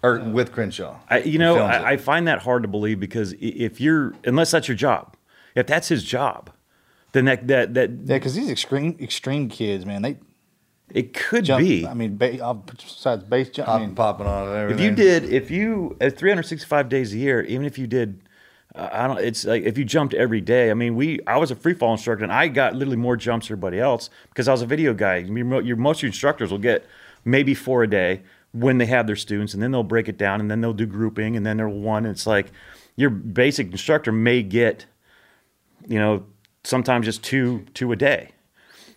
[0.03, 0.97] or with Crenshaw.
[1.09, 1.57] I, you know.
[1.57, 5.15] I, I find that hard to believe because if you're unless that's your job,
[5.55, 6.51] if that's his job,
[7.13, 10.17] then that that that Yeah, because these extreme extreme kids, man, they
[10.93, 11.63] it could jump.
[11.63, 11.85] be.
[11.85, 14.83] I mean, ba- uh, besides base jump, I mean, popping on everything.
[14.83, 18.21] if you did if you at 365 days a year even if you did
[18.75, 21.51] uh, i don't it's like if you jumped every day i mean we i was
[21.51, 24.51] a free fall instructor and i got literally more jumps than everybody else because i
[24.51, 26.85] was a video guy your, mo- your most of your instructors will get
[27.25, 28.21] maybe four a day
[28.51, 30.85] when they have their students and then they'll break it down and then they'll do
[30.85, 32.51] grouping and then they'll one and it's like
[32.95, 34.85] your basic instructor may get
[35.87, 36.25] you know
[36.63, 38.31] sometimes just two two a day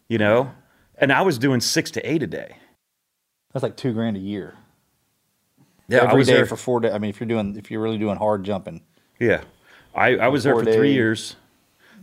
[0.09, 0.51] you know
[0.99, 2.57] and i was doing six to eight a day
[3.53, 4.55] that's like two grand a year.
[5.89, 6.93] yeah i was day there for four days.
[6.93, 8.81] I mean, if you're doing, if you're really doing hard jumping,
[9.21, 9.43] Yeah,
[9.95, 10.97] I, I was there Four for three days.
[10.97, 11.37] years.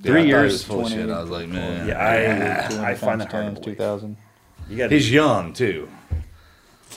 [0.01, 0.51] Yeah, Three I thought he years.
[0.53, 3.47] was full 20, I was like, man, Yeah, I I find that hard.
[3.55, 3.77] to two believe.
[3.79, 4.17] thousand.
[4.69, 5.89] You got he's young too.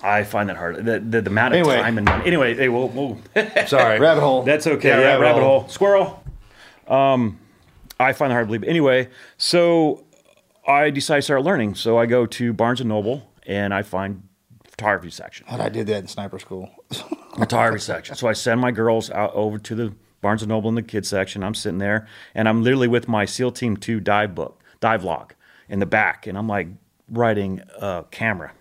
[0.03, 0.85] I find that hard.
[0.85, 1.77] The, the, the amount of Anyway.
[1.81, 2.27] time and money.
[2.27, 3.19] Anyway, hey, we'll, we'll
[3.67, 4.43] Sorry, Rabbit hole.
[4.43, 4.89] that's okay.
[4.89, 5.61] Yeah, Yeah, rabbit rabbit, hole.
[5.61, 5.69] hole.
[5.69, 6.25] Squirrel.
[6.89, 7.39] Um,
[7.99, 8.65] I find it hard to believe.
[8.69, 9.09] Anyway,
[9.39, 10.05] so
[10.67, 11.75] I decided to start learning.
[11.75, 14.29] So I go to Barnes and Noble and I find
[14.65, 15.47] photography section.
[15.49, 16.71] God, I did that in sniper school.
[17.37, 18.15] photography section.
[18.15, 21.09] So I send my girls out over to the Barnes and Noble in the kids
[21.09, 21.43] section.
[21.43, 25.35] I'm sitting there, and I'm literally with my SEAL Team Two dive book, dive log,
[25.69, 26.69] in the back, and I'm like
[27.11, 28.53] writing uh, camera,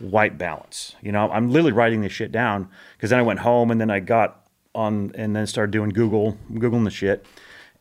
[0.00, 0.96] white balance.
[1.00, 3.90] You know, I'm literally writing this shit down because then I went home and then
[3.90, 4.44] I got
[4.74, 7.24] on and then started doing Google, googling the shit,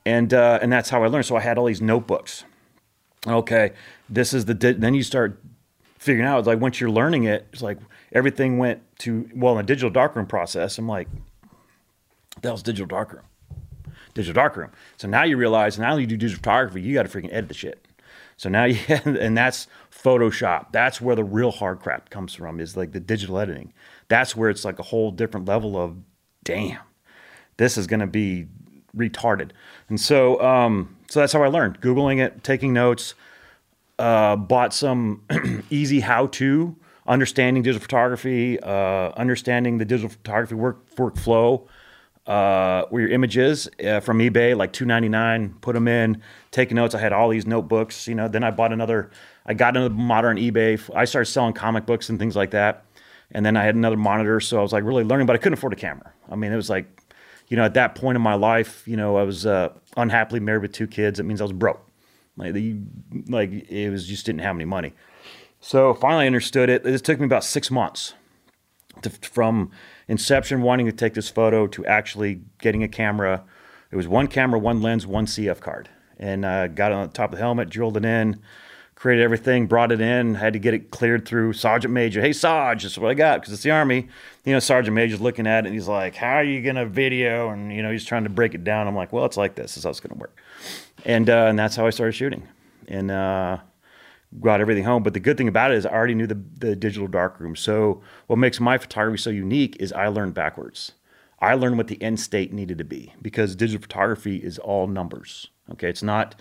[0.05, 1.25] and uh, and that's how I learned.
[1.25, 2.45] So I had all these notebooks.
[3.27, 3.73] Okay,
[4.09, 5.39] this is the di- then you start
[5.99, 7.77] figuring out like once you're learning it, it's like
[8.11, 10.77] everything went to well in the digital darkroom process.
[10.77, 11.07] I'm like,
[12.41, 13.23] that was digital darkroom,
[14.15, 14.71] digital darkroom.
[14.97, 17.53] So now you realize now you do digital photography, you got to freaking edit the
[17.53, 17.85] shit.
[18.37, 20.71] So now you and that's Photoshop.
[20.71, 23.71] That's where the real hard crap comes from is like the digital editing.
[24.07, 25.97] That's where it's like a whole different level of
[26.43, 26.79] damn,
[27.57, 28.47] this is going to be
[28.97, 29.51] retarded.
[29.89, 33.15] And so um, so that's how I learned googling it, taking notes
[33.99, 35.23] uh, bought some
[35.69, 36.75] easy how to
[37.05, 41.67] understanding digital photography, uh, understanding the digital photography work workflow.
[42.27, 46.21] Uh, where your images uh, from eBay, like two ninety nine, put them in,
[46.51, 46.93] take notes.
[46.93, 48.27] I had all these notebooks, you know.
[48.27, 49.09] Then I bought another.
[49.47, 50.79] I got another on eBay.
[50.95, 52.85] I started selling comic books and things like that.
[53.31, 55.53] And then I had another monitor, so I was like really learning, but I couldn't
[55.57, 56.13] afford a camera.
[56.29, 56.85] I mean, it was like,
[57.51, 60.61] you know, at that point in my life, you know, I was uh, unhappily married
[60.61, 61.19] with two kids.
[61.19, 61.85] It means I was broke.
[62.37, 62.77] Like, the,
[63.27, 64.93] like it was just didn't have any money.
[65.59, 66.85] So finally I understood it.
[66.85, 68.13] It took me about six months
[69.01, 69.69] to, from
[70.07, 73.43] inception wanting to take this photo to actually getting a camera.
[73.91, 77.33] It was one camera, one lens, one CF card, and uh, got it on top
[77.33, 78.39] of the helmet, drilled it in,
[79.01, 82.21] created everything, brought it in, had to get it cleared through Sergeant Major.
[82.21, 84.07] Hey, Sarge, this is what I got because it's the Army.
[84.45, 86.85] You know, Sergeant Major's looking at it and he's like, How are you going to
[86.85, 87.49] video?
[87.49, 88.87] And, you know, he's trying to break it down.
[88.87, 89.71] I'm like, Well, it's like this.
[89.71, 90.37] This is how it's going to work.
[91.03, 92.47] And, uh, and that's how I started shooting.
[92.87, 93.57] And, uh,
[94.31, 95.01] brought everything home.
[95.01, 97.55] But the good thing about it is I already knew the, the digital darkroom.
[97.55, 100.91] So what makes my photography so unique is I learned backwards.
[101.39, 105.47] I learned what the end state needed to be because digital photography is all numbers.
[105.71, 106.35] Okay, it's not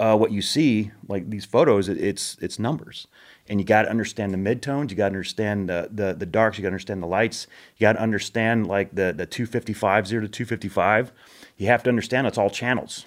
[0.00, 1.88] uh, what you see like these photos.
[1.88, 3.06] It, it's it's numbers,
[3.48, 4.90] and you got to understand the midtones.
[4.90, 6.58] You got to understand the, the the darks.
[6.58, 7.46] You got to understand the lights.
[7.76, 11.12] You got to understand like the the 255 zero to 255.
[11.58, 13.04] You have to understand it's all channels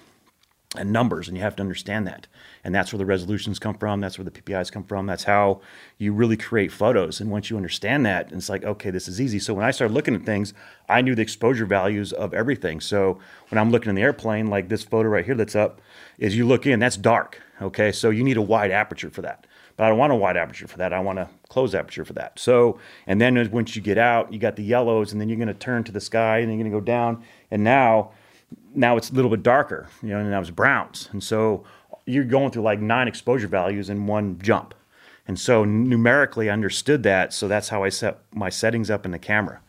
[0.76, 2.26] and numbers, and you have to understand that.
[2.62, 4.00] And that's where the resolutions come from.
[4.00, 5.06] That's where the PPIs come from.
[5.06, 5.60] That's how
[5.98, 7.20] you really create photos.
[7.20, 9.38] And once you understand that, it's like, okay, this is easy.
[9.38, 10.54] So when I started looking at things,
[10.88, 12.80] I knew the exposure values of everything.
[12.80, 13.18] So
[13.50, 15.80] when I'm looking in the airplane, like this photo right here that's up,
[16.18, 17.40] is you look in, that's dark.
[17.62, 19.46] Okay, so you need a wide aperture for that.
[19.76, 20.92] But I don't want a wide aperture for that.
[20.92, 22.38] I want a closed aperture for that.
[22.38, 25.48] So, and then once you get out, you got the yellows, and then you're going
[25.48, 27.24] to turn to the sky, and then you're going to go down.
[27.50, 28.12] And now,
[28.74, 31.08] now it's a little bit darker, you know, and now it's browns.
[31.12, 31.64] And so
[32.06, 34.74] you're going through like nine exposure values in one jump.
[35.26, 37.32] And so numerically I understood that.
[37.32, 39.60] So that's how I set my settings up in the camera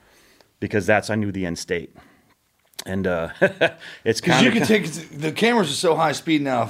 [0.60, 1.96] because that's, I knew the end state.
[2.86, 3.30] And uh,
[4.04, 6.70] it's Because you can take the cameras are so high speed now.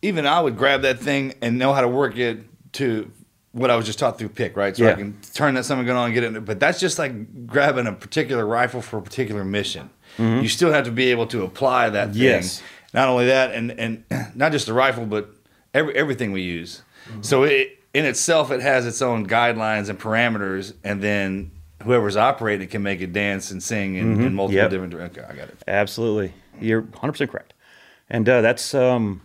[0.00, 2.38] Even I would grab that thing and know how to work it
[2.74, 3.10] to
[3.52, 4.76] what I was just taught through pick, right?
[4.76, 6.44] So I can turn that something going on and get it.
[6.44, 9.90] But that's just like grabbing a particular rifle for a particular mission.
[10.18, 12.14] You still have to be able to apply that thing.
[12.14, 12.22] Mm-hmm.
[12.22, 12.62] Yes.
[12.94, 14.04] Not only that, and and
[14.34, 15.30] not just the rifle, but
[15.74, 16.82] every everything we use.
[17.08, 17.22] Mm-hmm.
[17.22, 21.50] So it in itself, it has its own guidelines and parameters, and then
[21.84, 24.56] whoever's operating it can make it dance and sing in, in multiple Mm-hmm.
[24.74, 24.90] Yep.
[24.90, 25.16] different.
[25.16, 25.56] Okay, I got it.
[25.68, 26.32] absolutely.
[26.60, 27.54] You're 100% correct.
[28.10, 29.20] And uh, that's, um,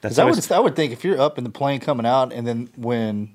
[0.00, 2.32] that's I how I would, would think if you're up in the plane coming out,
[2.32, 3.32] and then when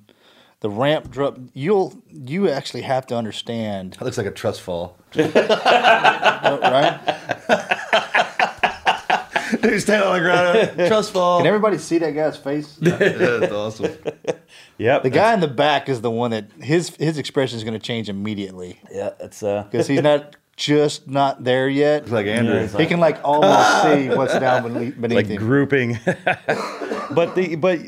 [0.60, 4.98] the ramp drop, you'll you actually have to understand, That looks like a trust fall.
[5.16, 7.00] right?
[9.62, 10.88] Dude, stand on the ground.
[10.88, 11.40] Trust fall.
[11.40, 12.76] Can everybody see that guy's face?
[12.82, 13.98] That's awesome.
[14.80, 15.04] Yep.
[15.04, 17.86] The guy in the back is the one that his his expression is going to
[17.86, 22.04] change immediately Yeah, that's, uh, because he's not just not there yet.
[22.04, 22.66] Looks like Andrew.
[22.68, 25.38] he can like almost see what's down beneath, beneath like him.
[25.38, 26.00] grouping.
[27.12, 27.80] but the but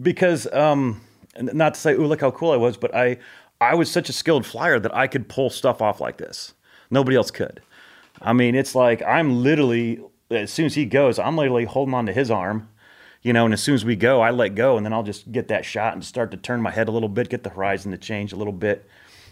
[0.00, 1.00] because um
[1.36, 3.18] not to say oh look how cool I was, but I
[3.60, 6.54] I was such a skilled flyer that I could pull stuff off like this.
[6.90, 7.60] Nobody else could.
[8.22, 10.00] I mean, it's like I'm literally
[10.30, 12.68] as soon as he goes, I'm literally holding on to his arm.
[13.28, 15.30] You know, and as soon as we go, I let go, and then I'll just
[15.30, 17.92] get that shot and start to turn my head a little bit, get the horizon
[17.92, 18.88] to change a little bit,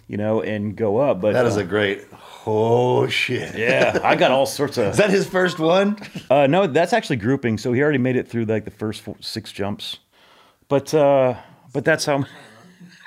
[0.06, 1.23] you know, and go up.
[1.23, 2.05] But That is uh, a great.
[2.44, 3.56] Oh shit!
[3.56, 5.97] yeah, I got all sorts of Is that his first one?
[6.28, 7.56] uh, no, that's actually grouping.
[7.56, 9.97] So he already made it through like the first four, six jumps,
[10.68, 11.36] but uh,
[11.73, 12.27] but that's how.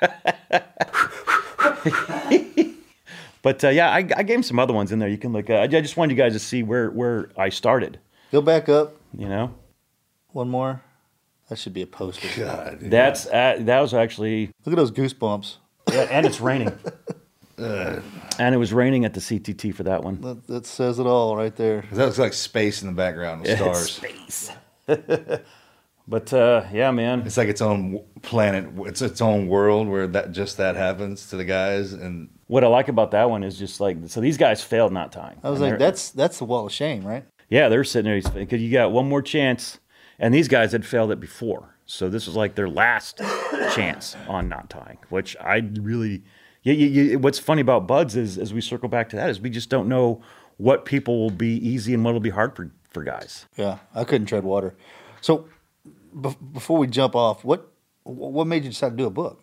[3.42, 5.08] but uh, yeah, I, I gave him some other ones in there.
[5.08, 5.48] You can look.
[5.50, 5.60] At.
[5.60, 8.00] I just wanted you guys to see where where I started.
[8.32, 9.54] Go back up You know,
[10.32, 10.82] one more.
[11.48, 12.28] That should be a poster.
[12.36, 12.78] God.
[12.80, 15.56] that's uh, that was actually, Look at those goosebumps.
[15.92, 16.72] yeah, and it's raining.
[17.58, 20.20] and it was raining at the CTT for that one.
[20.20, 21.84] That, that says it all right there.
[21.92, 23.90] That looks like space in the background with stars.
[23.92, 24.52] Space.
[26.08, 27.22] but uh, yeah, man.
[27.26, 28.68] It's like its own w- planet.
[28.86, 31.92] It's its own world where that just that happens to the guys.
[31.92, 35.12] And What I like about that one is just like so these guys failed knot
[35.12, 35.38] tying.
[35.42, 37.24] I was And like, they're- that's that's the wall of shame, right?
[37.48, 39.80] Yeah, they're sitting there because you got one more chance,
[40.20, 43.18] and these guys had failed it before, so this was like their last
[43.74, 46.22] chance on knot tying, which I really.
[46.62, 49.70] Yeah, what's funny about BUD/S is, as we circle back to that, is we just
[49.70, 50.20] don't know
[50.58, 53.46] what people will be easy and what will be hard for, for guys.
[53.56, 54.74] Yeah, I couldn't tread water.
[55.22, 55.48] So,
[56.14, 57.72] bef- before we jump off, what
[58.02, 59.42] what made you decide to do a book?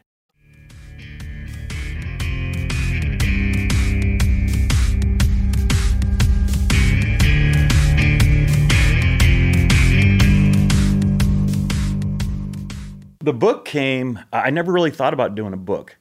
[13.21, 15.97] The book came i never really thought about doing a book.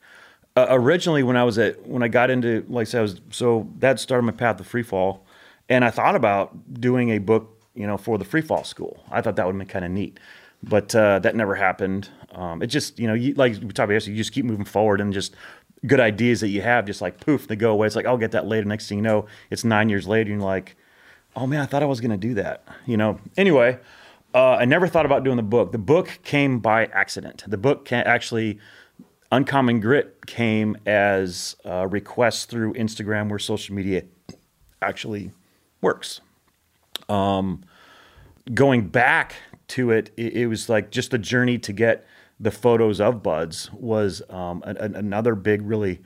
[0.57, 3.21] Uh, originally when i was at when i got into like i said I was
[3.31, 5.25] so that started my path to free fall.
[5.69, 9.03] And i thought about doing a book you know for the free fall school.
[9.11, 10.19] I thought that would be kind of neat.
[10.63, 12.11] But uh, that never happened.
[12.33, 14.67] Um, it just you know you, like we talked about yesterday you just keep moving
[14.67, 15.35] forward and just
[15.87, 17.87] good ideas that you have just like poof they go away.
[17.87, 18.67] It's like i'll get that later.
[18.67, 20.77] Next thing you know it's nine years later and you're like
[21.37, 23.19] oh man i thought i was going to do that you know?
[23.37, 23.79] Anyway
[24.35, 25.73] uh, I never thought about doing the book.
[25.73, 27.45] The book came by accident.
[27.47, 28.59] The book can actually,
[29.33, 34.05] Uncommon Grit came as a request through Instagram, where social media
[34.83, 35.33] actually
[35.81, 36.21] works.
[37.09, 37.65] Um,
[38.55, 39.35] going back
[39.69, 42.07] to it, it, it was like just a journey to get
[42.39, 46.01] the photos of BUD/S was um, a, a, another big, really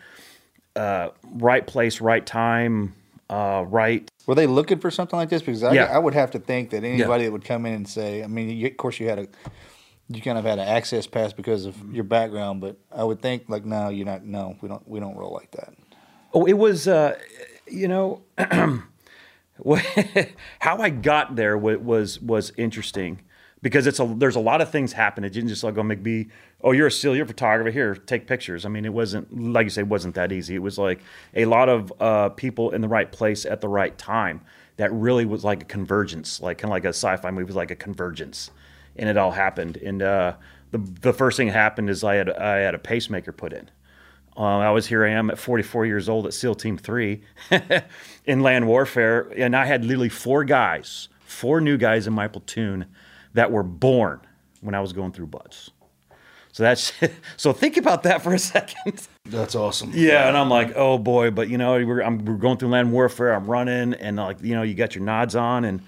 [0.75, 2.95] uh, right place, right time,
[3.31, 5.43] uh, right Were they looking for something like this?
[5.43, 5.85] Because I, Yeah.
[5.85, 8.51] I would have to think that anybody that would come in and say, I mean,
[8.51, 9.29] you, of course you had a,
[10.09, 13.45] you kind of had an access pass because of your background, but I would think
[13.49, 14.25] like, no, you're not.
[14.25, 14.87] No, we don't.
[14.87, 15.73] We don't roll like that.
[16.35, 17.17] Oh, it was, uh,
[17.67, 18.23] you know,
[20.61, 23.23] how I got there wa- was was interesting
[23.63, 25.25] because it's a there's a lot of things happen.
[25.25, 26.31] It didn't just like go McBee.
[26.67, 27.71] Oh, you're a SEAL, you're a photographer.
[27.71, 28.65] Here, take pictures.
[28.65, 30.55] I mean, it wasn't like you say, it wasn't that easy.
[30.55, 31.01] It was like
[31.35, 34.41] a lot of uh, people in the right place at the right time.
[34.79, 37.71] That really was like a convergence, like kind of like a sci-fi movie, was like
[37.71, 38.51] a convergence,
[38.97, 39.77] and it all happened.
[39.77, 40.37] And uh,
[40.71, 43.71] the the first thing that happened is I had I had a pacemaker put in.
[44.35, 45.05] Uh, I was here.
[45.05, 47.21] I am at 44 years old at SEAL Team Three
[48.25, 52.87] in land warfare, and I had literally four guys, four new guys in my platoon
[53.35, 54.23] that were born
[54.63, 55.71] when I was going through BUD/S.
[56.55, 56.93] So that's
[57.37, 57.53] so.
[57.53, 59.09] Think about that for a second.
[59.25, 59.91] That's awesome.
[59.93, 62.93] Yeah, and I'm like, oh boy, but you know, we're, I'm, we're going through land
[62.93, 63.35] warfare.
[63.35, 65.83] I'm running, and like, you know, you got your nods on, and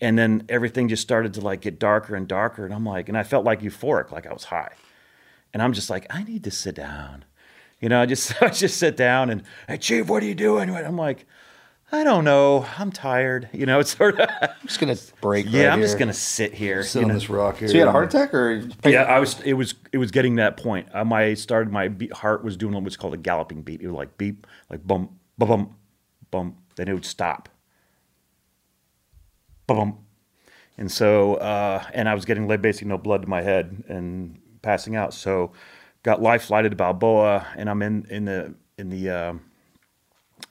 [0.00, 3.16] and then everything just started to like get darker and darker, and I'm like, and
[3.16, 4.72] I felt like euphoric, like I was high,
[5.54, 7.24] and I'm just like, I need to sit down,
[7.80, 10.68] you know, I just I just sit down and, hey, chief, what are you doing?
[10.68, 11.26] I'm like,
[11.90, 15.46] I don't know, I'm tired, you know, it's sort of, I'm just gonna break.
[15.48, 17.14] yeah, right I'm just gonna sit here, Sit on know?
[17.14, 17.68] this rock here.
[17.68, 19.40] So you had a heart attack, or Yeah, I was.
[19.40, 19.74] It was.
[19.90, 20.88] It was getting to that point.
[20.92, 21.72] Um, I started.
[21.72, 23.80] My beat, heart was doing what's called a galloping beat.
[23.80, 25.74] It was like beep, like bump, bum, bum,
[26.30, 26.56] bum.
[26.76, 27.48] Then it would stop.
[29.66, 29.98] Bum, bum.
[30.76, 34.38] And so, uh, and I was getting like, basically no blood to my head and
[34.60, 35.14] passing out.
[35.14, 35.52] So,
[36.02, 39.32] got life flighted to Balboa, and I'm in in the in the uh,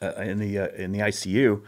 [0.01, 1.61] uh, in the uh, in the ICU,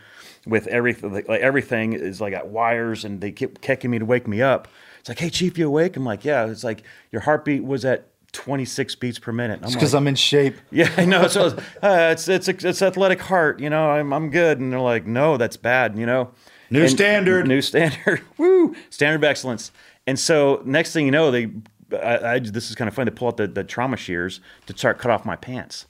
[0.45, 1.13] with everything.
[1.13, 4.67] Like, everything is like got wires, and they keep kicking me to wake me up.
[4.99, 5.95] It's like, hey, chief, you awake?
[5.95, 6.45] I'm like, yeah.
[6.47, 9.61] It's like your heartbeat was at 26 beats per minute.
[9.63, 10.55] I'm because like, I'm in shape.
[10.71, 11.27] yeah, I know.
[11.27, 11.47] So
[11.81, 13.59] uh, it's it's it's athletic heart.
[13.59, 14.59] You know, I'm I'm good.
[14.59, 15.97] And they're like, no, that's bad.
[15.97, 16.31] You know,
[16.69, 17.47] New And- standard.
[17.47, 18.21] New standard.
[18.37, 18.75] Woo!
[18.89, 19.71] Standard of excellence.
[20.05, 21.49] And so next thing you know, they
[21.91, 23.09] I, I this is kind of funny.
[23.09, 25.87] They pull out the, the trauma shears to start cut off my pants,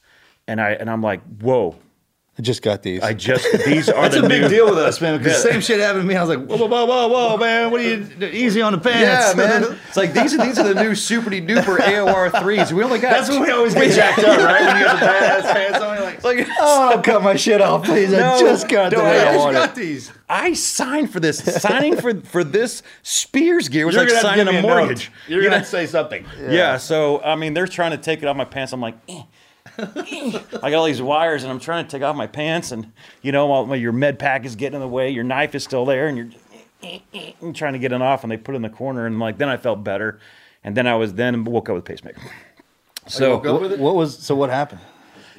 [0.48, 1.76] and I and I'm like, whoa!
[2.40, 3.02] I just got these.
[3.02, 5.18] I just these are That's the a big new deal with us, man.
[5.18, 6.16] Because the same shit happened to me.
[6.16, 7.70] I was like, whoa, whoa, whoa, whoa, whoa, man.
[7.70, 9.02] What are you easy on the pants?
[9.02, 9.70] Yeah, pants?
[9.70, 9.80] man.
[9.90, 12.72] It's like these are these are the new super duper AOR threes.
[12.72, 14.66] We only got That's when we always get jacked up, right?
[14.68, 17.60] When you have the badass pants on, you're like, It's like, oh, cut my shit
[17.60, 18.12] off, please.
[18.14, 19.08] No, I just got no, them.
[19.08, 20.12] I I just got these.
[20.30, 21.40] I signed for this.
[21.40, 25.10] Signing for for this Spears gear was You're like gonna signing a me a mortgage.
[25.10, 25.30] note.
[25.30, 25.58] You're gonna know?
[25.58, 26.26] have to say something.
[26.40, 26.78] Yeah.
[26.78, 28.72] So I mean, they're trying to take it off my pants.
[28.72, 29.24] I'm like, eh.
[29.78, 32.92] I got all these wires, and I'm trying to take off my pants, and
[33.22, 35.86] you know, while, your med pack is getting in the way, your knife is still
[35.86, 36.34] there, and
[36.82, 39.38] you're trying to get it off, and they put it in the corner, and like
[39.38, 40.20] then I felt better,
[40.64, 42.22] and then I was then woke up with pacemaker.
[43.08, 44.36] So What, what was so?
[44.36, 44.82] What happened?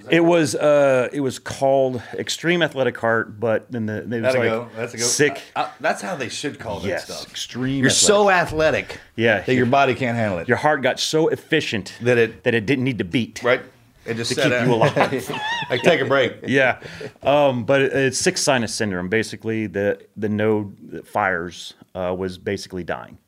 [0.09, 4.35] it was uh it was called Extreme Athletic Heart, but then the it was like
[4.35, 4.69] go.
[4.75, 5.03] That's a go.
[5.05, 5.43] sick.
[5.79, 7.31] That's how they should call that yes, stuff.
[7.31, 7.79] extreme.
[7.83, 8.07] You're athletic.
[8.07, 10.49] so athletic, Yeah, that your body can't handle it.
[10.49, 13.61] your heart got so efficient That it- that it didn't need to beat right.
[14.07, 14.67] It just to set keep out.
[14.67, 15.31] you alive.
[15.71, 16.37] like take a break.
[16.47, 16.81] yeah,
[17.23, 19.09] um, but it, it's sick sinus syndrome.
[19.09, 23.19] Basically, the the node that fires uh, was basically dying,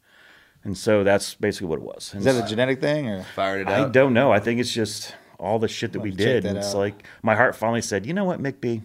[0.65, 2.13] and so that's basically what it was.
[2.15, 3.23] And Is that a genetic thing or?
[3.35, 3.93] Fired it I out.
[3.93, 4.33] don't know.
[4.33, 6.43] I think it's just all the shit that we have to check did.
[6.45, 6.79] that and it's out.
[6.79, 8.81] like my heart finally said, "You know what, McB,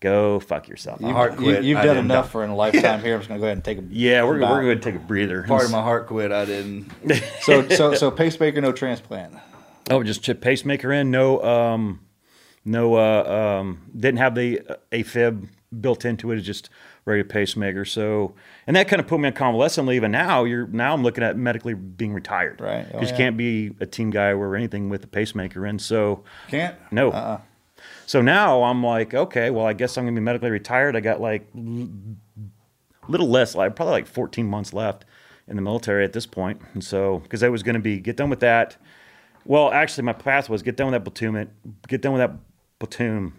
[0.00, 1.64] go fuck yourself." My heart You, quit.
[1.64, 2.10] you've I done didn't.
[2.10, 3.14] enough for a lifetime here.
[3.14, 3.82] I'm just gonna go ahead and take a.
[3.88, 5.44] Yeah, we're, we're going to take a breather.
[5.44, 6.32] Part of my heart quit.
[6.32, 6.92] I didn't.
[7.40, 9.34] So so so pacemaker, no transplant.
[9.90, 11.10] Oh, just chip pacemaker in.
[11.10, 12.00] No, um,
[12.64, 15.48] no, uh, um, didn't have the uh, AFib
[15.80, 16.38] built into it.
[16.38, 16.70] It's just
[17.04, 17.84] regular pacemaker.
[17.84, 18.34] So,
[18.66, 20.02] and that kind of put me on convalescent leave.
[20.02, 22.60] And now you're now I'm looking at medically being retired.
[22.60, 22.86] Right.
[22.88, 23.18] Oh, Because you yeah.
[23.18, 25.78] can't be a team guy or anything with a pacemaker in.
[25.78, 26.74] So Can't.
[26.90, 27.10] no.
[27.10, 27.40] Uh-uh.
[28.06, 30.96] So now I'm like, okay, well, I guess I'm gonna be medically retired.
[30.96, 31.88] I got like l-
[33.08, 35.04] little less, like probably like 14 months left
[35.46, 36.60] in the military at this point.
[36.72, 38.76] And so, because I was gonna be get done with that.
[39.44, 41.50] Well, actually, my path was get done with that platoon,
[41.88, 42.32] get done with that
[42.78, 43.32] platoon,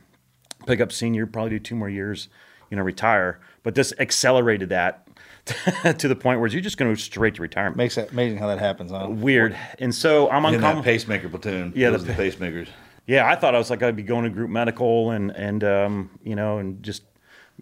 [0.68, 2.30] pick up senior, probably do two more years,
[2.70, 3.40] you know, retire.
[3.64, 5.08] But this accelerated that
[5.98, 7.78] to the point where you're just going to go straight to retirement.
[7.78, 8.92] Makes it amazing how that happens.
[8.92, 9.08] Huh?
[9.10, 9.56] Weird.
[9.80, 11.74] And so I'm on In that com- pacemaker platoon.
[11.76, 12.68] Yeah, those the are the pacemakers.
[13.08, 16.10] yeah, I thought I was like I'd be going to group medical and and um,
[16.24, 17.04] you know and just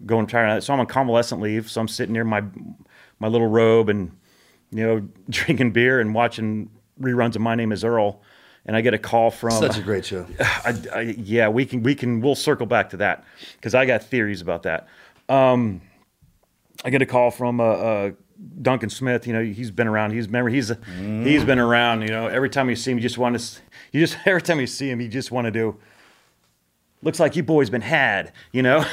[0.04, 0.62] going tired.
[0.62, 1.70] So I'm on convalescent leave.
[1.70, 2.42] So I'm sitting near my
[3.20, 4.12] my little robe and
[4.70, 8.20] you know drinking beer and watching reruns of My Name Is Earl.
[8.66, 10.26] And I get a call from Such a great show.
[10.40, 13.24] I, I, yeah, we can we can we'll circle back to that
[13.56, 14.88] because I got theories about that.
[15.28, 15.80] Um,
[16.84, 18.10] I get a call from uh, uh,
[18.60, 19.26] Duncan Smith.
[19.26, 20.12] You know, he's been around.
[20.12, 22.02] He's remember he's he's been around.
[22.02, 23.60] You know, every time you see him, you just want to.
[23.92, 25.76] You just every time you see him, you just want to do.
[27.04, 28.32] Looks like you boys been had.
[28.52, 28.78] You know.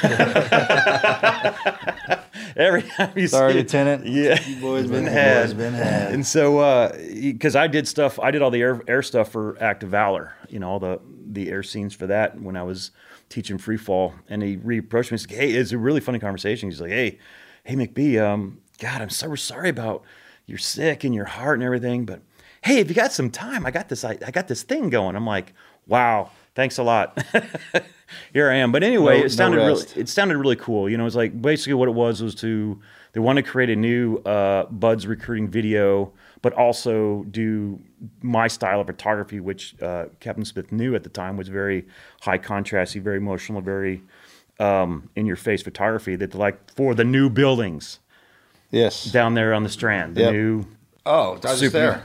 [2.56, 4.06] every time you Sorry, see Lieutenant.
[4.06, 5.46] Yeah, You boys been had.
[5.46, 6.12] Boys been had.
[6.12, 9.82] And so, because I did stuff, I did all the air, air stuff for Act
[9.82, 12.90] of Valor, you know, all the the air scenes for that when I was
[13.28, 14.14] teaching free fall.
[14.28, 17.18] And he reapproached me and said, "Hey, it's a really funny conversation." He's like, "Hey,
[17.64, 20.02] hey, McBee, um, God, I'm so sorry about
[20.46, 22.20] you're sick and your heart and everything, but
[22.62, 25.16] hey, if you got some time, I got this, I, I got this thing going."
[25.16, 25.54] I'm like,
[25.86, 27.16] "Wow, thanks a lot."
[28.32, 28.72] Here I am.
[28.72, 30.88] But anyway, No- it no sounded really it sounded really cool.
[30.88, 32.80] You know, it's like basically what it was was to
[33.12, 37.78] they want to create a new uh, BUD/S recruiting video, but also do
[38.22, 41.84] my style of photography, which uh, Captain Smith knew at the time was very
[42.22, 44.02] high contrasty, very emotional, very
[44.60, 47.98] um, in your face photography that like for the new buildings
[48.70, 49.04] Yes.
[49.04, 50.32] down there on the Strand, the Yep.
[50.32, 50.64] new
[51.04, 52.02] Oh, I was just Super- there.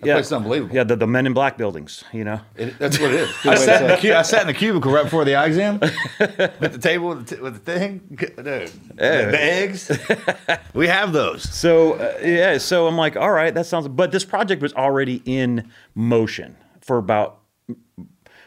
[0.00, 0.74] That place is unbelievable.
[0.74, 2.04] Yeah, the, the Men in Black buildings.
[2.12, 3.30] You know, It, that's what it is.
[3.44, 5.78] I sat, in the, cu- I sat in the cubicle right before the eye exam
[6.18, 8.00] with the table with the, t- with the thing.
[8.14, 9.90] Dude, the, the eggs.
[10.74, 11.42] we have those.
[11.54, 13.88] So uh, yeah, so I'm like, all right, that sounds.
[13.88, 17.40] But this project was already in motion for about,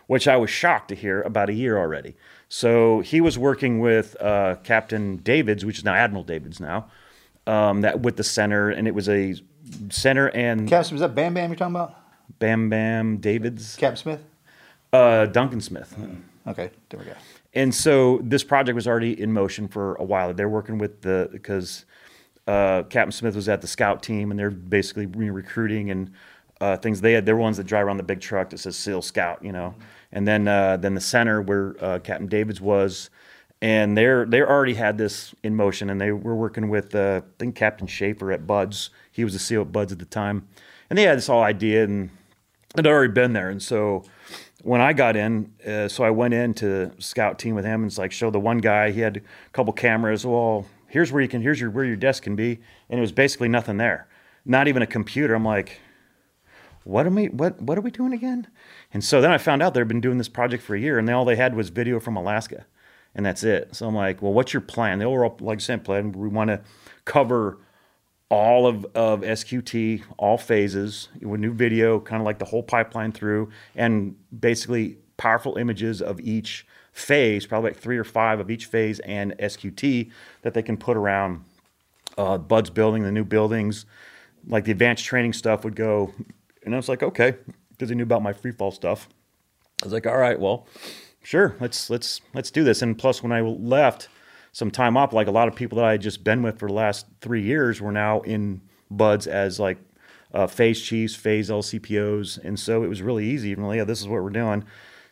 [0.07, 2.15] which I was shocked to hear about a year already.
[2.47, 6.87] So he was working with uh, Captain Davids, which is now Admiral Davids now,
[7.45, 9.35] um, that with the center, and it was a
[9.89, 11.95] center and Captain, is that Bam Bam you're talking about?
[12.39, 14.23] Bam Bam Davids, Captain Smith?
[14.93, 15.95] uh, Duncan Smith.
[16.47, 17.13] Okay, there we go.
[17.53, 20.33] and so this project was already in motion for a while.
[20.33, 21.85] They're working with the because
[22.47, 26.11] uh, Captain Smith was at the scout team, and they're basically re- recruiting and
[26.61, 27.01] uh, things.
[27.01, 29.51] They had they're ones that drive around the big truck that says SEAL Scout, you
[29.51, 29.75] know.
[30.11, 33.09] And then uh, then the center where uh, Captain Davids was,
[33.61, 37.29] and they're they already had this in motion, and they were working with uh, I
[37.37, 38.89] think Captain Schaefer at BUD/S.
[39.19, 40.47] He was a CEO at BUD/S at the time,
[40.89, 42.09] and they had this whole idea, and
[42.75, 44.03] had already been there, and so
[44.63, 47.89] when I got in, uh, so I went in to scout team with him and
[47.89, 48.91] it's like show the one guy.
[48.91, 50.25] He had a couple cameras.
[50.25, 51.41] Well, here's where you can.
[51.41, 52.59] Here's your where your desk can be,
[52.89, 54.07] and it was basically nothing there.
[54.45, 55.33] Not even a computer.
[55.33, 55.79] I'm like,
[56.83, 57.27] what am we?
[57.27, 58.47] What what are we doing again?
[58.93, 61.07] And so then I found out they've been doing this project for a year, and
[61.07, 62.65] they, all they had was video from Alaska,
[63.15, 63.75] and that's it.
[63.75, 64.99] So I'm like, well, what's your plan?
[64.99, 66.11] They were all like I said, plan.
[66.11, 66.61] We want to
[67.05, 67.59] cover
[68.29, 73.11] all of, of SQT, all phases with new video, kind of like the whole pipeline
[73.11, 78.65] through, and basically powerful images of each phase, probably like three or five of each
[78.65, 80.11] phase and SQT
[80.43, 81.43] that they can put around
[82.17, 83.85] uh, BUD/S building, the new buildings,
[84.47, 86.13] like the advanced training stuff would go.
[86.63, 87.35] And I was like, okay,
[87.71, 89.07] because he knew about my free fall stuff.
[89.81, 90.67] I was like, all right, well,
[91.23, 92.81] sure, let's let's let's do this.
[92.81, 94.09] And plus, when I left
[94.51, 96.67] some time off, like a lot of people that I had just been with for
[96.67, 98.61] the last three years were now in
[98.91, 99.77] BUD/S as like
[100.33, 103.49] uh, phase chiefs, phase LCPOs, and so it was really easy.
[103.49, 104.63] Even like, yeah, this is what we're doing.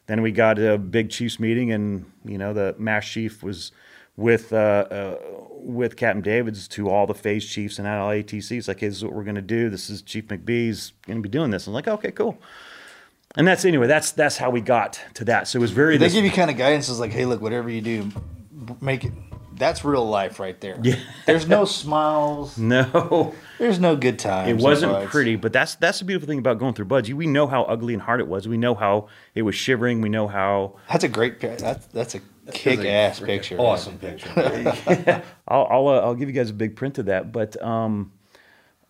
[0.07, 3.71] Then we got a big chiefs meeting, and you know the mass chief was
[4.15, 4.55] with uh,
[4.89, 5.17] uh,
[5.51, 8.57] with Captain Davids to all the phase chiefs and ATC.
[8.57, 9.69] It's like, hey, this is what we're going to do.
[9.69, 11.67] This is Chief McBee's going to be doing this.
[11.67, 12.37] I'm like, okay, cool.
[13.35, 13.87] And that's anyway.
[13.87, 15.47] That's that's how we got to that.
[15.47, 15.97] So it was very.
[15.97, 16.89] They this- give you kind of guidance.
[16.89, 18.11] Is like, hey, look, whatever you do,
[18.81, 19.13] make it.
[19.57, 20.77] That's real life right there.
[20.81, 20.95] Yeah.
[21.25, 22.57] There's no smiles.
[22.59, 23.33] no.
[23.57, 24.49] There's no good times.
[24.49, 25.09] It wasn't BUD/S.
[25.11, 27.11] pretty, but that's that's the beautiful thing about going through BUD/S.
[27.13, 28.47] We know how ugly and hard it was.
[28.47, 30.01] We know how it was shivering.
[30.01, 31.39] We know how That's a great.
[31.39, 32.21] pi- That's that's a
[32.51, 33.57] kick ass picture.
[33.57, 34.29] Awesome picture.
[35.47, 37.31] I'll I'll, uh, I'll give you guys a big print of that.
[37.31, 38.11] But um,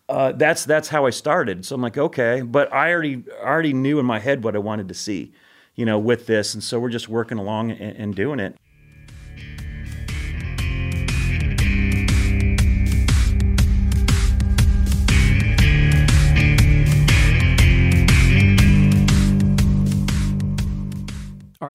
[0.08, 1.64] uh, that's that's how I started.
[1.64, 4.58] So I'm like, okay, but I already I already knew in my head what I
[4.58, 5.32] wanted to see,
[5.74, 8.56] you know, with this, and so we're just working along and, and doing it.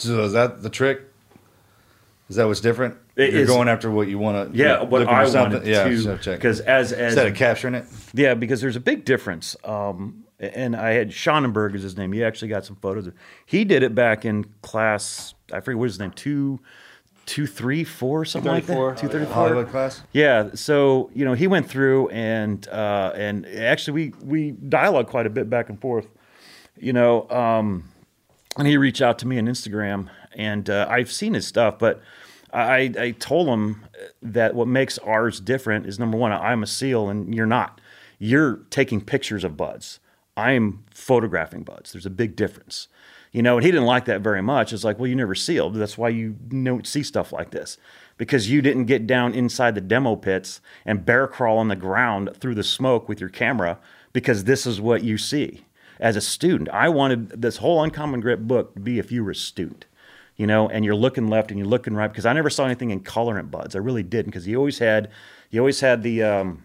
[0.00, 1.02] So is that the trick?
[2.28, 2.96] Is that what's different?
[3.16, 4.58] It You're is- going after what you want to.
[4.58, 6.38] Yeah, what I wanted Yeah, to so check.
[6.38, 9.56] because as as instead of capturing it, Yeah, because there's a big difference.
[9.64, 12.12] Um, and I had Schonenberg is his name.
[12.12, 13.10] He actually got some photos.
[13.44, 15.34] He did it back in class.
[15.52, 16.12] I forget what his name.
[16.12, 16.60] Two,
[17.26, 18.72] two, three, four, something like that.
[18.74, 19.08] 234.
[19.08, 19.34] Two thirty four.
[19.34, 20.02] Hollywood class.
[20.12, 20.50] Yeah.
[20.54, 25.30] So you know, he went through and uh, and actually we we dialogue quite a
[25.30, 26.06] bit back and forth.
[26.78, 27.84] You know, um,
[28.56, 32.00] and he reached out to me on Instagram, and uh, I've seen his stuff, but
[32.52, 33.84] I, I told him
[34.22, 37.80] that what makes ours different is number one, I'm a SEAL and you're not.
[38.18, 40.00] You're taking pictures of BUD/S.
[40.36, 41.92] I'm photographing BUD/S.
[41.92, 42.88] There's a big difference.
[43.32, 44.72] You know, and he didn't like that very much.
[44.72, 45.74] It's like, well, you never sealed.
[45.76, 47.76] That's why you don't see stuff like this.
[48.16, 52.30] Because you didn't get down inside the demo pits and bear crawl on the ground
[52.36, 53.78] through the smoke with your camera
[54.12, 55.62] because this is what you see
[56.00, 56.68] as a student.
[56.70, 59.84] I wanted this whole Uncommon Grit book to be if you were a student,
[60.36, 62.90] you know, and you're looking left and you're looking right because I never saw anything
[62.90, 63.74] in colorant BUD/S.
[63.74, 65.10] I really didn't because you always had,
[65.50, 66.64] you always had the, um,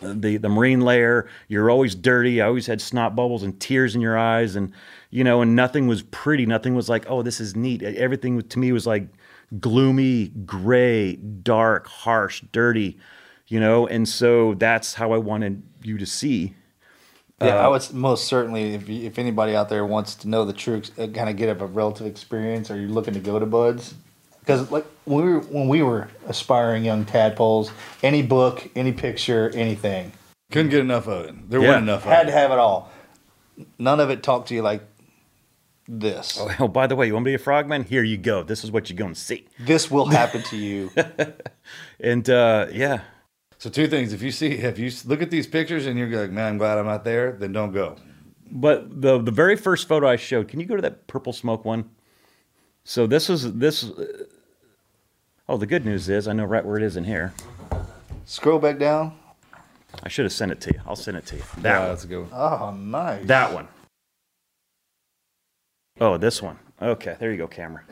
[0.00, 1.28] the the marine layer.
[1.48, 2.40] You're always dirty.
[2.40, 4.72] I always had snot bubbles and tears in your eyes, and
[5.10, 6.46] you know, and nothing was pretty.
[6.46, 7.82] Nothing was like, oh, this is neat.
[7.82, 9.08] Everything to me was like
[9.58, 12.98] gloomy, gray, dark, harsh, dirty,
[13.46, 13.86] you know.
[13.86, 16.54] And so that's how I wanted you to see.
[17.40, 18.74] Yeah, Uh, I would most certainly.
[18.74, 21.48] If you, if anybody out there wants to know the true, uh, kind of get
[21.48, 23.94] a relative experience, or you're looking to go to BUD/S,
[24.40, 27.70] because like when we were when we were aspiring young tadpoles,
[28.02, 30.10] any book, any picture, anything
[30.50, 31.50] Couldn't get enough of it.
[31.50, 31.68] There Yeah.
[31.68, 32.02] wasn't enough.
[32.04, 32.90] had of to have it all.
[33.78, 34.82] None of it talked to you like
[35.86, 36.38] this.
[36.58, 37.84] Oh, by the way, you want to be a frogman?
[37.84, 38.42] Here you go.
[38.42, 39.46] This is what you're going to see.
[39.58, 40.90] This will happen to you.
[42.00, 43.00] And uh, yeah,
[43.58, 46.30] So two things: if you see, if you look at these pictures and you're like,
[46.30, 47.96] "Man, I'm glad I'm not there," then don't go.
[48.50, 51.64] But the the very first photo I showed, can you go to that purple smoke
[51.64, 51.90] one?
[52.84, 53.84] So this is this.
[53.84, 54.24] uh,
[55.50, 57.32] Oh, the good news is I know right where it is in here.
[58.26, 59.18] Scroll back down.
[60.02, 60.80] I should have sent it to you.
[60.86, 61.42] I'll send it to you.
[61.58, 61.88] That Yeah, one.
[61.88, 62.28] that's a good one.
[62.34, 63.26] Oh, nice.
[63.26, 63.66] That one.
[66.00, 66.58] Oh, this one.
[66.82, 67.82] Okay, there you go, camera.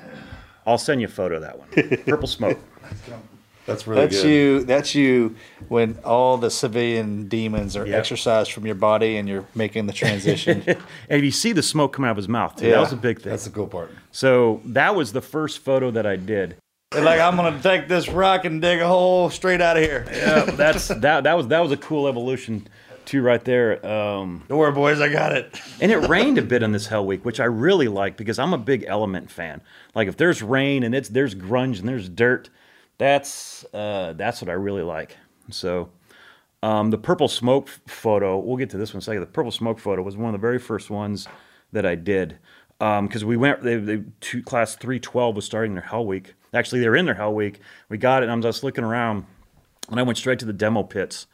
[0.67, 1.69] I'll send you a photo of that one.
[2.07, 2.59] Purple smoke.
[3.67, 4.29] That's really That's good.
[4.31, 4.65] you.
[4.65, 5.35] That's you
[5.69, 7.99] when all the civilian demons are Yep.
[7.99, 10.63] exorcised from your body and you're making the transition.
[11.11, 12.67] And you see the smoke come out of his mouth too.
[12.67, 12.73] Yeah.
[12.75, 13.31] That was a big thing.
[13.31, 13.91] That's the cool part.
[14.13, 16.57] So that was the first photo that I did.
[16.93, 20.07] They're like, I'm gonna take this rock and dig a hole straight out of here.
[20.13, 21.25] Yeah, that's that.
[21.25, 22.69] That was that was a cool evolution
[23.05, 23.85] too, right there.
[23.87, 25.61] Um, Don't worry, boys, I got it.
[25.81, 28.53] and it rained a bit on this Hell Week, which I really like because I'm
[28.53, 29.61] a big Element fan.
[29.95, 32.49] Like if there's rain and it's there's grunge and there's dirt,
[32.99, 35.17] that's uh, that's what I really like.
[35.51, 35.91] So
[36.63, 39.21] um, the purple smoke photo, we'll get to this one in a second.
[39.21, 41.29] The purple smoke photo was one of the very first ones
[41.73, 42.39] that I did
[42.79, 43.63] because we went.
[43.63, 44.03] They, they
[44.43, 46.35] class three twelve was starting their Hell Week.
[46.53, 47.61] Actually, they were in their Hell Week.
[47.89, 49.25] We got it, and I'm just looking around,
[49.91, 51.27] and I went straight to the demo pits,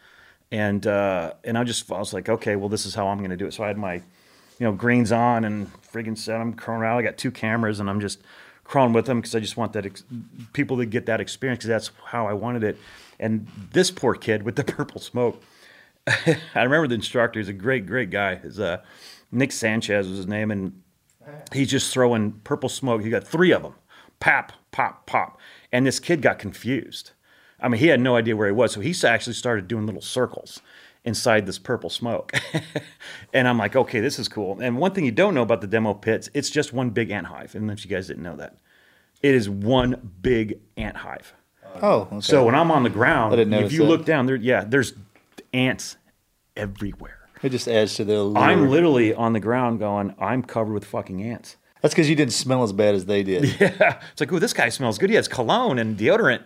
[0.51, 3.30] and uh, and I just I was like, okay, well, this is how I'm going
[3.30, 3.55] to do it.
[3.55, 4.02] So I had my you
[4.60, 6.40] know greens on and friggin' set.
[6.40, 6.98] I'm crawling around.
[6.98, 8.20] I got two cameras, and I'm just
[8.72, 10.02] crawling with them because I just want that ex-
[10.54, 12.78] people to get that experience because that's how I wanted it.
[13.20, 15.42] And this poor kid with the purple smoke.
[16.06, 17.38] I remember the instructor.
[17.38, 18.36] He's a great, great guy.
[18.36, 18.78] His uh,
[19.30, 20.80] Nick Sanchez was his name, and
[21.52, 23.02] he's just throwing purple smoke.
[23.02, 23.74] He got three of them,
[24.20, 25.38] pop, pop, pop,
[25.70, 27.10] and this kid got confused.
[27.60, 30.00] I mean, he had no idea where he was, so he actually started doing little
[30.00, 30.62] circles
[31.04, 32.32] inside this purple smoke.
[33.34, 34.60] and I'm like, okay, this is cool.
[34.60, 37.26] And one thing you don't know about the demo pits, it's just one big ant
[37.26, 37.54] hive.
[37.54, 38.56] And if you guys didn't know that,
[39.22, 41.34] it is one big ant hive.
[41.80, 42.20] oh, okay.
[42.20, 43.84] So when I'm on the ground, if you that.
[43.84, 44.94] look down there, yeah, there's
[45.52, 45.96] ants
[46.56, 47.18] everywhere.
[47.42, 48.16] it just adds to the.
[48.16, 48.38] allure.
[48.38, 51.56] I'm literally on the ground going, I'm covered with fucking ants.
[51.80, 53.42] That's because you didn't smell as bad as they did.
[53.60, 55.10] Yeah, it's like, oh, this guy smells good.
[55.10, 56.44] He has cologne and deodorant,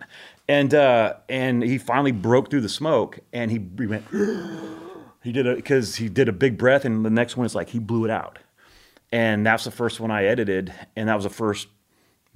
[0.49, 4.05] and uh, and he finally broke through the smoke, and he, he went.
[5.23, 7.71] he did it because he did a big breath, and the next one is like
[7.71, 8.39] he blew it out,
[9.13, 11.69] and that's the first one I edited, and that was the first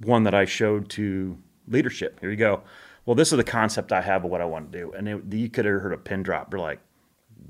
[0.03, 1.37] one that I showed to
[1.67, 2.19] leadership.
[2.19, 2.61] Here you go.
[3.05, 5.21] Well, this is the concept I have of what I want to do, and it,
[5.31, 6.51] you could have heard a pin drop.
[6.51, 6.79] They're like,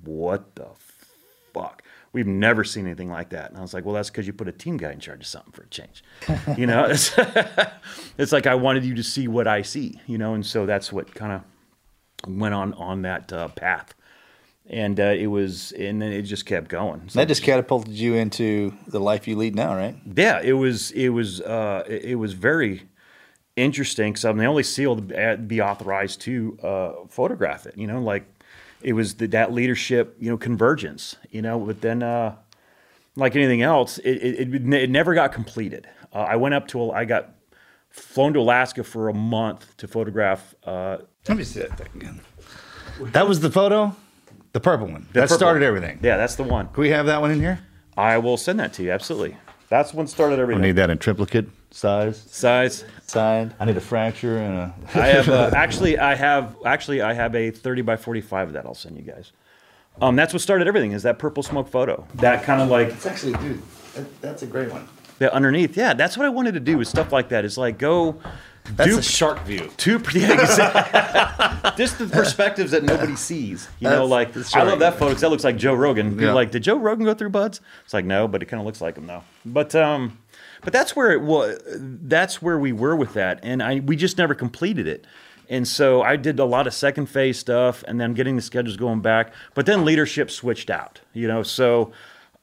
[0.03, 0.67] what the
[1.53, 1.83] fuck?
[2.13, 3.49] We've never seen anything like that.
[3.49, 5.27] And I was like, well, that's because you put a team guy in charge of
[5.27, 6.03] something for a change.
[6.57, 7.17] you know, it's,
[8.17, 10.91] it's like I wanted you to see what I see, you know, and so that's
[10.91, 13.93] what kind of went on on that uh, path.
[14.71, 17.09] And uh, it was, and then it just kept going.
[17.09, 19.95] So That just catapulted you into the life you lead now, right?
[20.15, 22.83] yeah, it was it was uh, it it was very
[23.57, 27.77] interesting because I'm the only SEAL to be- be authorized to uh, photograph it.
[27.77, 28.23] You know, like
[28.81, 31.17] it was the, that leadership, you know, convergence.
[31.31, 32.35] You know, but then uh,
[33.17, 35.85] like anything else, it it, it, it never got completed.
[36.13, 37.29] Uh, I went up to a, I got
[37.89, 40.55] flown to Alaska for a month to photograph.
[40.63, 42.21] Uh, Let me see that thing again.
[43.11, 43.95] That was the photo,
[44.53, 45.07] the purple one.
[45.13, 45.67] that purple started one.
[45.67, 45.99] everything.
[46.01, 46.67] yeah, that's the one.
[46.69, 47.59] Can we have that one in here?
[47.97, 48.91] I will send that to you.
[48.91, 49.37] Absolutely.
[49.69, 50.63] That's what started everything.
[50.63, 52.21] I need that in triplicate size.
[52.29, 52.83] Size.
[53.07, 53.53] Side.
[53.59, 54.75] I need a fracture and a.
[54.99, 58.65] I have uh, actually, I have actually, I have a 30 by 45 of that.
[58.65, 59.31] I'll send you guys.
[60.01, 60.93] Um, that's what started everything.
[60.93, 62.05] Is that purple smoke photo?
[62.15, 63.61] That kind of like It's actually, dude,
[63.93, 64.87] that, that's a great one.
[65.19, 65.75] the underneath.
[65.77, 66.79] Yeah, that's what I wanted to do.
[66.81, 67.45] Is stuff like that.
[67.45, 68.19] Is like go.
[68.75, 69.69] That's do a shark view.
[69.77, 71.71] two yeah, exactly.
[71.77, 73.67] just the perspectives that nobody sees.
[73.79, 76.09] You know, like I love that photo because that looks like Joe Rogan.
[76.11, 76.29] People Yeah.
[76.31, 77.59] are like, did Joe Rogan go through BUD/S?
[77.83, 79.23] It's like no, but it kind of looks like him though.
[79.45, 80.19] But um,
[80.63, 81.59] but that's where it was.
[81.75, 85.05] That's where we were with that, and I we just never completed it.
[85.49, 88.77] And so I did a lot of second phase stuff, and then getting the schedules
[88.77, 89.33] going back.
[89.53, 91.01] But then leadership switched out.
[91.13, 91.91] You know, so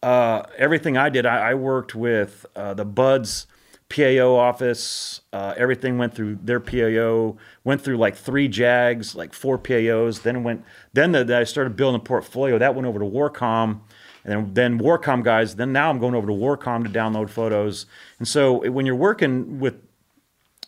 [0.02, 3.46] uh, everything I did, I, I worked with uh, the BUD/S
[3.88, 5.22] PAO office.
[5.32, 7.36] Uh, everything went through their PAO.
[7.64, 10.22] Went through like three JAGs, like four PAOs.
[10.22, 10.64] Then went.
[10.92, 12.58] Then the, I started building a portfolio.
[12.58, 13.80] That went over to Warcom,
[14.24, 15.56] and then, then Warcom guys.
[15.56, 17.86] Then now I'm going over to Warcom to download photos.
[18.18, 19.76] And so when you're working with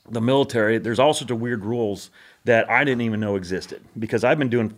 [0.08, 2.10] the military, there's all sorts of weird rules
[2.44, 4.76] that I didn't even know existed because I've been doing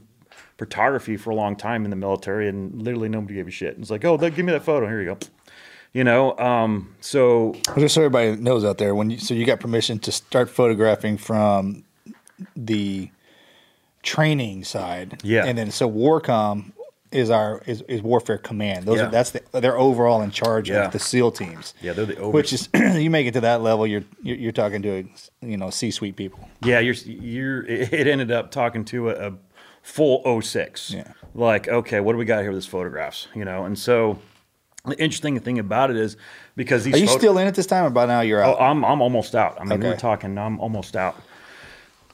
[0.58, 3.76] photography for a long time in the military, and literally nobody gave a shit.
[3.78, 4.86] It's like, oh, give me that photo.
[4.86, 5.18] Here you go.
[5.92, 9.60] You know, um, so Just so everybody knows out there, when you, so you got
[9.60, 11.84] permission to start photographing from
[12.56, 13.10] the
[14.02, 15.44] training side, Yeah.
[15.44, 16.72] and then so Warcom
[17.10, 18.86] is our is, is warfare command.
[18.86, 19.06] Those Yeah.
[19.08, 20.86] are that's the they're overall in charge Yeah.
[20.86, 21.74] of the SEAL teams.
[21.82, 24.52] Yeah, they're the over- which is you make it to that level, you're you're, you're
[24.52, 24.90] talking to
[25.42, 26.48] a, you know C suite people.
[26.64, 27.64] Yeah, you're you're.
[27.68, 29.32] It ended up talking to a, a
[29.82, 30.90] full 06.
[30.92, 31.12] Yeah.
[31.34, 33.28] Like, okay, what do we got here with these photographs?
[33.34, 34.18] You know, and so
[34.84, 36.16] the interesting thing about it is
[36.56, 38.52] because these Are you photo- still in at this time, or by now you're Oh,
[38.52, 38.60] out?
[38.60, 39.60] I'm I'm almost out.
[39.60, 40.36] I mean, we're talking.
[40.38, 41.16] I'm almost out.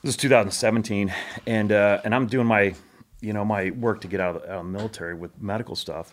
[0.03, 1.13] This is 2017,
[1.47, 2.75] and uh, and I'm doing my,
[3.21, 5.75] you know, my work to get out of, the, out of the military with medical
[5.75, 6.13] stuff.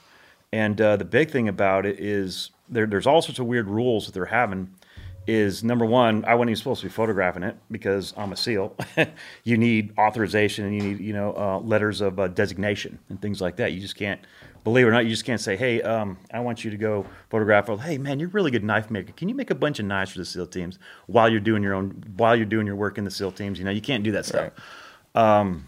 [0.53, 4.05] And uh, the big thing about it is there, there's all sorts of weird rules
[4.05, 4.69] that they're having.
[5.27, 8.75] Is number one, I wasn't even supposed to be photographing it because I'm a SEAL.
[9.43, 13.41] you need authorization and you need, you know, uh, letters of uh, designation and things
[13.41, 13.71] like that.
[13.73, 14.21] You just can't,
[14.63, 17.07] believe it or not, you just can't say, hey, um, I want you to go
[17.29, 17.69] photograph.
[17.69, 19.13] Or, hey, man, you're a really good knife maker.
[19.13, 20.77] Can you make a bunch of knives for the SEAL teams
[21.07, 23.57] while you're doing your own, while you're doing your work in the SEAL teams?
[23.57, 24.51] You know, you can't do that stuff.
[25.15, 25.65] Um,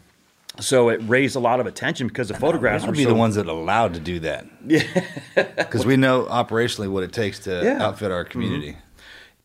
[0.59, 3.35] so it raised a lot of attention because the photographs We'll be so the ones
[3.35, 4.45] that are allowed to do that.
[4.67, 4.83] Yeah.
[5.55, 7.83] Because we know operationally what it takes to Yeah.
[7.85, 8.77] outfit our community.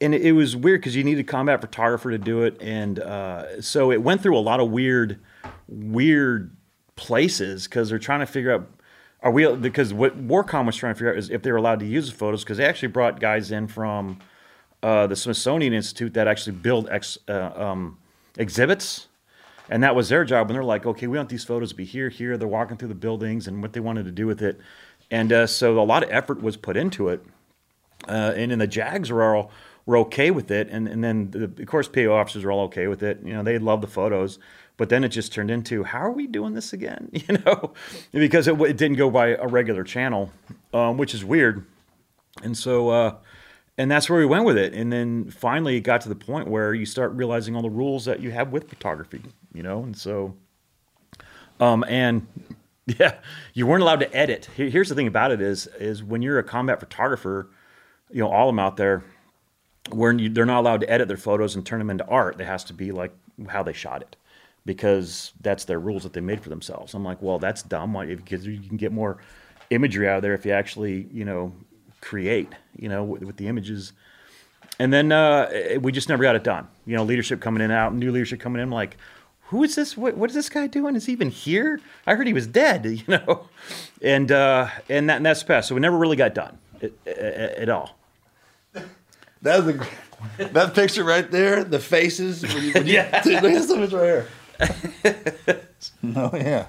[0.03, 3.63] And it, was weird because you need a combat photographer to do it, and uh,
[3.63, 5.21] so it went through a lot of weird,
[5.69, 6.55] weird
[6.97, 8.69] places because they're trying to figure out
[9.23, 11.79] are we because what Warcom was trying to figure out is if they were allowed
[11.79, 14.19] to use the photos because they actually brought guys in from
[14.83, 17.99] uh, the Smithsonian Institute that actually build ex, uh, um,
[18.37, 19.07] exhibits.
[19.71, 20.51] And that was their job.
[20.51, 22.37] And they're like, okay, we want these photos to be here, here.
[22.37, 24.61] They're walking through the buildings and what they wanted to do with it.
[25.09, 27.25] And uh, so a lot of effort was put into it
[28.09, 29.51] uh, and in the Jags were all
[29.87, 32.87] were okay with it, and and then the, of course PO officers were all okay
[32.87, 33.21] with it.
[33.25, 34.39] You know, they loved the photos,
[34.77, 37.11] but then it just turned into how are we doing this again?
[37.29, 37.73] You know,
[38.13, 40.33] because it, it didn't go by a regular channel,
[40.73, 41.67] um, which is weird,
[42.43, 42.89] and so.
[42.89, 43.17] Uh,
[43.79, 44.75] and that's where we went with it.
[44.75, 48.05] And then finally, it got to the point where you start realizing all the rules
[48.05, 49.23] that you have with photography,
[49.55, 49.83] you know.
[49.83, 50.37] And so,
[51.59, 52.27] um, and
[52.87, 53.15] yeah,
[53.55, 54.49] you weren't allowed to edit.
[54.57, 57.49] Here's the thing about it is, is when you're a combat photographer,
[58.11, 59.03] you know, all of them out there,
[59.91, 62.45] when you, they're not allowed to edit their photos and turn them into art, it
[62.45, 63.13] has to be like
[63.49, 64.17] how they shot it,
[64.65, 66.95] because that's their rules that they made for themselves.
[66.95, 67.93] I'm like, well, that's dumb.
[67.93, 69.19] Why- Because you can get more
[69.71, 71.53] imagery out of there if you actually, you know,
[72.01, 73.93] create, you know, with, with the images.
[74.79, 75.51] And then uh,
[75.81, 76.67] we just never got it done.
[76.87, 78.69] You know, leadership coming in and out, new leadership coming in.
[78.69, 78.97] I'm like,
[79.47, 79.97] who is this?
[79.97, 80.97] What, what is this guy doing?
[80.97, 81.79] Is he even here?
[82.07, 82.87] I heard he was dead.
[82.87, 83.49] You know,
[84.01, 85.69] and uh, and that and that's past.
[85.69, 87.97] So we never really got done at, at, at all.
[89.43, 92.43] That's a, that picture right there, the faces.
[92.43, 93.23] When you, when you, Yeah.
[93.23, 94.29] Dude, look at this image right here.
[96.17, 96.67] Oh yeah.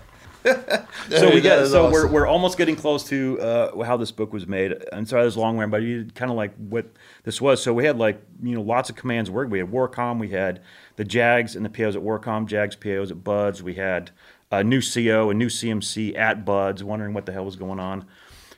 [1.10, 4.46] so we got so we're, we're almost getting close to uh, how this book was
[4.48, 4.74] made.
[4.92, 6.88] I'm sorry, this long one, but you kind of like what
[7.24, 7.62] this was.
[7.64, 9.50] So we had like you know lots of commands work.
[9.50, 10.62] We had Warcom, we had
[10.96, 13.62] the Jags and the POs at Warcom, Jags POs at BUD/S.
[13.62, 14.12] We had
[14.52, 18.06] a new CO, a new CMC at BUD/S, wondering what the hell was going on,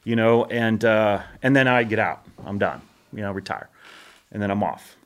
[0.06, 0.46] you know.
[0.46, 2.26] And uh, and then I get out.
[2.46, 2.82] I'm done.
[3.14, 3.70] You know, retire,
[4.36, 4.98] and then I'm off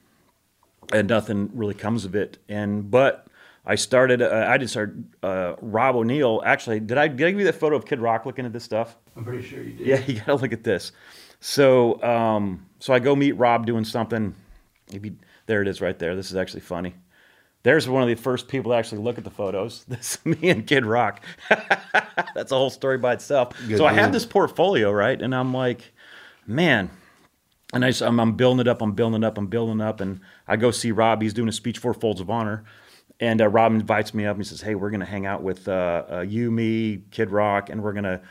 [0.92, 2.38] and nothing really comes of it.
[2.48, 3.28] And but
[3.66, 4.22] I started.
[4.22, 4.96] Uh, I did start.
[5.22, 6.42] Uh, Rob O'Neill.
[6.46, 8.64] Actually, did I did I give you that photo of Kid Rock looking at this
[8.64, 8.98] stuff?
[9.16, 9.88] I'm pretty sure you did.
[9.88, 10.92] Yeah, you gotta look at this.
[11.40, 14.36] So um, so I go meet Rob doing something.
[14.92, 15.16] Maybe
[15.46, 16.16] There it is, right there.
[16.16, 16.96] This is actually funny.
[17.62, 19.86] There's one of the first people to actually look at the photos.
[19.90, 21.22] This is me and Kid Rock.
[22.34, 23.54] That's a whole story by itself.
[23.76, 25.22] so I have this portfolio, right?
[25.22, 25.94] And I'm like,
[26.48, 26.90] man,
[27.74, 30.02] and I, am I'm building it up, I'm building it up, I'm building it up,
[30.02, 31.22] and I go see Rob.
[31.22, 32.64] He's doing a speech for Folds of Honor,
[33.20, 34.36] and uh, Rob invites me up.
[34.36, 37.70] and He says, "Hey, we're gonna hang out with uh, uh, you, me, Kid Rock,
[37.70, 38.22] and we're gonna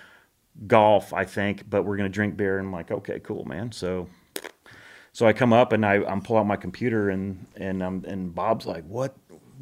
[0.67, 4.09] golf, I think, but we're gonna drink beer." And I'm like, "Okay, cool, man." So,
[5.13, 8.35] so I come up and I I'm pull out my computer and and um, and
[8.35, 9.17] Bob's like, "What?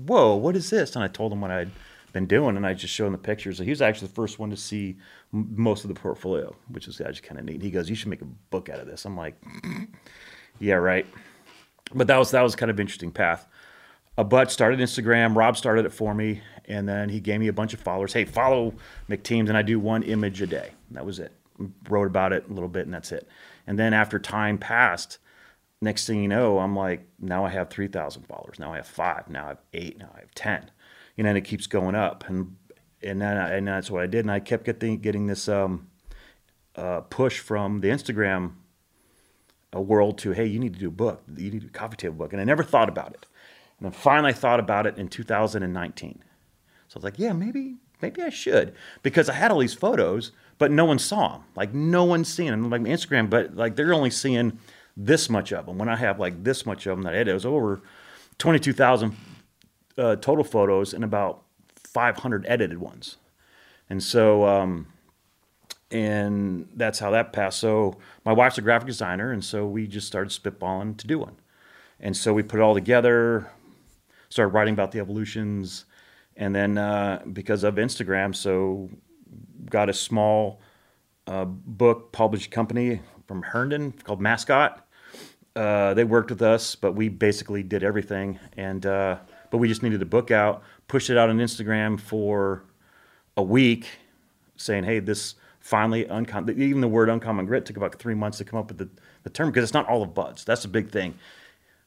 [0.07, 1.71] Whoa, what is this?" And I told him what I'd
[2.17, 3.59] been doing, and I just showed him the pictures.
[3.59, 4.97] He was actually the first one to see
[5.35, 7.61] m- most of the portfolio, which is actually kind of neat.
[7.61, 9.37] He goes, "You should make a book out of this." I'm like,
[10.59, 11.07] "Yeah, right."
[11.95, 13.47] But that was that was kind of interesting path.
[14.17, 15.37] Uh, but started Instagram.
[15.37, 18.15] Rob started it for me, and then he gave me a bunch of followers.
[18.15, 18.73] Hey, follow
[19.11, 20.71] McTeams, and I do one image a day.
[20.93, 21.33] That was it.
[21.91, 23.29] Wrote about it a little bit, and that's it.
[23.67, 25.19] And then after time passed,
[25.83, 28.59] next thing you know, I'm like, now I have three thousand followers.
[28.59, 29.29] Now I have five.
[29.29, 29.99] Now I have eight.
[29.99, 30.71] Now I have ten
[31.17, 32.25] you know, and it keeps going up.
[32.29, 32.57] And
[33.03, 34.21] and then I, and that's what I did.
[34.21, 35.89] And I kept getting getting this um,
[36.75, 38.53] uh, push from the Instagram
[39.75, 41.23] uh, world to, hey, you need to do a book.
[41.37, 42.33] You need to do a coffee table book.
[42.33, 43.27] And I never thought about it.
[43.79, 46.23] And then finally, I thought about it in 2019.
[46.89, 50.33] So I was like, yeah, maybe maybe I should because I had all these photos,
[50.59, 51.45] but no one saw them.
[51.55, 52.71] Like no one's seeing them.
[52.71, 54.59] Like Instagram, but like they're only seeing
[54.97, 55.79] this much of them.
[55.79, 57.83] When I have like this much of them that I edit, it was over
[58.39, 59.17] 22,000
[59.99, 61.43] uh, total photos and about
[61.75, 63.17] 500 edited ones.
[63.89, 64.87] And so, um,
[65.91, 67.59] and that's how that passed.
[67.59, 71.37] So my wife's a graphic designer, and so we just started spitballing to do one.
[72.01, 73.51] And so we put it all together,
[74.29, 75.85] started writing about the evolutions,
[76.37, 78.91] and then uh, because of Instagram, so
[79.71, 80.61] got a small
[81.27, 84.87] uh, book published company from Herndon called Mascot.
[85.55, 89.17] Uh, they worked with us, but we basically did everything, and uh,
[89.51, 92.63] but we just needed a book out, pushed it out on Instagram for
[93.37, 93.87] a week,
[94.57, 98.45] saying, hey, this finally uncommon, even the word uncommon grit took about three months to
[98.45, 98.89] come up with the,
[99.25, 100.45] the term because it's not all of BUD/S.
[100.45, 101.15] That's a big thing.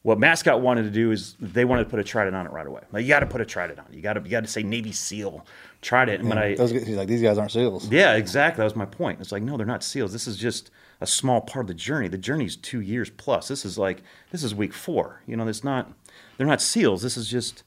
[0.01, 2.65] What Mascot wanted to do is they wanted to put a trident on it right
[2.65, 2.81] away.
[2.91, 3.85] Like you got to put a trident on.
[3.91, 5.45] You got to you got to say Navy SEAL
[5.81, 6.21] trident.
[6.21, 7.89] And when I Those, he's like, these guys aren't seals.
[7.89, 8.61] yeah, exactly.
[8.61, 9.19] That was my point.
[9.19, 10.13] It's like, no, they're not seals.
[10.13, 10.71] This is just
[11.01, 12.07] a small part of the journey.
[12.07, 13.49] The journey's two years plus.
[13.49, 15.21] This is like, this is week four.
[15.27, 15.91] You know, it's not,
[16.39, 17.01] they're not seals.
[17.01, 17.63] This is just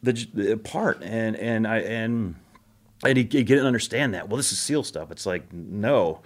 [0.00, 1.02] the, the part.
[1.02, 2.36] And, and I, and,
[3.04, 4.28] and he, he didn't understand that.
[4.28, 5.10] Well, this is seal stuff.
[5.10, 6.20] It's like, no.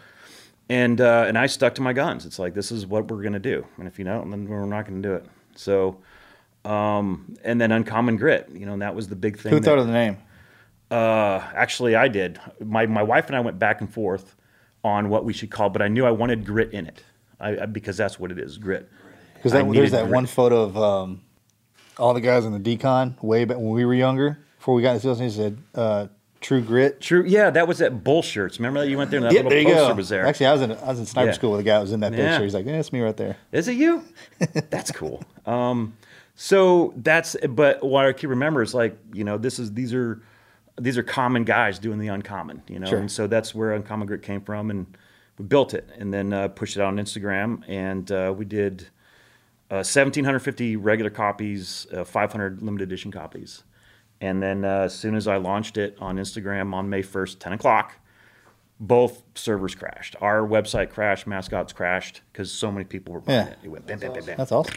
[0.69, 2.27] And, uh, and I stuck to my guns.
[2.27, 3.67] It's like, this is what we're going to do.
[3.79, 5.25] And if you don't, then we're not going to do it.
[5.57, 6.03] So,
[6.67, 9.51] um, and then uncommon grit, you know, and that was the big thing.
[9.51, 10.19] Who that- thought of the name?
[10.91, 12.39] uh, actually, I did.
[12.61, 14.37] My my wife and I went back and forth
[14.85, 17.03] on what we should call, but I knew I wanted grit in it,
[17.41, 18.89] I, I, because that's what it is, grit.
[19.35, 20.15] Because there's that grit.
[20.15, 21.23] one photo of um,
[21.99, 24.39] all the guys in the decon way back when we were younger.
[24.59, 26.07] Before we got into sales, he said, uh,
[26.41, 27.25] "True grit." True.
[27.27, 28.59] Yeah, that was at Bull Shirts.
[28.59, 29.95] Remember that you went there and that Yeah, little there poster go.
[29.95, 30.27] was there.
[30.27, 31.33] Actually, I was in I was in sniper Yeah.
[31.33, 32.29] school with a guy that was in that Yeah.
[32.31, 32.45] picture.
[32.45, 34.03] He's like, "Yeah, that's me right there." Is it you?
[34.71, 35.23] That's cool.
[35.47, 35.95] Um,
[36.37, 40.21] so that's but what I keep remember is like you know this is these are
[40.81, 42.99] these are common guys doing the uncommon you know Sure.
[42.99, 44.87] and so that's where uncommon grit came from and
[45.39, 48.89] we built it and then uh, pushed it out on Instagram and uh, we did
[49.75, 53.65] uh, 1750 regular copies, uh, 500 limited edition copies,
[54.21, 57.53] and then uh, as soon as I launched it on Instagram on May 1st, 10
[57.55, 57.95] o'clock,
[58.79, 60.15] both servers crashed.
[60.21, 63.53] Our website crashed, mascots crashed because so many people were buying Yeah.
[63.53, 63.59] it.
[63.65, 64.75] It went bam, bam, bam, bam That's awesome.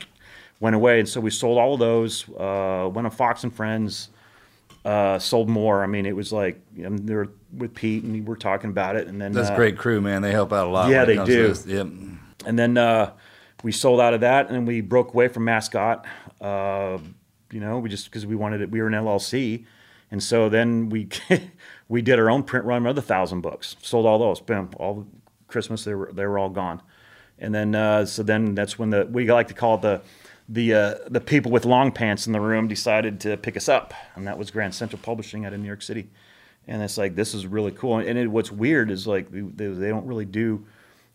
[0.59, 2.27] went away, and so we sold all of those.
[2.29, 4.09] Uh, went on Fox and Friends,
[4.83, 5.83] uh, sold more.
[5.83, 8.71] I mean, it was like you know, they were with Pete, and we were talking
[8.71, 10.23] about it, and then That's uh, a great crew, man.
[10.23, 10.89] They help out a lot.
[10.89, 11.63] Yeah, they comes do.
[11.67, 11.87] Yep.
[12.47, 13.11] and then uh,
[13.67, 16.05] we sold out of that, and we broke away from Mascot.
[16.39, 16.99] Uh,
[17.51, 19.65] you know, we just because we wanted it, we were an LLC,
[20.09, 21.09] and so then we
[21.89, 24.39] we did our own print run, another thousand books, sold all those.
[24.39, 25.05] Boom, all
[25.49, 26.81] Christmas they were they were all gone,
[27.39, 30.01] and then uh, so then that's when the we like to call it the
[30.47, 33.93] the uh, the people with long pants in the room decided to pick us up,
[34.15, 36.09] and that was Grand Central Publishing out of New York City,
[36.69, 37.97] and it's like this is really cool.
[37.97, 40.65] And it, what's weird is like they, they don't really do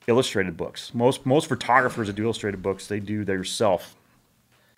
[0.07, 0.93] illustrated books.
[0.95, 3.97] Most most photographers that do illustrated books, they do their self.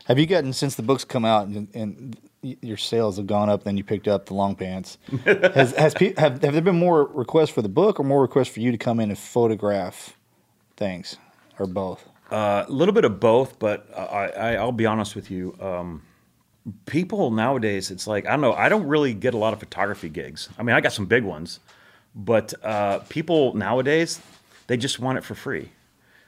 [0.06, 3.64] Have you gotten since the books come out and, and your sales have gone up?
[3.64, 4.98] Then you picked up the long pants.
[5.24, 8.48] has has pe- have have there been more requests for the book or more requests
[8.48, 10.16] for you to come in and photograph
[10.76, 11.16] things,
[11.58, 12.06] or both?
[12.30, 15.56] Uh, a little bit of both, but I, I, I'll be honest with you.
[15.60, 16.02] Um,
[16.86, 18.52] people nowadays, it's like I don't know.
[18.52, 20.48] I don't really get a lot of photography gigs.
[20.58, 21.60] I mean, I got some big ones,
[22.14, 24.20] but uh, people nowadays
[24.66, 25.72] they just want it for free,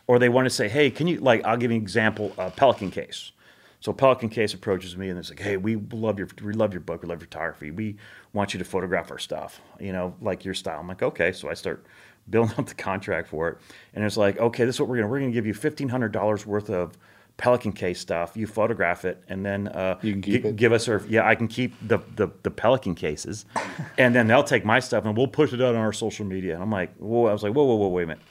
[0.06, 2.50] or they want to say, "Hey, can you like?" I'll give you an example: a
[2.50, 3.32] Pelican case.
[3.80, 6.80] So Pelican Case approaches me and it's like, hey, we love your we love your
[6.80, 7.70] book, we love photography.
[7.70, 7.96] We
[8.32, 10.80] want you to photograph our stuff, you know, like your style.
[10.80, 11.32] I'm like, okay.
[11.32, 11.84] So I start
[12.28, 13.58] building up the contract for it,
[13.94, 16.12] and it's like, okay, this is what we're gonna we're gonna give you fifteen hundred
[16.12, 16.96] dollars worth of
[17.36, 18.36] Pelican Case stuff.
[18.36, 20.56] You photograph it, and then uh, You can keep gi- it.
[20.56, 21.26] give us our yeah.
[21.26, 23.44] I can keep the the, the Pelican cases,
[23.98, 26.54] and then they'll take my stuff and we'll push it out on our social media.
[26.54, 27.26] And I'm like, whoa!
[27.26, 28.22] I was like, whoa, whoa, whoa, wait a minute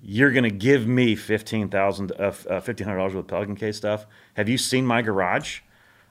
[0.00, 3.56] you're going to give me fifteen thousand, uh, uh, fifteen hundred dollars worth of Pelican
[3.56, 4.06] case stuff.
[4.34, 5.60] Have you seen my garage?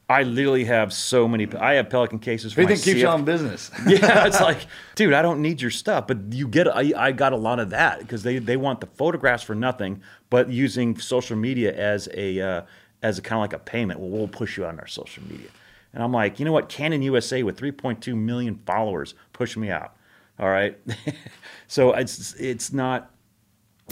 [0.09, 1.47] I literally have so many.
[1.57, 2.53] I have Pelican cases.
[2.53, 3.69] For Who do my you think keeps you on business?
[3.87, 4.65] yeah, it's like,
[4.95, 6.67] dude, I don't need your stuff, but you get.
[6.73, 10.01] I, I got a lot of that because they they want the photographs for nothing,
[10.29, 12.61] but using social media as a uh,
[13.01, 13.99] as a kind of like a payment.
[13.99, 15.49] Well, we'll push you on our social media,
[15.93, 16.69] and I'm like, you know what?
[16.69, 19.93] Canon USA with 3.2 million followers, push me out.
[20.39, 20.77] All right,
[21.67, 23.11] so it's it's not.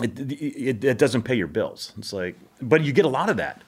[0.02, 1.94] It, it, it doesn't pay your bills.
[1.98, 3.62] It's like, but you get a lot of that.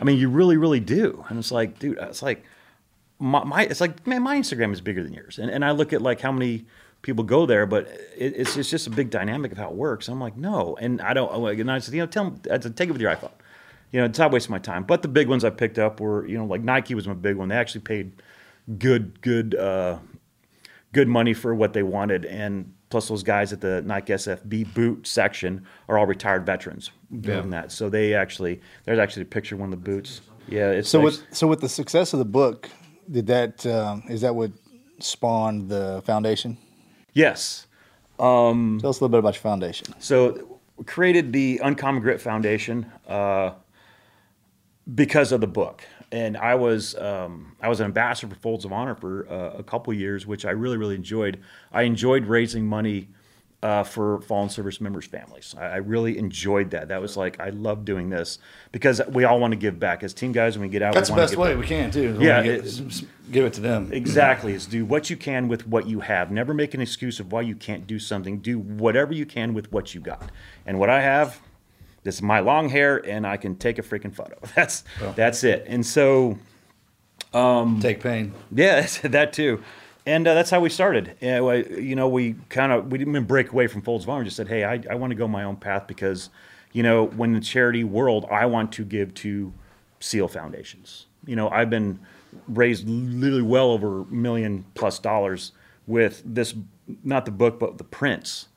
[0.00, 1.24] I mean, you really, really do.
[1.28, 2.44] And it's like, dude, it's like,
[3.18, 5.38] my, my it's like man my instagram is bigger than yours.
[5.38, 6.66] And, and i look at like how many
[7.02, 7.86] people go there but
[8.16, 10.08] it, it's, it's just a big dynamic of how it works.
[10.08, 10.76] I'm like no.
[10.80, 13.00] And i don't and i said you know tell them I said, take it with
[13.00, 13.32] your iphone.
[13.92, 14.84] You know it's not wasting my time.
[14.84, 17.36] But the big ones i picked up were you know like nike was my big
[17.36, 17.48] one.
[17.48, 18.12] They actually paid
[18.78, 19.98] good good uh
[20.92, 22.24] good money for what they wanted.
[22.24, 25.52] And plus those guys at the nike sfb boot section
[25.88, 29.72] are all retired veterans doing that so they actually there's actually a picture of one
[29.72, 31.18] of the boots yeah it's So nice.
[31.18, 32.70] with so with the success of the book,
[33.10, 34.52] did that um, is that what
[35.00, 36.56] spawned the foundation?
[37.14, 37.66] yes
[38.16, 39.86] Tell us a little bit about your foundation.
[39.98, 43.50] So we created the Uncommon Grit Foundation uh,
[44.94, 45.82] because of the book,
[46.14, 49.62] and I was um, I was an ambassador for Folds of Honor for uh, a
[49.62, 51.40] couple years, which I really really enjoyed.
[51.72, 53.08] I enjoyed raising money.
[53.62, 56.88] Uh, for fallen service members' families, I, I really enjoyed that.
[56.88, 58.38] That was like I love doing this
[58.72, 60.58] because we all want to give back as team guys.
[60.58, 61.62] When we get out, That's we the best way back.
[61.62, 62.18] we can too.
[62.20, 63.90] Yeah, get- it- give it to them.
[63.90, 64.52] Exactly.
[64.52, 66.30] Is do what you can with what you have.
[66.30, 68.40] Never make an excuse of why you can't do something.
[68.40, 70.30] Do whatever you can with what you got.
[70.66, 71.40] And what I have,
[72.04, 74.36] this is my long hair, and I can take a freaking photo.
[74.54, 74.84] That's
[75.16, 75.64] that's it.
[75.66, 76.38] And so
[77.80, 78.32] Take pain.
[78.52, 79.62] yeah, that too.
[80.06, 81.16] And uh, that's how we started.
[81.20, 84.10] Yeah, well, you know, we kind of we didn't even break away from Folds of
[84.10, 84.18] Honor.
[84.20, 86.28] We just said, hey, I, I want to go my own path because,
[86.72, 89.52] you know, when the charity world, I want to give to
[90.00, 91.06] SEAL foundations.
[91.24, 92.00] You know, I've been
[92.48, 95.52] raised literally well over a million plus dollars
[95.86, 96.54] with this,
[97.02, 98.48] not the book, but the prints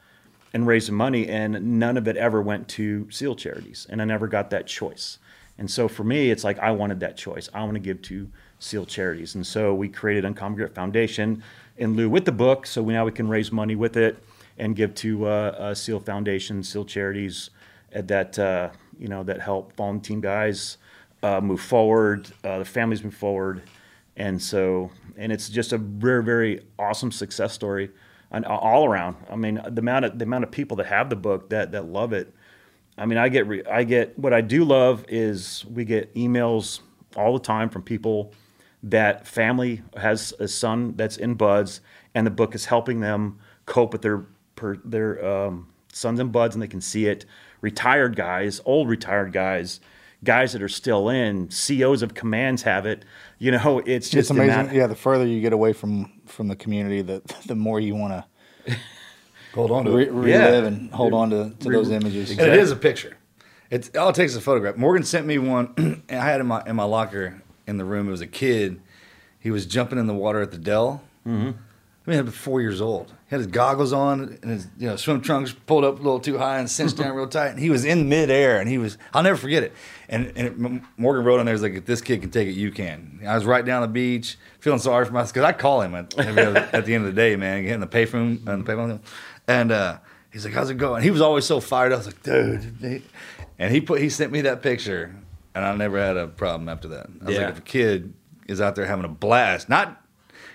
[0.57, 4.27] and raising money, and none of it ever went to SEAL charities, and I never
[4.27, 5.19] got that choice.
[5.59, 7.47] And so for me, it's like I wanted that choice.
[7.53, 8.27] I want to give to
[8.57, 11.43] SEAL charities, and so we created Uncommon Grit Foundation
[11.77, 14.17] in lieu with the book, so we, now we can raise money with it
[14.57, 17.51] and give to uh, uh, SEAL foundations, SEAL charities
[17.95, 20.79] uh, that uh, you know that help fallen team guys
[21.21, 23.61] uh, move forward, uh, the families move forward,
[24.15, 27.91] and so and it's just a very very awesome success story
[28.31, 29.15] and all around.
[29.29, 31.85] I mean the amount of the amount of people that have the book that that
[31.85, 32.33] love it.
[32.97, 36.79] I mean i get re, i get what i do love is we get emails
[37.15, 38.33] all the time from people
[38.83, 41.81] that family has a son that's in BUD/S
[42.13, 44.25] and the book is helping them cope with their
[44.55, 47.25] per, their um, sons and BUD/S and they can see it.
[47.61, 49.79] Retired guys old retired guys
[50.23, 53.05] guys that are still in CEOs of commands have it
[53.39, 54.53] you know it's just It's amazing.
[54.53, 57.95] amount- yeah, the further you get away from from the community, the the more you
[57.95, 58.13] want
[58.65, 58.75] to
[59.53, 60.11] Hold on to to re- it.
[60.11, 62.29] relive and hold on to, to those images.
[62.31, 63.17] And it is a picture.
[63.71, 64.75] It's all it takes is a photograph.
[64.77, 67.85] Morgan sent me one, and I had it in my in my locker in the
[67.85, 68.07] room.
[68.07, 68.81] It was a kid.
[69.39, 71.01] He was jumping in the water at the Del.
[71.25, 71.51] Mm-hmm.
[72.07, 73.09] I mean, was four years old.
[73.09, 76.21] He had his goggles on and his you know swim trunks pulled up a little
[76.21, 77.49] too high and cinched down real tight.
[77.49, 79.73] And he was in midair, and he was I'll never forget it.
[80.07, 82.53] And, and it, Morgan wrote on there, "Is like if this kid can take it,
[82.53, 85.81] you can." I was right down the beach, feeling sorry for myself because I call
[85.81, 89.01] him at, at the end of the day, man, getting the payphone and the payphone,
[89.49, 89.97] and uh,
[90.31, 91.95] he's like, "How's it going?" He was always so fired up.
[91.95, 93.03] I was like, "Dude,"
[93.59, 95.13] and he put he sent me that picture,
[95.53, 97.07] and I never had a problem after that.
[97.21, 97.41] I was Yeah.
[97.47, 98.13] like, if a kid
[98.47, 100.01] is out there having a blast, not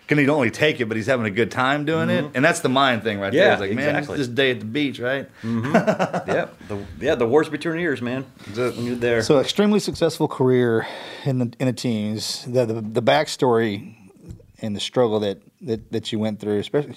[0.06, 2.36] can he only take it, but he's having a good time doing it, mm-hmm.
[2.36, 3.46] and that's the mind thing right there.
[3.46, 4.18] Yeah, It's like, man, exactly.
[4.18, 5.28] it's this day at the beach, right?
[5.42, 5.72] Mm-hmm.
[6.32, 6.68] Yep.
[6.68, 8.24] the, yeah, the wars between ears, man.
[8.54, 9.22] When you're there.
[9.22, 10.86] So extremely successful career
[11.24, 12.44] in the in the teams.
[12.44, 13.96] The the, the backstory
[14.60, 16.96] and the struggle that, that, that you went through, especially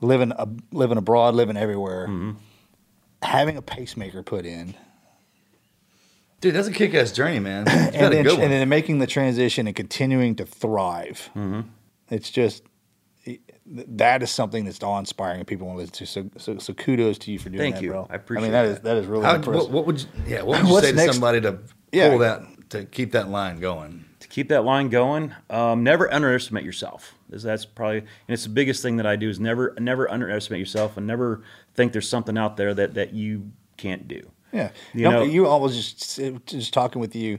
[0.00, 2.32] living a, living abroad, living everywhere, mm-hmm.
[3.22, 4.74] having a pacemaker put in,
[6.40, 7.64] Dude, that's a kick-ass journey, man.
[7.68, 8.42] It's and a then, good one.
[8.44, 11.28] and then making the transition and continuing to thrive.
[11.36, 11.60] Mm-hmm.
[12.10, 12.64] It's just
[13.66, 16.06] that is something that's awe inspiring and people want to listen to.
[16.06, 17.90] So, so, so kudos to you for doing Thank that, you.
[17.90, 18.06] bro.
[18.10, 18.70] I appreciate mean, that that.
[18.72, 19.64] is that is really How, impressive.
[19.64, 20.42] what, what would you, yeah?
[20.42, 21.12] What would you What's say to next?
[21.12, 21.58] somebody to
[21.92, 22.08] Yeah.
[22.10, 24.04] pull that to keep that line going?
[24.20, 27.14] to keep that line going, um, never underestimate yourself.
[27.30, 30.58] Is that's probably and it's the biggest thing that I do is never never underestimate
[30.60, 31.42] yourself and never
[31.74, 34.30] think there's something out there that that you can't do.
[34.52, 37.38] Yeah, You you know, know- you always just just talking with you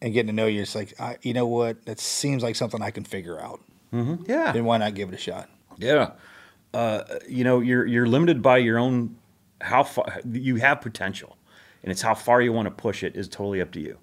[0.00, 0.62] and getting to know you.
[0.62, 1.84] It's like, I, you know what?
[1.86, 3.60] That seems like something I can figure out.
[3.92, 5.48] Yeah, Then why not give it a shot?
[5.76, 6.12] Yeah.
[6.72, 9.16] Uh, you know, you're you're limited by your own
[9.60, 11.36] how far you have potential,
[11.82, 13.98] and it's how far you want to push it is totally up to you.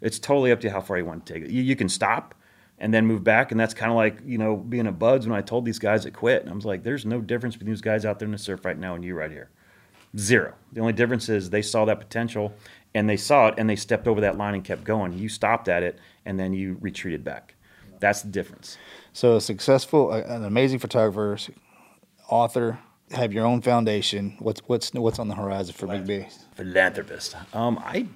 [0.00, 1.50] It's totally up to you how far you want to take it.
[1.50, 2.34] You, you can stop
[2.78, 5.36] and then move back, and that's kind of like you know being a BUD/S when
[5.36, 6.42] I told these guys that quit.
[6.42, 8.64] And I was like, "There's no difference between these guys out there in the surf
[8.64, 9.50] right now and you right here.
[10.16, 10.54] Zero.
[10.72, 12.52] The only difference is they saw that potential
[12.94, 15.14] and they saw it and they stepped over that line and kept going.
[15.14, 17.54] You stopped at it and then you retreated back.
[17.98, 18.76] That's the difference.
[19.12, 21.38] So, a successful, an amazing photographer,
[22.28, 22.78] author,
[23.10, 24.36] have your own foundation.
[24.38, 26.26] What's what's what's on the horizon for Big B?
[26.54, 27.36] philanthropist?
[27.52, 28.06] Um, I,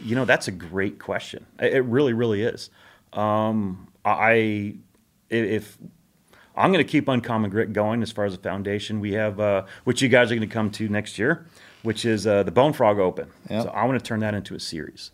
[0.00, 1.46] you know, that's a great question.
[1.58, 2.70] It really, really is.
[3.12, 4.76] Um, I,
[5.30, 5.78] if
[6.56, 9.64] I'm going to keep Uncommon Grit going as far as a foundation, we have, uh,
[9.84, 11.46] which you guys are going to come to next year,
[11.82, 13.30] which is uh, the Bone Frog Open.
[13.48, 13.64] Yep.
[13.64, 15.12] So I want to turn that into a series.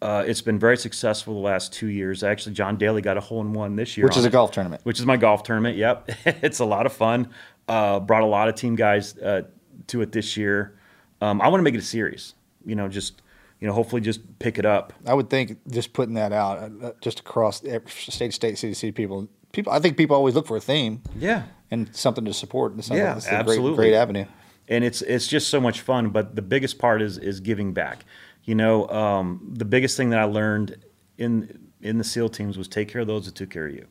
[0.00, 2.22] Uh, it's been very successful the last two years.
[2.22, 4.52] Actually, John Daly got a hole in one this year, Which is a it golf
[4.52, 4.80] tournament.
[4.84, 5.76] which is my golf tournament.
[5.76, 6.10] Yep,
[6.42, 7.30] it's a lot of fun.
[7.66, 9.42] Uh, brought a lot of team guys uh,
[9.88, 10.78] to it this year.
[11.20, 12.34] Um, I want to make it a series.
[12.64, 13.22] You know, just
[13.60, 14.92] you know, hopefully just pick it up.
[15.04, 18.56] I would think just putting that out, uh, uh, just across state to state, city
[18.56, 19.72] to city, people, people.
[19.72, 21.42] I think people always look for a theme Yeah,
[21.72, 22.72] and something to support.
[22.84, 23.76] Something- Yeah, it's a great, absolutely.
[23.76, 24.26] great avenue.
[24.68, 26.10] and it's it's just so much fun.
[26.10, 28.04] But the biggest part is is giving back.
[28.44, 30.76] You know, um, the biggest thing that I learned
[31.18, 33.86] in in the SEAL teams was take care of those that took care of you.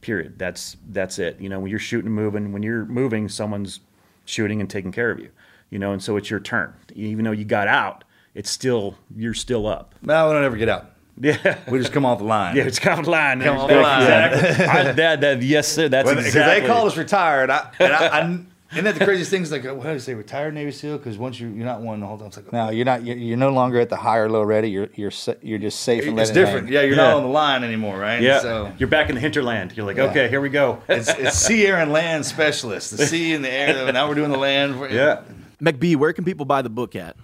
[0.00, 0.38] Period.
[0.38, 1.40] That's that's it.
[1.40, 3.80] You know, when you're shooting and moving, when you're moving, someone's
[4.24, 5.30] shooting and taking care of you.
[5.70, 6.74] You know, and so it's your turn.
[6.94, 8.04] Even though you got out,
[8.34, 9.94] it's still you're still up.
[10.02, 10.88] No, we don't ever get out.
[11.20, 11.58] Yeah.
[11.70, 12.56] We just come off the line.
[12.56, 13.42] Yeah, it's kind of line.
[13.42, 14.02] Come off the line.
[14.32, 14.64] Exactly.
[14.66, 15.88] I, that, that, yes, sir.
[15.90, 16.60] That's Because exactly.
[16.62, 17.50] they call us retired.
[17.50, 18.38] I, and I, I,
[18.72, 19.42] isn't that the craziest thing?
[19.42, 20.98] It's like, what do you say, retired Navy SEAL?
[20.98, 22.28] Because once you, you're not one the whole time.
[22.28, 23.04] It's like, No, you're not.
[23.04, 24.70] You're, you're no longer at the high or low ready.
[24.70, 25.12] You're you're
[25.42, 26.66] you're just safe and it's letting different.
[26.66, 26.74] hang.
[26.74, 27.08] Yeah, you're Yeah.
[27.08, 28.20] not on the line anymore, right?
[28.20, 29.76] Yeah, So you're back in the hinterland.
[29.76, 30.82] You're like, okay, here we go.
[30.88, 32.96] it's, it's sea, air, and land specialist.
[32.96, 33.92] The sea and the air.
[33.92, 34.74] Now we're doing the land.
[34.92, 35.22] yeah.
[35.62, 37.16] McB, where can people buy the book at?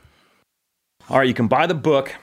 [1.11, 2.15] All right, you can buy the book.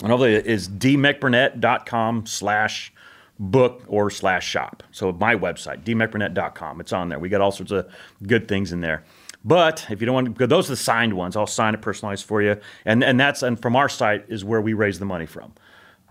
[0.00, 2.92] And hopefully it is dmcburnett.com slash
[3.38, 4.82] book or slash shop.
[4.92, 6.80] So my website, dmcburnett.com.
[6.80, 7.18] It's on there.
[7.18, 7.90] We got all sorts of
[8.26, 9.04] good things in there.
[9.44, 12.24] But if you don't want to, those are the signed ones, I'll sign it personalized
[12.24, 12.58] for you.
[12.84, 15.52] And and that's and from our site is where we raise the money from.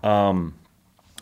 [0.02, 0.54] Um,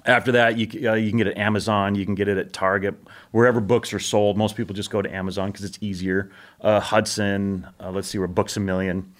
[0.06, 1.94] after that, you, uh, you can get it at Amazon.
[1.94, 2.94] You can get it at Target,
[3.32, 4.36] wherever books are sold.
[4.36, 6.30] Most people just go to Amazon because it's easier.
[6.60, 9.12] Uh, Hudson, uh, let's see, where Books a Million.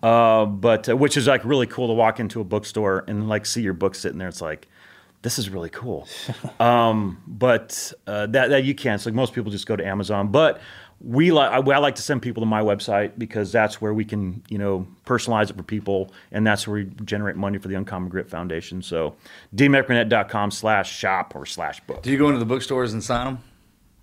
[0.00, 3.44] Uh, but uh, which is like really cool to walk into a bookstore and like
[3.44, 4.28] see your book sitting there.
[4.28, 4.68] It's like,
[5.22, 6.06] this is really cool.
[6.60, 9.00] um, but uh, that that you can't.
[9.00, 10.28] So most people just go to Amazon.
[10.28, 10.60] But
[11.00, 14.04] we like I, I like to send people to my website because that's where we
[14.04, 17.74] can you know personalize it for people, and that's where we generate money for the
[17.74, 18.82] Uncommon Grit Foundation.
[18.82, 19.16] So
[19.54, 22.02] dmcburnett.com slash shop or slash book.
[22.02, 23.38] Do you go into the bookstores and sign them,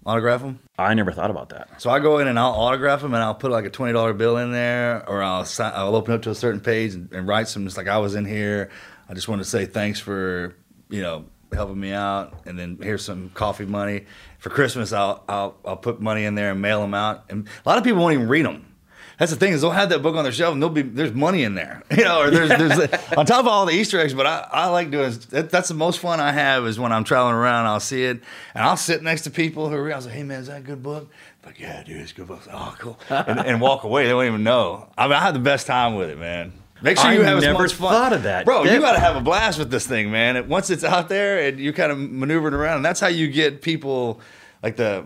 [0.05, 0.59] autograph them?
[0.77, 1.81] I never thought about that.
[1.81, 4.13] So I go in and I'll autograph them and I'll put like a twenty dollar
[4.13, 7.27] bill in there, or I'll sign, I'll open up to a certain page and, and
[7.27, 8.69] write some just like I was in here.
[9.07, 10.55] I just want to say thanks for
[10.89, 14.05] you know helping me out, and then here's some coffee money
[14.39, 14.91] for Christmas.
[14.91, 17.83] I'll I'll I'll put money in there and mail them out, and a lot of
[17.83, 18.75] people won't even read them.
[19.17, 21.13] That's the thing is they'll have that book on their shelf and they'll be there's
[21.13, 24.13] money in there, you know, or there's there's on top of all the Easter eggs.
[24.13, 27.03] But I, I like doing that, that's the most fun I have is when I'm
[27.03, 27.65] traveling around.
[27.65, 28.21] I'll see it
[28.53, 29.93] and I'll sit next to people who are.
[29.93, 31.09] I was like, hey man, is that a good book?
[31.45, 32.41] Like, yeah, dude, it's a good book.
[32.51, 34.07] Oh, cool, and, and walk away.
[34.07, 34.89] They won't even know.
[34.97, 36.51] I mean, I had the best time with it, man.
[36.85, 37.91] Make sure I you have as never much fun.
[37.91, 38.45] thought of that.
[38.45, 38.63] bro.
[38.63, 40.35] That- you got to have a blast with this thing, man.
[40.37, 43.27] And once it's out there and you're kind of maneuvering around, and that's how you
[43.27, 44.21] get people
[44.63, 45.05] like the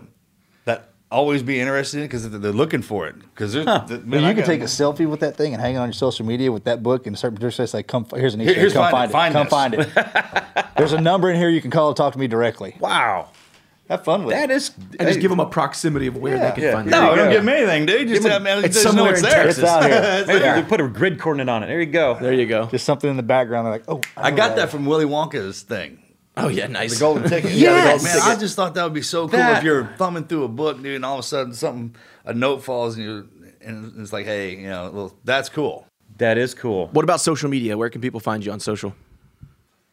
[0.66, 3.18] that always be interested in because they're looking for it.
[3.18, 5.74] Because there's, the, Well, you I can take a selfie with that thing and hang
[5.74, 8.40] it on your social media with that book and start producing say, "Come, here's an
[8.40, 8.72] Here- Easter here's.
[8.74, 9.40] Come find find, it.
[9.40, 9.50] it.
[9.50, 10.14] Find Come this." find
[10.56, 11.92] it." There's a number in here you can call.
[11.94, 12.76] Talk to me directly.
[12.78, 13.28] Wow,
[13.90, 14.54] have fun with that it.
[14.54, 14.70] is.
[14.98, 16.72] And just give them a proximity of where they can Yeah.
[16.72, 16.90] find it.
[16.90, 17.30] No, you don't go.
[17.32, 18.08] give them anything, dude.
[18.08, 19.44] Just Give have, them- it's somewhere it's in there.
[19.44, 19.58] Texas.
[19.58, 19.84] It's out
[20.28, 20.38] here.
[20.38, 21.66] Hey, you put a grid coordinate on it.
[21.66, 22.16] There you go.
[22.20, 22.66] There you go.
[22.66, 23.66] Just something in the background.
[23.66, 25.98] They're like, "Oh, I know got that from Willy Wonka's thing.
[26.36, 26.94] Oh yeah, nice.
[26.94, 27.50] The golden ticket.
[27.54, 28.04] Yes!
[28.04, 28.18] man.
[28.22, 30.80] I just thought that would be so cool That- if you're thumbing through a book,
[30.82, 31.94] dude, and all of a sudden something,
[32.24, 33.28] a note falls, and you
[33.62, 35.86] and it's like, hey, you know, well, that's cool.
[36.18, 36.88] That is cool.
[36.92, 37.76] What about social media?
[37.76, 38.94] Where can people find you on social?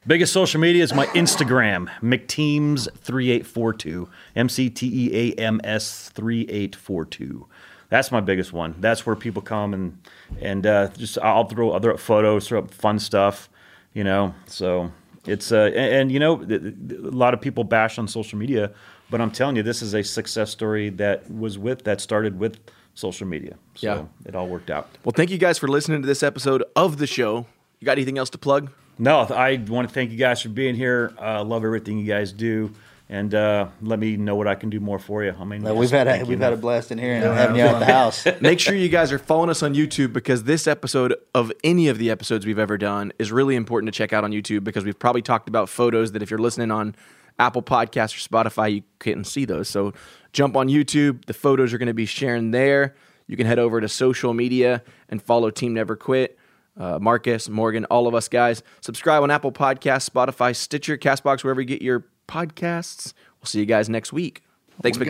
[0.07, 4.07] Biggest social media is my Instagram, McTeams3842.
[4.37, 7.45] M C T E A M S 3842.
[7.89, 8.75] That's my biggest one.
[8.79, 9.97] That's where people come and
[10.41, 13.49] and uh, just I'll throw other photos, throw up fun stuff.
[13.93, 14.91] You know, so
[15.25, 18.71] it's uh, and, and you know, a lot of people bash on social media,
[19.09, 22.59] but I'm telling you, this is a success story that was with that started with
[22.93, 23.55] social media.
[23.75, 24.05] So Yeah.
[24.25, 24.89] it all worked out.
[25.03, 27.45] Well, thank you guys for listening to this episode of the show.
[27.79, 28.71] You got anything else to plug?
[28.99, 31.13] No, I want to thank you guys for being here.
[31.21, 32.73] uh, love everything you guys do,
[33.09, 35.35] and uh, let me know what I can do more for you.
[35.39, 37.63] I mean, No, we've had a, we've had a blast in here and having you
[37.63, 38.25] out at the house.
[38.41, 41.99] Make sure you guys are following us on YouTube because this episode of any of
[41.99, 44.97] the episodes we've ever done is really important to check out on YouTube because we've
[44.99, 46.95] probably talked about photos that if you're listening on
[47.39, 49.69] Apple Podcasts or Spotify, you couldn't see those.
[49.69, 49.93] So
[50.33, 51.25] jump on YouTube.
[51.25, 52.95] The photos are going to be sharing there.
[53.27, 56.37] You can head over to social media and follow Team Never Quit.
[56.79, 58.61] Uh, Marcus, Morgan, all of us guys.
[58.81, 63.13] Subscribe on Apple Podcasts, Spotify, Stitcher, Castbox, wherever you get your podcasts.
[63.39, 64.43] We'll see you guys next week.
[64.81, 65.07] Thanks, McBee.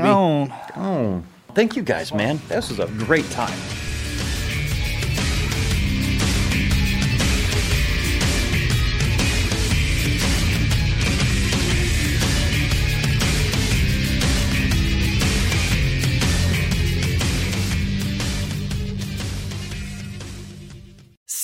[1.53, 2.39] Thank you guys, man.
[2.47, 3.57] This was a great time.